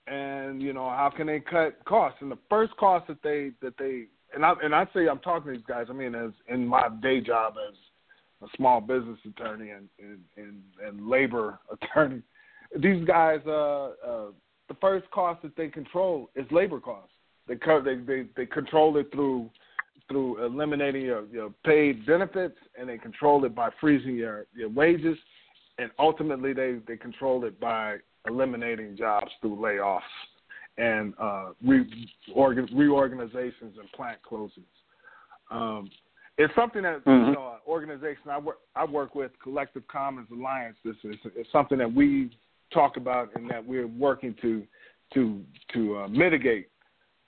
and 0.08 0.62
you 0.62 0.74
know 0.74 0.90
how 0.90 1.12
can 1.16 1.28
they 1.28 1.40
cut 1.40 1.84
costs. 1.86 2.20
And 2.22 2.32
the 2.32 2.38
first 2.50 2.76
cost 2.78 3.08
that 3.08 3.24
they 3.24 3.52
that 3.62 3.76
they 3.78 4.06
and 4.34 4.46
I 4.46 4.54
and 4.62 4.76
I 4.76 4.86
say 4.94 5.08
I'm 5.08 5.20
talking 5.20 5.52
to 5.52 5.58
these 5.58 5.66
guys. 5.68 5.88
I 5.90 5.94
mean, 5.94 6.16
as 6.16 6.32
in 6.48 6.68
my 6.68 6.90
day 7.02 7.22
job 7.22 7.56
as 7.68 7.76
a 8.42 8.48
small 8.58 8.82
business 8.82 9.18
attorney 9.26 9.70
and 9.72 9.88
and 10.00 10.20
and, 10.38 10.62
and 10.86 11.10
labor 11.10 11.60
attorney. 11.72 12.22
These 12.78 13.06
guys, 13.06 13.40
uh, 13.48 13.86
uh, 14.06 14.26
the 14.68 14.76
first 14.80 15.10
cost 15.12 15.42
that 15.42 15.56
they 15.56 15.70
control 15.70 16.30
is 16.36 16.46
labor 16.52 16.80
costs. 16.80 17.14
They 17.48 17.56
they 17.56 17.96
they 17.96 18.26
they 18.36 18.46
control 18.46 18.98
it 18.98 19.10
through 19.12 19.50
through 20.10 20.44
eliminating 20.44 21.04
your, 21.04 21.26
your 21.28 21.52
paid 21.64 22.06
benefits, 22.06 22.58
and 22.78 22.90
they 22.90 22.98
control 22.98 23.46
it 23.46 23.56
by 23.56 23.70
freezing 23.80 24.16
your 24.16 24.46
your 24.56 24.70
wages, 24.70 25.18
and 25.78 25.92
ultimately 26.00 26.54
they 26.54 26.78
they 26.88 26.98
control 26.98 27.46
it 27.46 27.60
by 27.60 27.98
eliminating 28.28 28.98
jobs 28.98 29.32
through 29.42 29.56
layoffs 29.56 30.02
and 30.78 31.14
uh, 31.20 31.50
re- 31.66 32.10
organ- 32.34 32.70
reorganizations 32.74 33.76
and 33.80 33.92
plant 33.96 34.18
closings. 34.30 34.64
Um, 35.52 35.90
it's 36.38 36.54
something 36.56 36.84
that 36.84 37.04
mm-hmm. 37.06 37.30
you 37.30 37.34
know, 37.34 37.54
an 37.54 37.60
organization 37.68 38.30
I 38.30 38.38
work 38.40 38.60
I 38.76 38.86
work 38.86 39.14
with, 39.14 39.32
Collective 39.44 39.88
Commons 39.88 40.28
Alliance. 40.32 40.78
This 40.84 40.96
is 41.04 41.16
it's 41.36 41.52
something 41.52 41.78
that 41.78 41.94
we 41.94 42.32
talk 42.74 42.98
about 42.98 43.30
and 43.36 43.50
that 43.50 43.66
we're 43.66 43.88
working 43.88 44.36
to 44.42 44.64
to 45.14 45.42
to 45.74 45.98
uh, 45.98 46.08
mitigate 46.08 46.70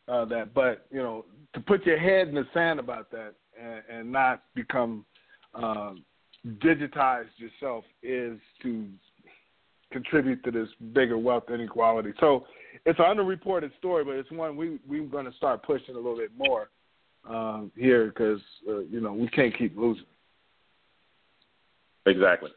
uh, 0.07 0.25
that. 0.25 0.53
But 0.53 0.85
you 0.91 0.99
know, 0.99 1.25
to 1.53 1.59
put 1.59 1.85
your 1.85 1.99
head 1.99 2.27
in 2.27 2.35
the 2.35 2.47
sand 2.53 2.79
about 2.79 3.11
that 3.11 3.33
and, 3.61 3.81
and 3.89 4.11
not 4.11 4.43
become 4.55 5.05
uh, 5.55 5.93
digitized 6.57 7.29
yourself 7.37 7.83
is 8.01 8.39
to 8.63 8.87
contribute 9.91 10.43
to 10.43 10.51
this 10.51 10.69
bigger 10.93 11.17
wealth 11.17 11.43
inequality. 11.53 12.13
So 12.19 12.45
it's 12.85 12.99
an 12.99 13.05
underreported 13.05 13.75
story, 13.77 14.03
but 14.03 14.15
it's 14.15 14.31
one 14.31 14.55
we 14.55 14.79
we're 14.87 15.03
going 15.03 15.25
to 15.25 15.33
start 15.33 15.63
pushing 15.63 15.95
a 15.95 15.97
little 15.97 16.17
bit 16.17 16.31
more 16.37 16.69
um, 17.29 17.71
here 17.75 18.07
because 18.07 18.39
uh, 18.67 18.79
you 18.79 19.01
know 19.01 19.13
we 19.13 19.27
can't 19.29 19.55
keep 19.57 19.77
losing. 19.77 20.05
Exactly. 22.05 22.51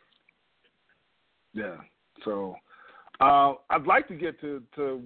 Yeah. 1.53 1.77
So 2.25 2.57
uh, 3.21 3.55
I'd 3.71 3.87
like 3.87 4.09
to 4.09 4.15
get 4.15 4.41
to, 4.41 4.63
to 4.77 5.03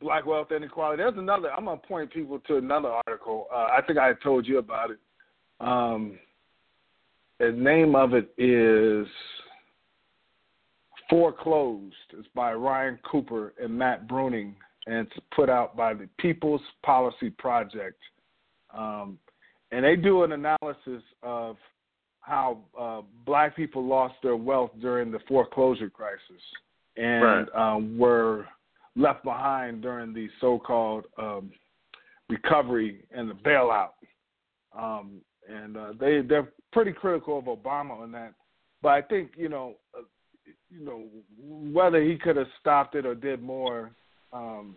black 0.00 0.24
wealth 0.24 0.50
inequality. 0.50 1.02
There's 1.02 1.18
another. 1.18 1.52
I'm 1.52 1.66
gonna 1.66 1.76
point 1.76 2.12
people 2.12 2.38
to 2.40 2.56
another 2.56 2.88
article. 3.06 3.48
Uh, 3.52 3.68
I 3.76 3.80
think 3.86 3.98
I 3.98 4.12
told 4.22 4.46
you 4.46 4.58
about 4.58 4.90
it. 4.90 4.98
Um, 5.60 6.18
the 7.38 7.52
name 7.52 7.94
of 7.94 8.14
it 8.14 8.32
is 8.38 9.06
Foreclosed. 11.10 11.94
It's 12.16 12.28
by 12.34 12.54
Ryan 12.54 12.98
Cooper 13.10 13.52
and 13.62 13.76
Matt 13.76 14.08
Bruenig, 14.08 14.54
and 14.86 15.06
it's 15.06 15.26
put 15.34 15.50
out 15.50 15.76
by 15.76 15.92
the 15.92 16.08
People's 16.18 16.62
Policy 16.82 17.30
Project. 17.30 18.00
Um, 18.74 19.18
and 19.72 19.84
they 19.84 19.96
do 19.96 20.22
an 20.22 20.32
analysis 20.32 21.02
of 21.22 21.56
how 22.20 22.58
uh, 22.78 23.02
black 23.26 23.54
people 23.54 23.84
lost 23.84 24.14
their 24.22 24.36
wealth 24.36 24.70
during 24.80 25.10
the 25.10 25.18
foreclosure 25.28 25.90
crisis 25.90 26.42
and 26.96 27.22
right. 27.24 27.46
um, 27.54 27.98
were 27.98 28.46
left 28.96 29.24
behind 29.24 29.82
during 29.82 30.12
the 30.12 30.28
so-called 30.40 31.04
um, 31.18 31.50
recovery 32.28 33.04
and 33.14 33.30
the 33.30 33.34
bailout. 33.34 33.90
Um, 34.76 35.20
and 35.48 35.76
uh, 35.76 35.92
they 35.98 36.20
they're 36.20 36.48
pretty 36.72 36.92
critical 36.92 37.38
of 37.38 37.44
Obama 37.44 38.00
on 38.00 38.12
that. 38.12 38.34
But 38.82 38.90
I 38.90 39.02
think 39.02 39.32
you 39.36 39.48
know, 39.48 39.74
uh, 39.96 40.02
you 40.70 40.84
know 40.84 41.04
whether 41.72 42.02
he 42.02 42.16
could 42.16 42.36
have 42.36 42.46
stopped 42.60 42.94
it 42.94 43.04
or 43.04 43.14
did 43.14 43.42
more, 43.42 43.90
um, 44.32 44.76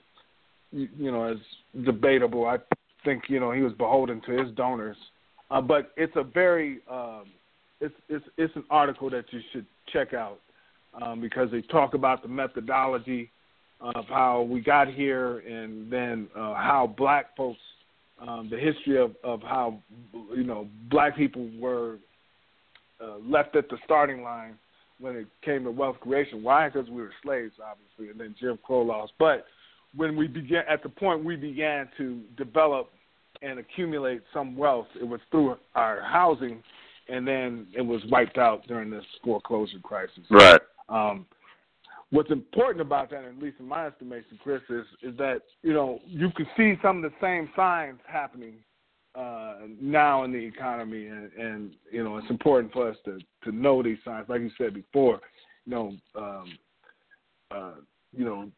you, 0.72 0.89
you 0.97 1.11
know, 1.11 1.32
is 1.32 1.86
debatable. 1.86 2.45
I 2.47 2.57
think 3.05 3.24
you 3.28 3.39
know 3.39 3.51
he 3.51 3.61
was 3.61 3.74
beholden 3.74 4.22
to 4.26 4.32
his 4.32 4.51
donors. 4.55 4.97
Uh, 5.51 5.61
but 5.61 5.91
it's 5.97 6.16
a 6.16 6.24
very 6.24 6.80
um, 6.89 7.26
it's 7.80 7.93
it's 8.09 8.26
it's 8.38 8.55
an 8.55 8.64
article 8.70 9.09
that 9.11 9.26
you 9.32 9.41
should 9.51 9.66
check 9.91 10.14
out 10.14 10.39
um, 11.02 11.22
because 11.22 11.50
they 11.52 11.62
talk 11.62 11.94
about 11.94 12.22
the 12.22 12.28
methodology 12.28 13.30
of 13.80 14.06
how 14.08 14.44
we 14.44 14.62
got 14.62 14.88
here 14.88 15.39
and 15.39 15.91
then 15.91 16.28
uh, 16.36 16.54
how 16.54 16.94
black 16.98 17.36
folks 17.36 17.60
um, 18.20 18.48
the 18.50 18.58
history 18.58 18.98
of, 18.98 19.16
of 19.24 19.41
how 19.41 19.80
you 20.36 20.44
know 20.44 20.68
black 20.89 21.16
people 21.16 21.50
were 21.60 21.98
uh, 23.04 23.18
left 23.28 23.56
at 23.56 23.70
the 23.70 23.78
starting 23.84 24.24
line 24.24 24.58
when 25.00 25.16
it 25.16 25.28
came 25.44 25.64
to 25.64 25.72
wealth 25.72 26.00
creation. 26.00 26.44
Why? 26.44 26.70
Because 26.70 26.89
we 26.89 27.02
were 27.02 27.12
slaves, 27.24 27.54
obviously, 27.64 28.12
and 28.12 28.20
then 28.20 28.36
Jim 28.39 28.58
Crow 28.64 28.84
laws. 28.84 29.10
But 29.20 29.46
when 29.96 30.16
we 30.16 30.28
began 30.28 30.64
at 30.70 30.84
the 30.84 30.89
point 30.89 31.24
we 31.24 31.36
began 31.36 31.89
to 31.98 32.22
develop 32.38 32.89
and 33.41 33.60
accumulate 33.60 34.22
some 34.34 34.56
wealth, 34.56 34.88
it 35.00 35.08
was 35.08 35.20
through 35.32 35.58
our 35.76 36.02
housing, 36.02 36.64
and 37.10 37.28
then 37.28 37.68
it 37.76 37.82
was 37.82 38.02
wiped 38.10 38.38
out 38.38 38.66
during 38.68 38.89
this 38.89 39.04
foreclosure 39.24 39.80
crisis. 39.84 40.24
Right. 40.30 40.62
Um, 40.90 41.26
what's 42.14 42.32
important 42.32 42.82
about 42.82 43.10
that, 43.10 43.24
at 43.24 43.38
least 43.40 43.58
in 43.60 43.68
my 43.68 43.88
estimation, 43.88 44.40
Chris, 44.42 44.62
is 44.70 44.86
is 45.02 45.18
that 45.18 45.42
you 45.64 45.74
know 45.74 46.00
you 46.06 46.30
can 46.32 46.48
see 46.56 46.76
some 46.82 47.04
of 47.04 47.12
the 47.12 47.18
same 47.20 47.50
signs 47.56 48.00
happening 48.08 48.56
uh, 49.16 49.56
now 49.82 50.24
in 50.24 50.32
the 50.32 50.38
economy, 50.38 51.08
and, 51.08 51.32
and 51.34 51.76
you 51.92 52.04
know 52.04 52.18
it's 52.18 52.30
important 52.30 52.72
for 52.72 52.90
us 52.90 52.98
to 53.06 53.20
to 53.44 53.52
know 53.52 53.84
these 53.84 53.98
signs. 54.06 54.30
Like 54.30 54.42
you 54.42 54.52
said 54.58 54.74
before, 54.74 55.20
you 55.66 55.72
know, 55.72 55.94
um, 56.16 56.58
uh, 57.52 57.74
you 58.16 58.26
know, 58.26 58.50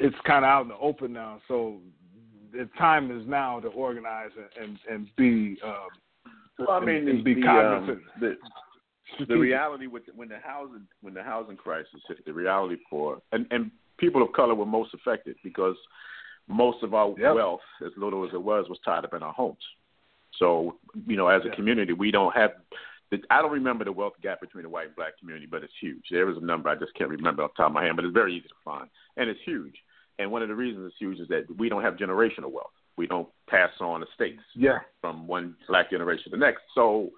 it's 0.00 0.16
kind 0.26 0.44
of 0.44 0.48
out 0.48 0.62
in 0.62 0.68
the 0.68 0.78
open 0.78 1.12
now. 1.12 1.40
So 1.48 1.78
the 2.52 2.68
time 2.78 3.10
is 3.10 3.26
now 3.26 3.60
to 3.60 3.68
organize 3.68 4.30
and 4.36 4.68
and, 4.68 4.78
and 4.90 5.16
be. 5.16 5.58
Um, 5.62 5.88
well, 6.58 6.70
I 6.70 6.84
mean, 6.84 7.04
the, 7.04 7.22
be 7.22 7.34
the, 7.34 7.42
cognizant. 7.42 7.98
Um, 7.98 8.20
the, 8.20 8.36
the 9.28 9.36
reality 9.36 9.86
with 9.86 10.02
when 10.14 10.28
the 10.28 10.38
housing 10.42 10.86
when 11.00 11.14
the 11.14 11.22
housing 11.22 11.56
crisis 11.56 12.00
hit, 12.08 12.24
the 12.24 12.32
reality 12.32 12.76
for 12.90 13.20
and 13.32 13.46
and 13.50 13.70
people 13.98 14.22
of 14.22 14.32
color 14.32 14.54
were 14.54 14.66
most 14.66 14.92
affected 14.94 15.36
because 15.42 15.76
most 16.48 16.82
of 16.82 16.94
our 16.94 17.14
Yep. 17.18 17.34
wealth, 17.34 17.60
as 17.84 17.92
little 17.96 18.24
as 18.26 18.32
it 18.34 18.42
was, 18.42 18.68
was 18.68 18.78
tied 18.84 19.04
up 19.04 19.14
in 19.14 19.22
our 19.22 19.32
homes. 19.32 19.64
So, 20.38 20.78
you 21.06 21.16
know, 21.16 21.28
as 21.28 21.42
a 21.44 21.48
Yeah. 21.48 21.54
community, 21.54 21.92
we 21.92 22.10
don't 22.10 22.34
have. 22.36 22.54
The, 23.10 23.22
I 23.30 23.40
don't 23.40 23.52
remember 23.52 23.84
the 23.84 23.92
wealth 23.92 24.14
gap 24.20 24.40
between 24.40 24.64
the 24.64 24.68
white 24.68 24.86
and 24.88 24.96
black 24.96 25.16
community, 25.18 25.46
but 25.46 25.62
it's 25.62 25.72
huge. 25.80 26.04
There 26.10 26.28
is 26.28 26.36
a 26.36 26.40
number 26.40 26.68
I 26.68 26.74
just 26.74 26.92
can't 26.94 27.08
remember 27.10 27.42
off 27.44 27.52
the 27.56 27.62
top 27.62 27.70
of 27.70 27.74
my 27.74 27.84
head, 27.84 27.94
but 27.96 28.04
it's 28.04 28.12
very 28.12 28.34
easy 28.34 28.48
to 28.48 28.54
find, 28.64 28.88
and 29.16 29.30
it's 29.30 29.40
huge. 29.44 29.76
And 30.18 30.32
one 30.32 30.42
of 30.42 30.48
the 30.48 30.54
reasons 30.56 30.86
it's 30.88 30.98
huge 30.98 31.20
is 31.20 31.28
that 31.28 31.44
we 31.56 31.68
don't 31.68 31.82
have 31.82 31.94
generational 31.96 32.50
wealth. 32.50 32.72
We 32.96 33.06
don't 33.06 33.28
pass 33.48 33.70
on 33.80 34.02
estates 34.02 34.42
Yeah. 34.54 34.80
from 35.00 35.26
one 35.28 35.56
black 35.68 35.90
generation 35.90 36.24
to 36.24 36.30
the 36.30 36.36
next. 36.36 36.62
So, 36.74 37.12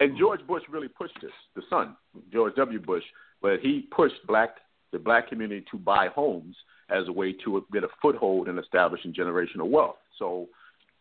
and 0.00 0.18
George 0.18 0.46
Bush 0.46 0.62
really 0.70 0.88
pushed 0.88 1.18
this, 1.22 1.32
the 1.54 1.62
son, 1.70 1.96
George 2.32 2.54
W. 2.56 2.80
Bush, 2.80 3.04
but 3.40 3.60
he 3.60 3.88
pushed 3.94 4.26
black 4.26 4.56
the 4.92 4.98
black 4.98 5.28
community 5.28 5.64
to 5.70 5.78
buy 5.78 6.08
homes 6.08 6.54
as 6.90 7.08
a 7.08 7.12
way 7.12 7.34
to 7.44 7.64
get 7.72 7.82
a 7.82 7.88
foothold 8.00 8.48
in 8.48 8.58
establishing 8.58 9.12
generational 9.12 9.68
wealth. 9.68 9.96
So, 10.18 10.48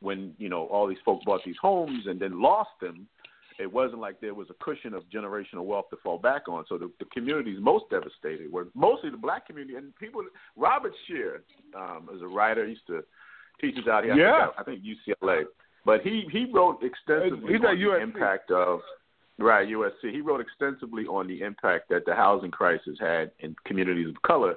when 0.01 0.33
you 0.37 0.49
know 0.49 0.65
all 0.65 0.87
these 0.87 0.97
folks 1.05 1.23
bought 1.25 1.41
these 1.45 1.55
homes 1.61 2.05
and 2.07 2.19
then 2.19 2.41
lost 2.41 2.71
them, 2.81 3.07
it 3.57 3.71
wasn't 3.71 4.01
like 4.01 4.19
there 4.19 4.33
was 4.33 4.47
a 4.49 4.63
cushion 4.63 4.93
of 4.93 5.03
generational 5.09 5.65
wealth 5.65 5.89
to 5.91 5.97
fall 6.03 6.17
back 6.17 6.47
on. 6.47 6.65
So 6.67 6.77
the, 6.77 6.91
the 6.99 7.05
communities 7.05 7.57
most 7.61 7.85
devastated 7.89 8.51
were 8.51 8.67
mostly 8.73 9.09
the 9.09 9.17
black 9.17 9.47
community 9.47 9.77
and 9.77 9.95
people. 9.95 10.23
Robert 10.55 10.93
Scheer, 11.07 11.43
um, 11.75 12.09
as 12.13 12.21
a 12.21 12.27
writer, 12.27 12.67
used 12.67 12.85
to 12.87 13.03
teach 13.61 13.75
us 13.77 13.87
out 13.89 14.03
here. 14.03 14.13
I 14.13 14.17
Yeah. 14.17 14.47
I 14.57 14.63
think 14.63 14.81
UCLA, 14.83 15.43
but 15.85 16.01
he 16.01 16.27
he 16.31 16.45
wrote 16.51 16.79
extensively 16.83 17.53
He's 17.53 17.61
on 17.61 17.79
the 17.79 17.85
USC. 17.85 18.03
impact 18.03 18.51
of 18.51 18.81
right 19.37 19.67
USC. 19.67 20.11
He 20.11 20.21
wrote 20.21 20.41
extensively 20.41 21.05
on 21.05 21.27
the 21.27 21.41
impact 21.41 21.89
that 21.89 22.05
the 22.05 22.15
housing 22.15 22.51
crisis 22.51 22.97
had 22.99 23.31
in 23.39 23.55
communities 23.65 24.09
of 24.09 24.21
color. 24.23 24.55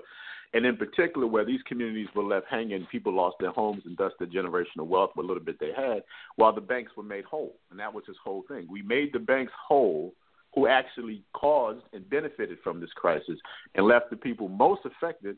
And 0.54 0.64
in 0.64 0.78
particular, 0.78 1.26
where 1.26 1.44
these 1.44 1.60
communities 1.68 2.08
were 2.14 2.22
left 2.22 2.46
hanging, 2.48 2.86
people 2.90 3.12
lost 3.12 3.36
their 3.38 3.50
homes 3.50 3.82
and 3.84 3.96
thus 3.98 4.12
their 4.18 4.28
generational 4.28 4.86
wealth, 4.86 5.10
what 5.12 5.26
little 5.26 5.42
bit 5.42 5.60
they 5.60 5.72
had, 5.76 6.02
while 6.36 6.54
the 6.54 6.60
banks 6.62 6.92
were 6.96 7.02
made 7.02 7.24
whole. 7.26 7.56
And 7.70 7.78
that 7.78 7.92
was 7.92 8.04
his 8.06 8.16
whole 8.24 8.44
thing. 8.48 8.66
We 8.70 8.80
made 8.80 9.12
the 9.12 9.18
banks 9.18 9.52
whole 9.68 10.14
who 10.54 10.66
actually 10.66 11.22
caused 11.34 11.82
and 11.92 12.08
benefited 12.08 12.58
from 12.64 12.80
this 12.80 12.90
crisis 12.96 13.38
and 13.74 13.86
left 13.86 14.08
the 14.08 14.16
people 14.16 14.48
most 14.48 14.80
affected 14.86 15.36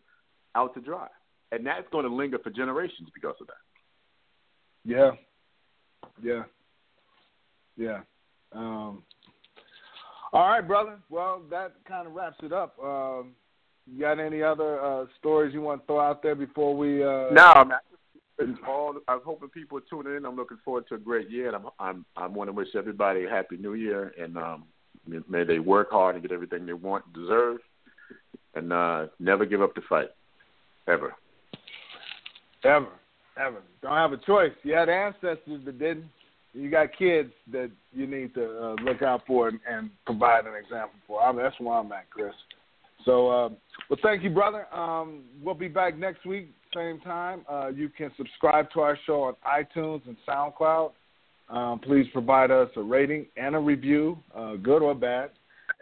out 0.55 0.75
to 0.75 0.81
dry. 0.81 1.09
And 1.51 1.67
that's 1.67 1.89
going 1.91 2.05
to 2.05 2.15
linger 2.15 2.39
for 2.39 2.51
generations 2.51 3.09
because 3.13 3.35
of 3.41 3.49
that. 3.49 3.55
Yeah. 4.85 5.11
Yeah. 6.23 6.43
Yeah. 7.77 8.01
Um, 8.53 9.03
all 10.33 10.49
right, 10.49 10.67
brother. 10.67 10.99
Well, 11.09 11.43
that 11.51 11.73
kind 11.87 12.07
of 12.07 12.15
wraps 12.15 12.39
it 12.43 12.53
up. 12.53 12.77
Um, 12.83 13.33
you 13.87 14.01
got 14.01 14.21
any 14.21 14.43
other 14.43 14.81
uh, 14.81 15.07
stories 15.19 15.53
you 15.53 15.61
want 15.61 15.83
to 15.83 15.87
throw 15.87 16.01
out 16.01 16.23
there 16.23 16.35
before 16.35 16.77
we? 16.77 17.03
Uh, 17.03 17.31
No, 17.33 17.65
man. 17.65 17.79
It's 18.39 18.59
all. 18.67 18.95
I'm 19.07 19.21
hoping 19.25 19.51
people 19.51 19.79
are 19.79 19.83
tuning 19.91 20.17
in. 20.17 20.25
I'm 20.25 20.37
looking 20.37 20.59
forward 20.65 20.89
to 20.89 20.95
a 20.95 20.99
great 20.99 21.29
year, 21.31 21.49
and 21.49 21.57
I'm 21.57 21.67
I'm 21.79 22.05
I 22.17 22.27
want 22.27 22.49
to 22.49 22.53
wish 22.53 22.69
everybody 22.75 23.25
a 23.25 23.29
happy 23.29 23.59
New 23.59 23.75
Year, 23.75 24.15
and 24.19 24.39
um, 24.39 24.65
may 25.29 25.45
they 25.45 25.59
work 25.59 25.91
hard 25.91 26.15
and 26.15 26.23
get 26.23 26.33
everything 26.33 26.65
they 26.65 26.73
want 26.73 27.05
and 27.05 27.15
deserve, 27.15 27.59
and 28.55 28.73
uh, 28.73 29.07
never 29.19 29.45
give 29.45 29.61
up 29.61 29.75
the 29.75 29.83
fight, 29.89 30.09
ever. 30.89 31.15
Ever, 32.65 32.89
ever. 33.39 33.63
Don't 33.83 33.93
have 33.93 34.13
a 34.13 34.19
choice. 34.19 34.53
You 34.63 34.75
had 34.75 34.89
ancestors 34.89 35.65
that 35.65 35.79
didn't. 35.79 36.07
You 36.53 36.71
got 36.71 36.89
kids 36.99 37.31
that 37.53 37.71
you 37.93 38.07
need 38.07 38.35
to 38.35 38.45
uh, 38.45 38.75
look 38.83 39.03
out 39.03 39.23
for 39.27 39.49
and, 39.49 39.61
and 39.69 39.91
provide 40.05 40.47
an 40.47 40.55
example 40.55 40.99
for. 41.07 41.23
I 41.23 41.31
mean, 41.33 41.43
that's 41.43 41.59
where 41.61 41.79
I'm 41.79 41.93
at, 41.93 42.11
Chris. 42.11 42.33
So, 43.05 43.29
uh, 43.29 43.49
well, 43.89 43.99
thank 44.03 44.23
you, 44.23 44.31
brother. 44.31 44.73
Um, 44.75 45.23
we'll 45.43 45.55
be 45.55 45.69
back 45.69 45.97
next 45.97 46.27
week, 46.27 46.51
same 46.75 47.01
time. 47.01 47.43
Uh, 47.49 47.69
you 47.69 47.89
can 47.89 48.11
subscribe 48.17 48.71
to 48.73 48.81
our 48.81 48.99
show 49.07 49.23
on 49.23 49.35
iTunes 49.47 50.03
and 50.07 50.17
SoundCloud. 50.29 50.93
Um, 51.49 51.81
please 51.81 52.07
provide 52.13 52.51
us 52.51 52.69
a 52.77 52.83
rating 52.83 53.27
and 53.37 53.57
a 53.57 53.59
review, 53.59 54.19
uh, 54.37 54.55
good 54.57 54.83
or 54.83 54.95
bad, 54.95 55.31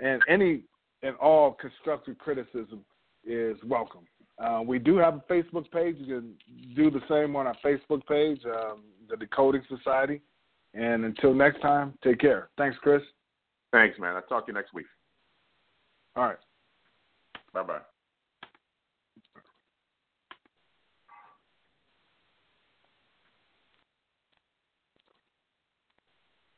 and 0.03 0.23
any 0.29 0.63
and 1.03 1.15
all 1.17 1.53
constructive 1.53 2.19
criticism 2.19 2.85
is 3.27 3.57
welcome. 3.67 4.01
Uh, 4.39 4.63
we 4.65 4.79
do 4.79 4.97
have 4.97 5.15
a 5.17 5.33
Facebook 5.33 5.71
page. 5.71 5.97
You 5.99 6.21
can 6.21 6.35
do 6.77 6.91
the 6.91 7.01
same 7.09 7.35
on 7.35 7.47
our 7.47 7.57
Facebook 7.65 8.07
page, 8.07 8.41
um, 8.47 8.83
the 9.09 9.17
Decoding 9.17 9.63
Society. 9.69 10.21
And 10.75 11.05
until 11.05 11.35
next 11.35 11.61
time, 11.61 11.95
take 12.05 12.21
care. 12.21 12.51
Thanks, 12.57 12.77
Chris. 12.81 13.03
Thanks, 13.73 13.99
man. 13.99 14.15
I'll 14.15 14.23
talk 14.23 14.47
to 14.47 14.53
you 14.53 14.55
next 14.55 14.73
week. 14.73 14.87
All 16.15 16.25
right. 16.25 16.39
Bye 17.53 17.63
bye. 17.63 17.98